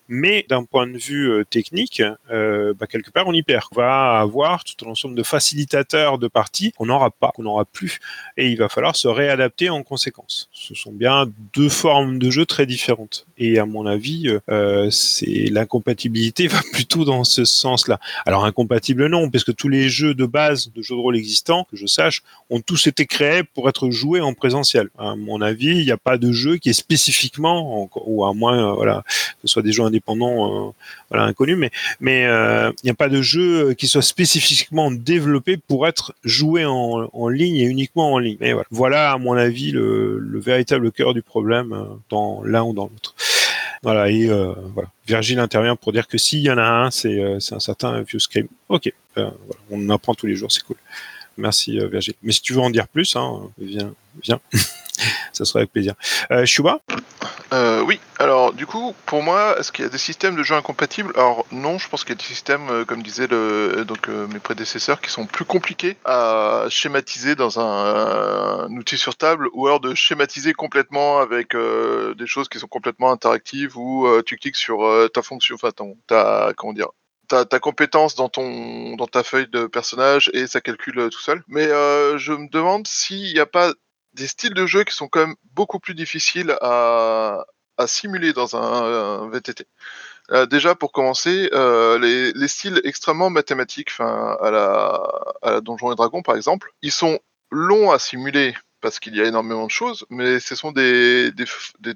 Mais 0.09 0.45
d'un 0.49 0.65
point 0.65 0.87
de 0.87 0.99
vue 0.99 1.31
euh, 1.31 1.45
technique, 1.45 2.03
euh, 2.31 2.75
bah, 2.75 2.87
quelque 2.87 3.11
part, 3.11 3.27
on 3.27 3.33
y 3.33 3.43
perd. 3.43 3.65
On 3.73 3.77
va 3.77 4.19
avoir 4.19 4.65
tout 4.65 4.87
un 4.87 4.91
ensemble 4.91 5.15
de 5.15 5.23
facilitateurs 5.23 6.19
de 6.19 6.29
parties 6.29 6.73
qu'on 6.73 6.87
n'aura 6.87 7.11
pas, 7.11 7.31
qu'on 7.35 7.43
n'aura 7.45 7.65
plus, 7.65 7.99
et 8.37 8.49
il 8.49 8.59
va 8.59 8.69
falloir 8.69 8.97
se 8.97 9.09
réadapter 9.09 9.71
en 9.71 9.83
conséquence. 9.83 10.49
Ce 10.53 10.75
sont 10.75 10.93
bien 10.93 11.27
deux 11.55 11.69
formes 11.69 12.19
de 12.19 12.31
jeu 12.31 12.47
très 12.47 12.67
différentes. 12.67 13.27
Et 13.39 13.59
à 13.59 13.67
mon 13.67 13.87
avis, 13.87 14.29
euh, 14.51 14.91
c'est 14.91 15.47
l'incompatibilité 15.51 16.47
va 16.49 16.61
plutôt 16.73 17.05
dans 17.05 17.25
ce 17.25 17.45
sens-là. 17.45 17.99
Alors 18.27 18.45
incompatible 18.45 19.07
non, 19.07 19.31
parce 19.31 19.45
que 19.45 19.53
tous 19.53 19.69
les 19.69 19.89
jeux 19.89 20.15
de 20.15 20.27
base 20.27 20.71
de 20.75 20.83
jeux 20.83 20.95
de 20.95 21.01
rôle 21.01 21.17
existants, 21.17 21.67
que 21.71 21.77
je 21.77 21.87
sache, 21.87 22.23
ont 22.51 22.61
tous 22.61 22.87
été 22.87 23.07
créés 23.07 23.43
pour 23.43 23.69
être 23.69 23.91
joués 23.91 24.21
en 24.21 24.35
présentiel. 24.35 24.89
À 24.99 25.17
mon 25.17 25.41
avis, 25.41 25.79
il 25.79 25.85
n'y 25.85 25.91
a 25.91 25.97
pas 25.97 26.19
de 26.19 26.24
jeu 26.33 26.57
qui 26.57 26.71
est 26.71 26.75
spécifiquement, 26.75 27.89
ou 28.07 28.25
à 28.25 28.33
moins, 28.35 28.71
euh, 28.71 28.75
voilà, 28.75 29.05
ce 29.43 29.49
soit 29.49 29.63
des 29.63 29.73
jeux 29.73 29.85
indépendants, 29.85 30.69
euh, 30.69 30.71
voilà, 31.11 31.25
inconnus, 31.25 31.57
mais 31.57 31.71
mais 32.01 32.23
il 32.23 32.85
n'y 32.85 32.91
a 32.91 32.95
pas 32.95 33.09
de 33.09 33.23
jeu 33.23 33.75
qui 33.75 33.87
soit 33.87 34.03
spécifiquement 34.03 34.91
développé 34.91 35.57
pour 35.57 35.87
être 35.87 36.15
joué 36.25 36.65
en, 36.65 37.29
ligne 37.29 37.57
et 37.57 37.65
uniquement 37.65 38.13
en 38.13 38.19
ligne. 38.19 38.37
Mais 38.41 38.53
voilà, 38.53 38.67
voilà 38.71 39.13
à 39.13 39.19
mon 39.19 39.33
avis 39.35 39.71
le, 39.71 40.19
le 40.19 40.41
véritable 40.41 40.93
cœur 40.93 41.15
du 41.15 41.23
problème 41.23 41.87
dans 42.11 42.43
l'un 42.45 42.63
ou 42.63 42.73
dans 42.73 42.85
l'autre. 42.85 43.15
Voilà, 43.85 44.09
et 44.09 44.31
euh, 44.31 44.55
voilà. 44.73 44.89
Virgile 45.07 45.39
intervient 45.39 45.77
pour 45.77 45.93
dire 45.93 46.09
que 46.09 46.17
s'il 46.17 46.41
y 46.41 46.51
en 46.51 46.57
a 46.57 46.63
un, 46.63 46.91
c'est 46.91 47.21
un 47.21 47.61
certain 47.61 48.01
View 48.01 48.19
Scream. 48.19 48.49
Ok, 48.71 48.91
voilà. 49.15 49.35
on 49.71 49.91
apprend 49.91 50.15
tous 50.15 50.27
les 50.27 50.35
jours, 50.35 50.51
c'est 50.51 50.63
cool. 50.63 50.79
Merci 51.37 51.79
Virgile. 51.79 52.15
Mais 52.23 52.33
si 52.33 52.41
tu 52.41 52.55
veux 52.55 52.61
en 52.61 52.71
dire 52.71 52.89
plus, 52.89 53.15
hein, 53.15 53.43
viens, 53.59 53.93
viens. 54.23 54.41
ça 55.33 55.45
serait 55.45 55.61
avec 55.61 55.73
plaisir. 55.73 55.95
Euh, 56.31 56.45
euh, 57.53 57.83
Oui, 57.83 58.01
alors 58.19 58.53
du 58.53 58.67
coup, 58.67 58.95
pour 59.07 59.23
moi, 59.23 59.57
est-ce 59.59 59.71
qu'il 59.71 59.85
y 59.85 59.89
a 59.89 59.91
des 59.91 59.99
systèmes 59.99 60.37
de 60.37 60.43
jeu 60.43 60.55
incompatibles? 60.55 61.13
Alors 61.15 61.47
non, 61.53 61.79
je 61.79 61.89
pense 61.89 62.03
qu'il 62.03 62.11
y 62.15 62.19
a 62.19 62.21
des 62.21 62.25
systèmes, 62.25 62.69
euh, 62.71 62.85
comme 62.85 63.03
disaient 63.03 63.27
le, 63.27 63.85
donc, 63.87 64.09
euh, 64.09 64.27
mes 64.29 64.41
prédécesseurs, 64.41 65.01
qui 65.01 65.11
sont 65.11 65.27
plus 65.27 65.45
compliqués 65.45 65.97
à 66.05 66.67
schématiser 66.69 67.35
dans 67.35 67.61
un, 67.61 68.69
outil 68.77 68.99
sur 68.99 69.17
table, 69.17 69.49
ou 69.53 69.67
alors 69.67 69.81
de 69.81 69.95
schématiser 69.95 70.53
complètement 70.53 71.19
avec 71.19 71.55
des 71.55 72.27
choses 72.27 72.49
qui 72.49 72.59
sont 72.59 72.67
complètement 72.67 73.11
interactives, 73.11 73.77
où 73.77 74.09
tu 74.23 74.37
cliques 74.37 74.57
sur 74.57 75.09
ta 75.13 75.23
fonction, 75.23 75.55
enfin 75.55 75.71
ta, 76.07 76.53
comment 76.57 76.73
dire, 76.73 76.89
ta, 77.29 77.45
ta, 77.45 77.59
compétence 77.59 78.15
dans 78.15 78.29
ton 78.29 78.97
dans 78.97 79.07
ta 79.07 79.23
feuille 79.23 79.49
de 79.49 79.67
personnage 79.67 80.31
et 80.35 80.47
ça 80.47 80.61
calcule 80.61 81.09
tout 81.11 81.21
seul. 81.21 81.43
Mais 81.49 81.67
je 81.69 82.33
me 82.33 82.49
demande 82.51 82.87
s'il 82.87 83.33
n'y 83.33 83.41
a 83.41 83.47
pas 83.47 83.73
des 84.15 84.27
styles 84.27 84.55
de 84.55 84.67
jeu 84.67 84.85
qui 84.85 84.95
sont 84.95 85.09
quand 85.09 85.21
même 85.21 85.37
beaucoup 85.53 85.79
plus 85.79 85.95
difficiles 85.95 86.57
à, 86.61 87.45
simuler 87.87 88.33
dans 88.33 88.57
un, 88.57 89.29
VTT. 89.29 89.67
Euh, 90.31 90.47
déjà 90.47 90.75
pour 90.75 90.93
commencer, 90.93 91.51
euh, 91.53 91.99
les, 91.99 92.33
les, 92.33 92.49
styles 92.49 92.81
extrêmement 92.85 93.29
mathématiques, 93.29 93.91
à 93.99 94.51
la, 94.51 95.03
à 95.43 95.61
Donjon 95.61 95.93
et 95.93 95.97
Dragon 95.97 96.23
par 96.23 96.37
exemple, 96.37 96.73
ils 96.81 96.93
sont 96.93 97.19
longs 97.51 97.91
à 97.91 97.99
simuler 97.99 98.55
parce 98.81 99.01
qu'il 99.01 99.17
y 99.17 99.21
a 99.21 99.25
énormément 99.25 99.67
de 99.67 99.71
choses, 99.71 100.07
mais 100.11 100.41
ce 100.41 100.55
sont 100.55 100.73
des 100.73 101.33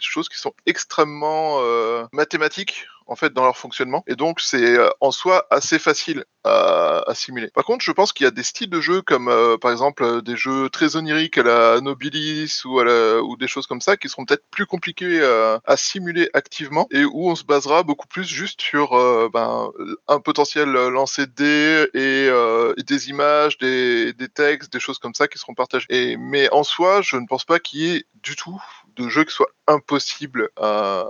choses 0.01 0.29
qui 0.29 0.39
sont 0.39 0.55
extrêmement 0.67 1.59
euh, 1.61 2.05
mathématiques 2.13 2.87
en 3.09 3.17
fait 3.17 3.33
dans 3.33 3.45
leur 3.45 3.57
fonctionnement 3.57 4.05
et 4.07 4.15
donc 4.15 4.41
c'est 4.41 4.77
euh, 4.77 4.89
en 5.01 5.11
soi 5.11 5.47
assez 5.51 5.79
facile 5.79 6.25
à, 6.45 7.05
simuler. 7.13 7.51
Par 7.53 7.65
contre, 7.65 7.85
je 7.85 7.93
pense 7.93 8.15
qu'il 8.15 8.25
y 8.25 8.27
a 8.27 8.31
des 8.31 8.43
styles 8.43 8.71
de 8.71 8.81
jeux 8.81 9.03
comme 9.03 9.29
euh, 9.29 9.59
par 9.59 9.71
exemple 9.71 10.03
euh, 10.03 10.23
des 10.23 10.37
jeux 10.37 10.71
très 10.71 10.97
oniriques 10.97 11.37
à 11.37 11.43
la 11.43 11.81
Nobilis 11.83 12.63
ou, 12.65 12.79
à 12.79 12.85
la, 12.85 13.21
ou 13.23 13.37
des 13.37 13.49
choses 13.49 13.67
comme 13.67 13.83
ça 13.83 13.99
qui 13.99 14.09
seront 14.09 14.25
peut-être 14.25 14.45
plus 14.51 14.65
compliqués 14.65 15.21
à, 15.21 15.77
simuler 15.77 16.31
activement 16.33 16.87
et 16.91 17.05
où 17.05 17.29
on 17.29 17.35
se 17.35 17.45
basera 17.45 17.83
beaucoup 17.83 18.09
plus 18.09 18.25
juste 18.25 18.63
sur 18.63 18.91
ben, 19.31 19.71
un 20.07 20.21
potentiel 20.21 20.71
lancer 20.71 21.27
de 21.27 21.33
dés 21.33 21.89
et, 21.95 22.83
des 22.83 23.11
images, 23.11 23.59
des, 23.59 24.15
des, 24.15 24.29
textes, 24.29 24.73
des 24.73 24.81
choses 24.81 24.99
comme 24.99 25.15
ça 25.15 25.29
qui 25.29 25.39
seront 25.39 25.55
partagées. 25.55 26.17
Mais 26.19 26.51
en 26.51 26.63
soi, 26.63 27.03
je 27.03 27.17
ne 27.17 27.27
pense 27.27 27.45
pas 27.45 27.59
qu'il 27.59 27.81
y 27.81 27.97
ait 27.97 28.05
du 28.23 28.37
tout 28.37 28.61
de 28.99 29.09
jeu 29.09 29.25
qui 29.25 29.35
soit 29.35 29.51
impossible 29.67 30.51
à, 30.57 31.07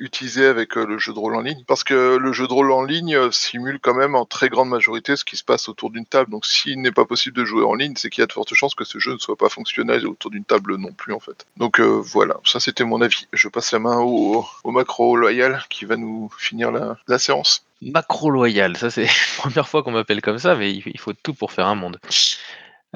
utiliser 0.00 0.46
avec 0.46 0.76
euh, 0.76 0.86
le 0.86 0.98
jeu 0.98 1.12
de 1.12 1.18
rôle 1.18 1.36
en 1.36 1.40
ligne. 1.40 1.62
Parce 1.66 1.84
que 1.84 2.16
le 2.16 2.32
jeu 2.32 2.46
de 2.46 2.52
rôle 2.52 2.72
en 2.72 2.82
ligne 2.82 3.14
euh, 3.14 3.30
simule 3.30 3.78
quand 3.80 3.94
même 3.94 4.14
en 4.14 4.24
très 4.24 4.48
grande 4.48 4.68
majorité 4.68 5.16
ce 5.16 5.24
qui 5.24 5.36
se 5.36 5.44
passe 5.44 5.68
autour 5.68 5.90
d'une 5.90 6.06
table. 6.06 6.30
Donc 6.30 6.46
s'il 6.46 6.80
n'est 6.80 6.92
pas 6.92 7.04
possible 7.04 7.36
de 7.36 7.44
jouer 7.44 7.64
en 7.64 7.74
ligne, 7.74 7.94
c'est 7.96 8.10
qu'il 8.10 8.22
y 8.22 8.24
a 8.24 8.26
de 8.26 8.32
fortes 8.32 8.54
chances 8.54 8.74
que 8.74 8.84
ce 8.84 8.98
jeu 8.98 9.12
ne 9.12 9.18
soit 9.18 9.36
pas 9.36 9.48
fonctionnel 9.48 10.06
autour 10.06 10.30
d'une 10.30 10.44
table 10.44 10.76
non 10.76 10.92
plus 10.92 11.12
en 11.12 11.20
fait. 11.20 11.46
Donc 11.56 11.80
euh, 11.80 12.00
voilà, 12.02 12.36
ça 12.44 12.60
c'était 12.60 12.84
mon 12.84 13.00
avis. 13.00 13.28
Je 13.32 13.48
passe 13.48 13.72
la 13.72 13.78
main 13.78 13.98
au, 13.98 14.44
au 14.64 14.70
macro 14.70 15.16
loyal 15.16 15.62
qui 15.70 15.84
va 15.84 15.96
nous 15.96 16.30
finir 16.38 16.72
la, 16.72 16.96
la 17.06 17.18
séance. 17.18 17.64
Macro 17.82 18.30
loyal, 18.30 18.76
ça 18.76 18.90
c'est 18.90 19.04
la 19.04 19.10
première 19.38 19.68
fois 19.68 19.82
qu'on 19.82 19.92
m'appelle 19.92 20.22
comme 20.22 20.38
ça, 20.38 20.54
mais 20.56 20.72
il 20.72 20.98
faut 20.98 21.12
tout 21.12 21.34
pour 21.34 21.52
faire 21.52 21.66
un 21.66 21.74
monde. 21.74 22.00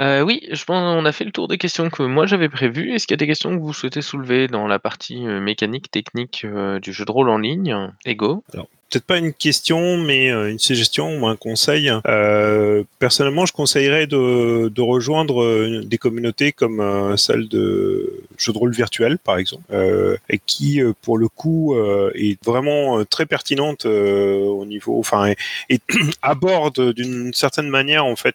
Euh, 0.00 0.22
oui, 0.22 0.46
je 0.50 0.64
pense 0.64 0.80
qu'on 0.80 1.04
a 1.04 1.12
fait 1.12 1.24
le 1.24 1.30
tour 1.30 1.46
des 1.46 1.58
questions 1.58 1.90
que 1.90 2.02
moi 2.02 2.24
j'avais 2.24 2.48
prévues. 2.48 2.92
Est-ce 2.92 3.06
qu'il 3.06 3.12
y 3.14 3.18
a 3.18 3.18
des 3.18 3.26
questions 3.26 3.54
que 3.54 3.62
vous 3.62 3.74
souhaitez 3.74 4.00
soulever 4.00 4.46
dans 4.46 4.66
la 4.66 4.78
partie, 4.78 5.26
euh, 5.26 5.40
mécanique, 5.40 5.90
technique, 5.90 6.42
euh, 6.44 6.80
du 6.80 6.92
jeu 6.92 7.04
de 7.04 7.10
rôle 7.10 7.28
en 7.28 7.36
ligne? 7.36 7.92
Ego? 8.06 8.42
Alors, 8.54 8.68
peut-être 8.90 9.04
pas 9.04 9.18
une 9.18 9.32
question, 9.32 9.96
mais 9.98 10.30
une 10.30 10.58
suggestion 10.58 11.18
ou 11.18 11.26
un 11.26 11.36
conseil. 11.36 11.92
Euh, 12.06 12.82
personnellement, 12.98 13.46
je 13.46 13.52
conseillerais 13.52 14.06
de, 14.06 14.80
rejoindre 14.80 15.80
des 15.82 15.98
communautés 15.98 16.52
comme 16.52 17.16
celle 17.16 17.48
de 17.48 18.12
jeux 18.36 18.52
de 18.52 18.58
rôle 18.58 18.72
virtuel, 18.72 19.18
par 19.18 19.38
exemple, 19.38 19.62
euh, 19.72 20.16
et 20.28 20.40
qui, 20.44 20.80
pour 21.02 21.18
le 21.18 21.28
coup, 21.28 21.76
est 22.14 22.42
vraiment 22.44 23.04
très 23.04 23.26
pertinente 23.26 23.84
au 23.86 24.64
niveau, 24.64 24.98
enfin, 24.98 25.32
et, 25.68 25.78
aborde 26.22 26.92
d'une 26.92 27.32
certaine 27.32 27.68
manière 27.68 28.04
en 28.04 28.16
fait 28.16 28.34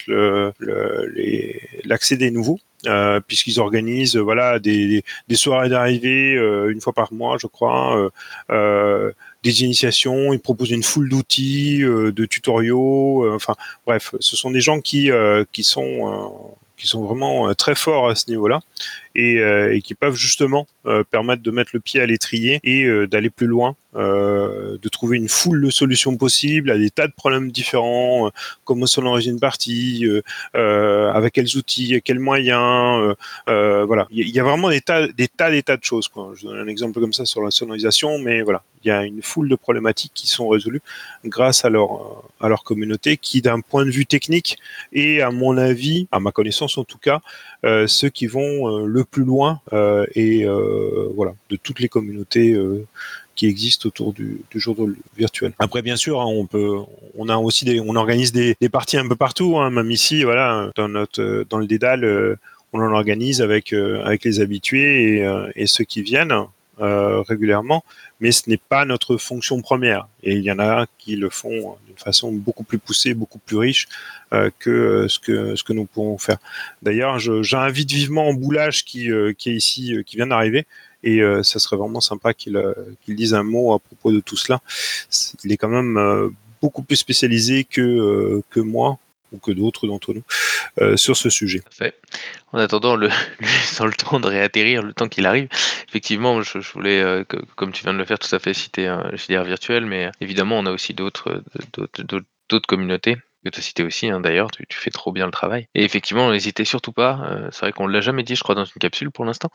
l'accès 1.84 2.18
des 2.18 2.32
nouveaux. 2.32 2.60
Euh, 2.88 3.20
puisqu'ils 3.20 3.60
organisent 3.60 4.18
voilà 4.18 4.60
des, 4.60 5.04
soirées 5.34 5.70
d'arrivée 5.70 6.36
euh, 6.36 6.72
une 6.72 6.82
fois 6.82 6.94
par 6.94 7.12
mois 7.14 7.38
je 7.40 7.48
crois 7.48 8.12
euh, 8.52 9.12
des 9.46 9.64
initiations 9.64 10.34
ils 10.34 10.40
proposent 10.40 10.72
une 10.72 10.84
foule 10.84 11.08
d'outils 11.08 11.80
de 11.80 12.26
tutoriaux 12.26 13.34
enfin 13.34 13.56
bref 13.86 14.14
ce 14.20 14.36
sont 14.36 14.52
des 14.52 14.60
gens 14.60 14.82
qui 14.82 15.10
qui 15.54 15.64
sont 15.64 16.58
qui 16.78 16.88
sont 16.88 17.06
vraiment 17.06 17.54
très 17.54 17.76
forts 17.76 18.10
à 18.10 18.16
ce 18.16 18.30
niveau-là 18.30 18.60
et, 19.16 19.36
et 19.36 19.82
qui 19.82 19.96
peuvent 19.96 20.16
justement 20.16 20.68
permettre 21.12 21.42
de 21.42 21.52
mettre 21.52 21.72
le 21.74 21.80
pied 21.80 22.02
à 22.02 22.06
l'étrier 22.06 22.60
et 22.64 23.08
d'aller 23.08 23.30
plus 23.30 23.48
loin 23.48 23.76
euh, 23.96 24.78
de 24.82 24.90
trouver 24.90 25.16
une 25.16 25.30
foule 25.30 25.64
de 25.64 25.70
solutions 25.70 26.18
possibles 26.18 26.70
à 26.70 26.78
des 26.78 26.90
tas 26.90 27.08
de 27.08 27.14
problèmes 27.14 27.50
différents, 27.50 28.28
euh, 28.28 28.30
comment 28.66 28.88
son 28.88 29.06
origine 29.06 29.40
partie, 29.40 30.06
euh, 30.56 31.12
avec 31.14 31.34
quels 31.34 31.56
outils, 31.56 32.02
quels 32.04 32.20
moyens, 32.20 33.16
voilà. 33.48 34.06
Il 34.12 34.28
y, 34.30 34.40
a 34.40 34.44
vraiment 34.44 34.70
des 34.70 34.82
tas, 34.82 35.08
des 35.08 35.30
tas, 35.30 35.50
des 35.50 35.64
tas 35.64 35.78
de 35.78 35.84
choses. 35.84 36.10
Quoi. 36.10 36.34
Je 36.36 36.46
donne 36.46 36.60
un 36.60 36.68
exemple 36.68 37.00
comme 37.00 37.14
ça 37.14 37.24
sur 37.24 37.42
la 37.42 37.52
sonorisation, 37.52 38.20
mais 38.20 38.42
voilà, 38.42 38.64
il 38.84 38.90
y 38.90 38.92
a 38.92 39.06
une 39.06 39.22
foule 39.22 39.48
de 39.48 39.56
problématiques 39.56 40.12
qui 40.14 40.28
sont 40.28 40.50
résolues 40.50 40.82
grâce 41.24 41.64
à 41.64 41.70
leur 41.70 42.64
communauté, 42.66 43.16
qui 43.16 43.42
d'un 43.42 43.62
point 43.62 43.86
de 43.86 43.92
vue 43.92 44.06
technique 44.06 44.58
et 44.92 45.22
à 45.22 45.32
mon 45.32 45.58
avis, 45.58 46.08
à 46.12 46.20
ma 46.20 46.32
connaissance 46.32 46.78
en 46.78 46.84
tout 46.84 46.98
cas, 46.98 47.22
euh, 47.64 47.88
ceux 47.88 48.10
qui 48.10 48.28
vont 48.28 48.86
le 48.86 49.04
plus 49.06 49.24
loin 49.24 49.62
euh, 49.74 50.06
et 50.16 50.46
voilà 51.16 51.34
de 51.50 51.56
toutes 51.56 51.80
les 51.80 51.90
communautés 51.90 52.56
qui 53.36 53.48
existent 53.48 53.88
autour 53.88 54.14
du, 54.14 54.42
du 54.50 54.64
virtuel. 55.18 55.54
Après, 55.60 55.82
bien 55.82 55.98
sûr, 55.98 56.22
hein, 56.22 56.26
on 56.26 56.46
peut, 56.46 56.78
on 57.18 57.30
a 57.30 57.38
aussi 57.38 57.82
on 57.86 57.96
organise 57.96 58.32
des, 58.32 58.56
parties 58.72 58.98
un 58.98 59.08
peu 59.08 59.16
partout, 59.16 59.58
hein, 59.58 59.70
même 59.70 59.92
ici, 59.92 60.24
voilà, 60.24 60.72
dans 60.76 60.88
notre, 60.88 61.46
dans 61.50 61.58
le 61.58 61.68
dédale, 61.68 62.04
euh, 62.04 62.36
on 62.74 62.80
en 62.80 62.92
organise 62.92 63.42
avec 63.42 63.74
euh, 63.74 64.04
avec 64.04 64.24
les 64.26 64.42
habitués 64.42 65.24
euh, 65.24 65.50
et 65.56 65.68
ceux 65.68 65.86
qui 65.86 66.02
viennent 66.02 66.34
régulièrement, 66.80 67.84
mais 68.20 68.32
ce 68.32 68.50
n'est 68.50 68.58
pas 68.58 68.86
notre 68.86 69.18
fonction 69.18 69.62
première. 69.62 70.08
Et 70.24 70.34
il 70.34 70.44
y 70.44 70.52
en 70.52 70.60
a 70.60 70.86
qui 70.98 71.16
le 71.16 71.30
font 71.30 71.78
d'une 71.88 71.98
façon 71.98 72.32
beaucoup 72.32 72.64
plus 72.64 72.78
poussée, 72.78 73.14
beaucoup 73.14 73.40
plus 73.40 73.58
riche 73.58 73.88
que 74.60 75.08
ce 75.08 75.20
que 75.20 75.56
ce 75.56 75.64
que 75.64 75.74
nous 75.74 75.86
pouvons 75.86 76.18
faire. 76.18 76.38
D'ailleurs, 76.82 77.20
j'invite 77.20 77.92
vivement 77.92 78.28
en 78.28 78.34
boulage 78.34 78.84
qui 78.84 79.10
qui 79.38 79.50
est 79.50 79.56
ici, 79.56 79.98
qui 80.06 80.18
vient 80.18 80.28
d'arriver, 80.28 80.66
et 81.06 81.22
euh, 81.22 81.44
ça 81.44 81.60
serait 81.60 81.78
vraiment 81.78 82.02
sympa 82.02 82.34
qu'il 82.34 82.58
euh, 82.58 82.74
dise 83.08 83.34
un 83.34 83.44
mot 83.44 83.74
à 83.74 83.80
propos 83.80 84.12
de 84.12 84.20
tout 84.20 84.36
cela. 84.36 84.60
Il 85.44 85.52
est 85.52 85.58
quand 85.58 85.70
même 85.70 85.98
euh, 85.98 86.30
beaucoup 86.62 86.82
plus 86.82 86.96
spécialisé 86.98 87.64
que, 87.64 88.42
que 88.50 88.60
moi 88.60 88.98
que 89.38 89.52
d'autres 89.52 89.88
d'entre 89.88 90.14
nous 90.14 90.24
euh, 90.82 90.98
sur 90.98 91.18
ce 91.18 91.30
sujet. 91.30 91.62
En 92.52 92.60
attendant, 92.60 92.96
le, 92.96 93.10
sans 93.64 93.86
le 93.86 93.94
temps 93.94 94.20
de 94.20 94.28
réatterrir, 94.28 94.82
le 94.82 94.94
temps 94.94 95.08
qu'il 95.08 95.26
arrive, 95.26 95.48
effectivement, 95.88 96.42
je, 96.42 96.60
voulais, 96.74 97.02
euh, 97.02 97.24
comme 97.56 97.72
tu 97.72 97.84
viens 97.84 97.94
de 97.94 97.98
le 97.98 98.06
faire, 98.06 98.20
tout 98.20 98.34
à 98.34 98.40
fait 98.40 98.54
citer 98.54 98.88
un 98.88 99.06
euh, 99.14 99.18
filière 99.18 99.44
virtuel, 99.44 99.86
mais 99.86 100.12
évidemment, 100.22 100.60
on 100.60 100.66
a 100.66 100.72
aussi 100.72 100.94
d'autres 100.94 101.44
communautés 102.68 103.18
que 103.52 103.60
as 103.60 103.62
cité 103.62 103.84
aussi, 103.84 104.10
hein, 104.10 104.20
d'ailleurs, 104.20 104.52
tu, 104.52 104.66
fais 104.72 104.90
trop 104.90 105.12
bien 105.12 105.26
le 105.26 105.32
travail. 105.32 105.68
Et 105.76 105.84
effectivement, 105.84 106.32
n'hésitez 106.32 106.66
surtout 106.66 106.92
pas, 106.92 107.22
euh, 107.30 107.50
c'est 107.52 107.62
vrai 107.62 107.72
qu'on 107.72 107.88
l'a 107.88 108.02
jamais 108.02 108.24
dit, 108.24 108.36
je 108.36 108.44
crois, 108.44 108.56
dans 108.56 108.66
une 108.66 108.74
capsule 108.80 109.12
pour 109.12 109.26
l'instant, 109.26 109.50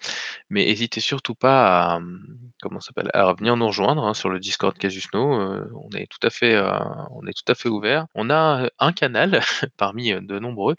mais 0.48 0.64
n'hésitez 0.64 1.00
surtout 1.00 1.34
pas 1.34 1.92
à, 1.92 1.96
hum, 1.96 2.24
comment 2.62 2.80
à 3.14 3.32
venir 3.34 3.56
nous 3.56 3.66
rejoindre 3.66 4.04
hein, 4.04 4.14
sur 4.14 4.28
le 4.30 4.38
Discord 4.38 4.76
Casusno. 4.76 5.40
Euh, 5.40 5.70
on 5.74 5.90
est 5.96 6.06
tout 6.06 6.24
à 6.26 6.30
fait, 6.30 6.54
euh, 6.54 6.78
on 7.10 7.26
est 7.26 7.32
tout 7.32 7.50
à 7.50 7.54
fait 7.54 7.68
ouvert. 7.68 8.06
On 8.14 8.30
a 8.30 8.68
un 8.78 8.92
canal 8.92 9.40
parmi 9.76 10.12
de 10.12 10.38
nombreux 10.38 10.76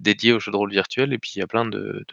dédié 0.00 0.32
au 0.32 0.40
jeu 0.40 0.50
de 0.50 0.56
rôle 0.56 0.70
virtuel, 0.70 1.12
et 1.12 1.18
puis 1.18 1.32
il 1.36 1.38
y 1.40 1.42
a 1.42 1.46
plein 1.46 1.66
de 1.66 2.04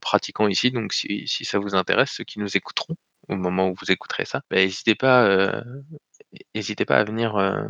pratiquants 0.00 0.48
ici. 0.48 0.70
Donc 0.70 0.92
si, 0.92 1.24
si, 1.26 1.44
ça 1.44 1.58
vous 1.58 1.74
intéresse, 1.74 2.12
ceux 2.12 2.24
qui 2.24 2.38
nous 2.40 2.56
écouteront 2.56 2.96
au 3.28 3.36
moment 3.36 3.68
où 3.68 3.74
vous 3.74 3.90
écouterez 3.90 4.24
ça, 4.24 4.42
bah, 4.50 4.56
n'hésitez 4.56 4.94
pas, 4.94 5.24
euh, 5.24 5.62
n'hésitez 6.54 6.84
pas 6.84 6.96
à 6.96 7.04
venir, 7.04 7.36
euh, 7.36 7.62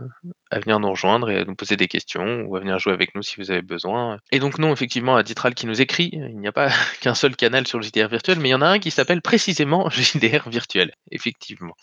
à 0.51 0.61
venir 0.61 0.81
nous 0.81 0.91
rejoindre 0.91 1.31
et 1.31 1.39
à 1.39 1.45
nous 1.45 1.55
poser 1.55 1.77
des 1.77 1.89
questions 1.89 2.43
ou 2.43 2.57
à 2.57 2.61
venir 2.61 2.79
jouer 2.79 2.93
avec 2.93 3.15
nous 3.15 3.23
si 3.23 3.37
vous 3.37 3.51
avez 3.51 3.63
besoin. 3.63 4.19
Et 4.33 4.39
donc 4.39 4.59
non, 4.59 4.73
effectivement, 4.73 5.17
à 5.17 5.23
Ditral 5.23 5.55
qui 5.55 5.67
nous 5.67 5.81
écrit, 5.81 6.11
il 6.13 6.39
n'y 6.39 6.49
a 6.49 6.53
pas 6.53 6.69
qu'un 7.01 7.15
seul 7.15 7.37
canal 7.37 7.67
sur 7.67 7.79
le 7.79 7.85
JDR 7.85 8.09
virtuel, 8.09 8.39
mais 8.41 8.49
il 8.49 8.53
y 8.53 8.55
en 8.55 8.63
a 8.63 8.69
un 8.69 8.79
qui 8.79 8.91
s'appelle 8.91 9.23
précisément 9.23 9.89
JDR 9.91 10.49
virtuel, 10.49 10.93
effectivement. 11.11 11.75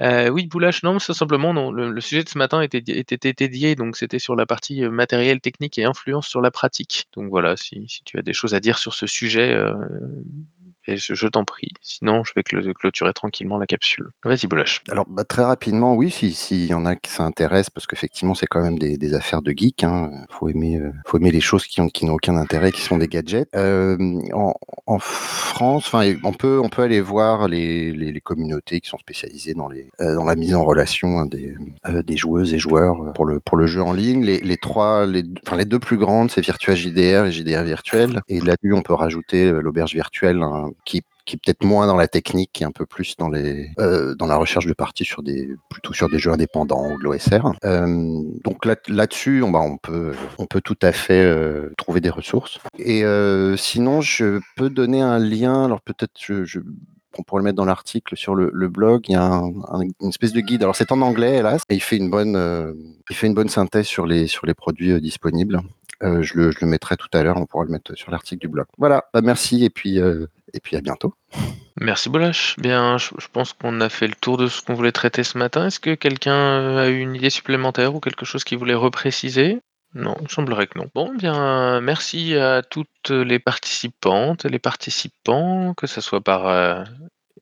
Euh, 0.00 0.30
oui, 0.30 0.46
Boulash, 0.46 0.82
non, 0.82 0.98
c'est 0.98 1.12
simplement, 1.12 1.54
non, 1.54 1.70
le, 1.70 2.00
sujet 2.00 2.24
de 2.24 2.28
ce 2.28 2.36
matin 2.36 2.60
était, 2.60 2.80
di- 2.80 2.92
était, 2.92 3.14
était 3.14 3.32
dédié, 3.34 3.76
donc 3.76 3.96
c'était 3.96 4.18
sur 4.18 4.34
la 4.34 4.46
partie 4.46 4.82
euh, 4.82 4.90
matériel, 4.90 5.40
technique 5.40 5.78
et 5.78 5.84
influence 5.84 6.26
sur 6.26 6.40
la 6.40 6.50
pratique. 6.50 7.06
Donc 7.14 7.28
voilà, 7.30 7.56
si, 7.56 7.86
tu 8.04 8.18
as 8.18 8.22
des 8.22 8.32
choses 8.32 8.54
à 8.54 8.60
dire 8.60 8.78
sur 8.78 8.94
ce 8.94 9.06
sujet, 9.06 9.52
euh, 9.52 9.74
et 10.86 10.96
je, 10.96 11.14
je 11.14 11.26
t'en 11.28 11.44
prie. 11.44 11.72
Sinon, 11.80 12.24
je 12.24 12.32
vais 12.34 12.42
clôturer 12.42 13.12
tranquillement 13.12 13.58
la 13.58 13.66
capsule. 13.66 14.10
Vas-y, 14.24 14.46
Boulash. 14.46 14.82
Alors, 14.90 15.06
bah, 15.08 15.24
très 15.24 15.42
rapidement, 15.42 15.94
oui, 15.94 16.10
s'il 16.10 16.34
si, 16.34 16.66
y 16.66 16.74
en 16.74 16.86
a 16.86 16.96
qui 16.96 17.10
s'intéressent, 17.10 17.70
parce 17.70 17.86
qu'effectivement, 17.86 18.34
c'est 18.34 18.46
quand 18.46 18.62
même 18.62 18.78
des, 18.78 18.96
des 18.96 19.14
affaires 19.14 19.42
de 19.42 19.52
geek. 19.52 19.84
Hein. 19.84 20.10
Faut 20.30 20.48
aimer, 20.48 20.78
euh, 20.78 20.92
faut 21.06 21.18
aimer 21.18 21.30
les 21.30 21.40
choses 21.40 21.66
qui 21.66 21.80
ont 21.80 21.88
qui 21.88 22.06
n'ont 22.06 22.14
aucun 22.14 22.36
intérêt, 22.36 22.72
qui 22.72 22.80
sont 22.80 22.98
des 22.98 23.08
gadgets. 23.08 23.48
Euh, 23.54 23.96
en, 24.32 24.54
en 24.86 24.98
France, 24.98 25.86
enfin, 25.86 26.12
on 26.24 26.32
peut 26.32 26.60
on 26.60 26.68
peut 26.68 26.82
aller 26.82 27.00
voir 27.00 27.48
les, 27.48 27.92
les, 27.92 28.12
les 28.12 28.20
communautés 28.20 28.80
qui 28.80 28.88
sont 28.88 28.98
spécialisées 28.98 29.54
dans 29.54 29.68
les 29.68 29.88
euh, 30.00 30.14
dans 30.14 30.24
la 30.24 30.36
mise 30.36 30.54
en 30.54 30.64
relation 30.64 31.18
hein, 31.18 31.26
des 31.26 31.54
euh, 31.88 32.02
des 32.02 32.16
joueuses 32.16 32.54
et 32.54 32.58
joueurs 32.58 33.12
pour 33.14 33.24
le 33.26 33.40
pour 33.40 33.56
le 33.56 33.66
jeu 33.66 33.82
en 33.82 33.92
ligne. 33.92 34.24
Les, 34.24 34.38
les 34.40 34.56
trois, 34.56 35.06
les, 35.06 35.24
les 35.56 35.64
deux 35.64 35.78
plus 35.78 35.96
grandes, 35.96 36.30
c'est 36.30 36.40
Virtua 36.40 36.74
JDR 36.74 37.26
et 37.26 37.32
JDR 37.32 37.62
virtuel. 37.62 38.20
Et 38.28 38.40
là-dessus, 38.40 38.72
on 38.72 38.82
peut 38.82 38.94
rajouter 38.94 39.46
euh, 39.46 39.60
l'auberge 39.60 39.94
virtuelle 39.94 40.42
qui 40.84 40.98
est 40.98 41.36
peut-être 41.36 41.64
moins 41.64 41.86
dans 41.86 41.96
la 41.96 42.08
technique, 42.08 42.50
qui 42.52 42.62
est 42.62 42.66
un 42.66 42.72
peu 42.72 42.86
plus 42.86 43.16
dans 43.16 43.28
les 43.28 43.70
euh, 43.78 44.14
dans 44.14 44.26
la 44.26 44.36
recherche 44.36 44.66
de 44.66 44.72
parties 44.72 45.04
sur 45.04 45.22
des 45.22 45.48
plutôt 45.68 45.92
sur 45.92 46.08
des 46.08 46.18
jeux 46.18 46.32
indépendants 46.32 46.92
ou 46.92 46.98
de 46.98 47.04
l'OSR. 47.04 47.52
Euh, 47.64 48.22
donc 48.44 48.64
là 48.64 48.76
là-dessus, 48.88 49.42
on, 49.42 49.50
bah, 49.50 49.60
on 49.60 49.76
peut 49.76 50.14
on 50.38 50.46
peut 50.46 50.60
tout 50.60 50.78
à 50.82 50.92
fait 50.92 51.22
euh, 51.22 51.72
trouver 51.78 52.00
des 52.00 52.10
ressources. 52.10 52.58
Et 52.78 53.04
sinon, 53.56 54.00
je 54.00 54.40
peux 54.56 54.70
donner 54.70 55.00
un 55.00 55.18
lien. 55.18 55.64
Alors 55.64 55.80
peut-être 55.80 56.12
je, 56.18 56.60
on 57.18 57.22
pourrait 57.22 57.40
le 57.40 57.44
mettre 57.44 57.56
dans 57.56 57.64
l'article 57.64 58.16
sur 58.16 58.34
le, 58.34 58.68
blog. 58.68 59.04
Il 59.08 59.12
y 59.12 59.16
a 59.16 59.24
un, 59.24 59.52
un, 59.68 59.80
une 59.80 60.08
espèce 60.08 60.32
de 60.32 60.40
guide. 60.40 60.62
Alors 60.62 60.76
c'est 60.76 60.92
en 60.92 61.00
anglais, 61.02 61.36
hélas, 61.36 61.62
et 61.68 61.74
il 61.74 61.82
fait 61.82 61.96
une 61.96 62.10
bonne, 62.10 62.74
il 63.10 63.16
fait 63.16 63.26
une 63.26 63.34
bonne 63.34 63.48
synthèse 63.48 63.86
sur 63.86 64.06
les 64.06 64.26
sur 64.26 64.46
les 64.46 64.54
produits 64.54 65.00
disponibles. 65.00 65.60
Euh, 66.02 66.22
je, 66.22 66.34
le, 66.36 66.52
mettrai 66.62 66.96
tout 66.96 67.08
à 67.12 67.22
l'heure. 67.22 67.36
On 67.36 67.46
pourra 67.46 67.64
le 67.64 67.70
mettre 67.70 67.96
sur 67.96 68.10
l'article 68.10 68.40
du 68.40 68.48
blog. 68.48 68.66
Voilà. 68.78 69.04
Bah, 69.14 69.20
merci 69.22 69.64
et 69.64 69.70
puis 69.70 70.00
euh, 70.00 70.26
et 70.52 70.60
puis 70.60 70.76
à 70.76 70.80
bientôt. 70.80 71.14
Merci 71.80 72.10
Bolash. 72.10 72.56
Bien, 72.58 72.98
je, 72.98 73.10
pense 73.32 73.52
qu'on 73.52 73.80
a 73.80 73.88
fait 73.88 74.06
le 74.06 74.14
tour 74.14 74.36
de 74.36 74.46
ce 74.46 74.62
qu'on 74.62 74.74
voulait 74.74 74.92
traiter 74.92 75.24
ce 75.24 75.38
matin. 75.38 75.66
Est-ce 75.66 75.80
que 75.80 75.94
quelqu'un 75.94 76.76
a 76.76 76.88
eu 76.88 76.98
une 76.98 77.14
idée 77.14 77.30
supplémentaire 77.30 77.94
ou 77.94 78.00
quelque 78.00 78.24
chose 78.24 78.44
qu'il 78.44 78.58
voulait 78.58 78.74
repréciser? 78.74 79.60
Non, 79.94 80.16
il 80.22 80.30
semblerait 80.30 80.66
que 80.66 80.78
non. 80.78 80.86
Bon, 80.94 81.14
bien, 81.14 81.80
merci 81.80 82.34
à 82.36 82.62
toutes 82.62 83.10
les 83.10 83.38
participantes 83.38 84.44
et 84.44 84.48
les 84.48 84.58
participants, 84.58 85.74
que 85.74 85.86
ce 85.86 86.00
soit 86.00 86.22
par 86.22 86.46
euh, 86.46 86.82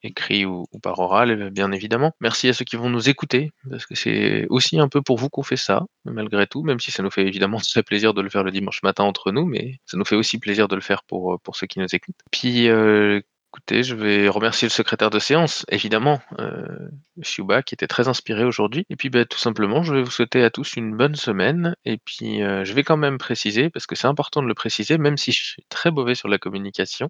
écrit 0.03 0.45
ou, 0.45 0.67
ou, 0.73 0.79
par 0.79 0.99
oral, 0.99 1.51
bien 1.51 1.73
évidemment. 1.73 2.13
Merci 2.21 2.49
à 2.49 2.53
ceux 2.53 2.65
qui 2.65 2.77
vont 2.77 2.91
nous 2.91 3.09
écouter, 3.09 3.53
parce 3.69 3.87
que 3.87 3.95
c'est 3.95 4.47
aussi 4.49 4.79
un 4.79 4.89
peu 4.89 5.03
pour 5.03 5.19
vous 5.19 5.29
qu'on 5.29 5.43
fait 5.43 5.57
ça, 5.57 5.85
malgré 6.05 6.47
tout, 6.47 6.63
même 6.63 6.81
si 6.81 6.91
ça 6.91 7.03
nous 7.03 7.11
fait 7.11 7.27
évidemment 7.27 7.59
très 7.71 7.83
plaisir 7.83 8.15
de 8.15 8.23
le 8.23 8.31
faire 8.31 8.45
le 8.45 8.51
dimanche 8.51 8.83
matin 8.83 9.05
entre 9.05 9.33
nous, 9.33 9.45
mais 9.47 9.79
ça 9.87 9.97
nous 9.97 10.05
fait 10.05 10.17
aussi 10.17 10.39
plaisir 10.39 10.69
de 10.69 10.75
le 10.75 10.81
faire 10.81 11.03
pour, 11.05 11.41
pour 11.41 11.57
ceux 11.57 11.67
qui 11.67 11.79
nous 11.79 11.95
écoutent. 11.95 12.17
Puis, 12.31 12.69
euh, 12.69 13.21
Écoutez, 13.53 13.83
je 13.83 13.97
vais 13.97 14.29
remercier 14.29 14.67
le 14.69 14.71
secrétaire 14.71 15.11
de 15.11 15.19
séance, 15.19 15.67
évidemment, 15.69 16.21
euh, 16.39 16.89
Shuba, 17.21 17.65
qui 17.65 17.75
était 17.75 17.89
très 17.89 18.07
inspiré 18.07 18.45
aujourd'hui. 18.45 18.87
Et 18.91 18.95
puis, 18.95 19.11
bah, 19.11 19.25
tout 19.25 19.41
simplement, 19.41 19.83
je 19.83 19.93
vais 19.93 20.03
vous 20.03 20.11
souhaiter 20.11 20.45
à 20.45 20.51
tous 20.51 20.77
une 20.77 20.97
bonne 20.97 21.17
semaine. 21.17 21.75
Et 21.85 21.99
puis, 21.99 22.45
euh, 22.45 22.65
je 22.65 22.73
vais 22.75 22.85
quand 22.85 22.97
même 22.97 23.19
préciser, 23.19 23.69
parce 23.69 23.87
que 23.87 23.97
c'est 23.97 24.07
important 24.07 24.41
de 24.41 24.47
le 24.47 24.55
préciser, 24.55 24.99
même 24.99 25.17
si 25.17 25.33
je 25.33 25.43
suis 25.43 25.65
très 25.69 25.91
mauvais 25.91 26.15
sur 26.15 26.29
la 26.29 26.39
communication, 26.39 27.09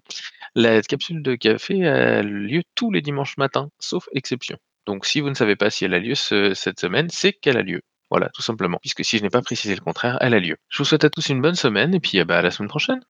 la 0.55 0.81
capsule 0.81 1.21
de 1.21 1.35
café 1.35 1.87
a 1.87 2.23
lieu 2.23 2.63
tous 2.73 2.89
les 2.89 3.01
dimanches 3.01 3.37
matins, 3.37 3.69
sauf 3.77 4.09
exception. 4.15 4.57
Donc, 4.87 5.05
si 5.05 5.21
vous 5.21 5.29
ne 5.29 5.35
savez 5.35 5.55
pas 5.55 5.69
si 5.69 5.85
elle 5.85 5.93
a 5.93 5.99
lieu 5.99 6.15
ce, 6.15 6.55
cette 6.55 6.79
semaine, 6.79 7.09
c'est 7.11 7.33
qu'elle 7.33 7.57
a 7.57 7.61
lieu. 7.61 7.81
Voilà, 8.09 8.29
tout 8.33 8.41
simplement. 8.41 8.79
Puisque 8.81 9.05
si 9.05 9.19
je 9.19 9.21
n'ai 9.21 9.29
pas 9.29 9.43
précisé 9.43 9.75
le 9.75 9.81
contraire, 9.81 10.17
elle 10.21 10.33
a 10.33 10.39
lieu. 10.39 10.57
Je 10.69 10.79
vous 10.79 10.85
souhaite 10.85 11.03
à 11.03 11.11
tous 11.11 11.29
une 11.29 11.39
bonne 11.39 11.53
semaine, 11.53 11.93
et 11.93 11.99
puis 11.99 12.23
bah, 12.23 12.39
à 12.39 12.41
la 12.41 12.49
semaine 12.49 12.69
prochaine. 12.69 13.01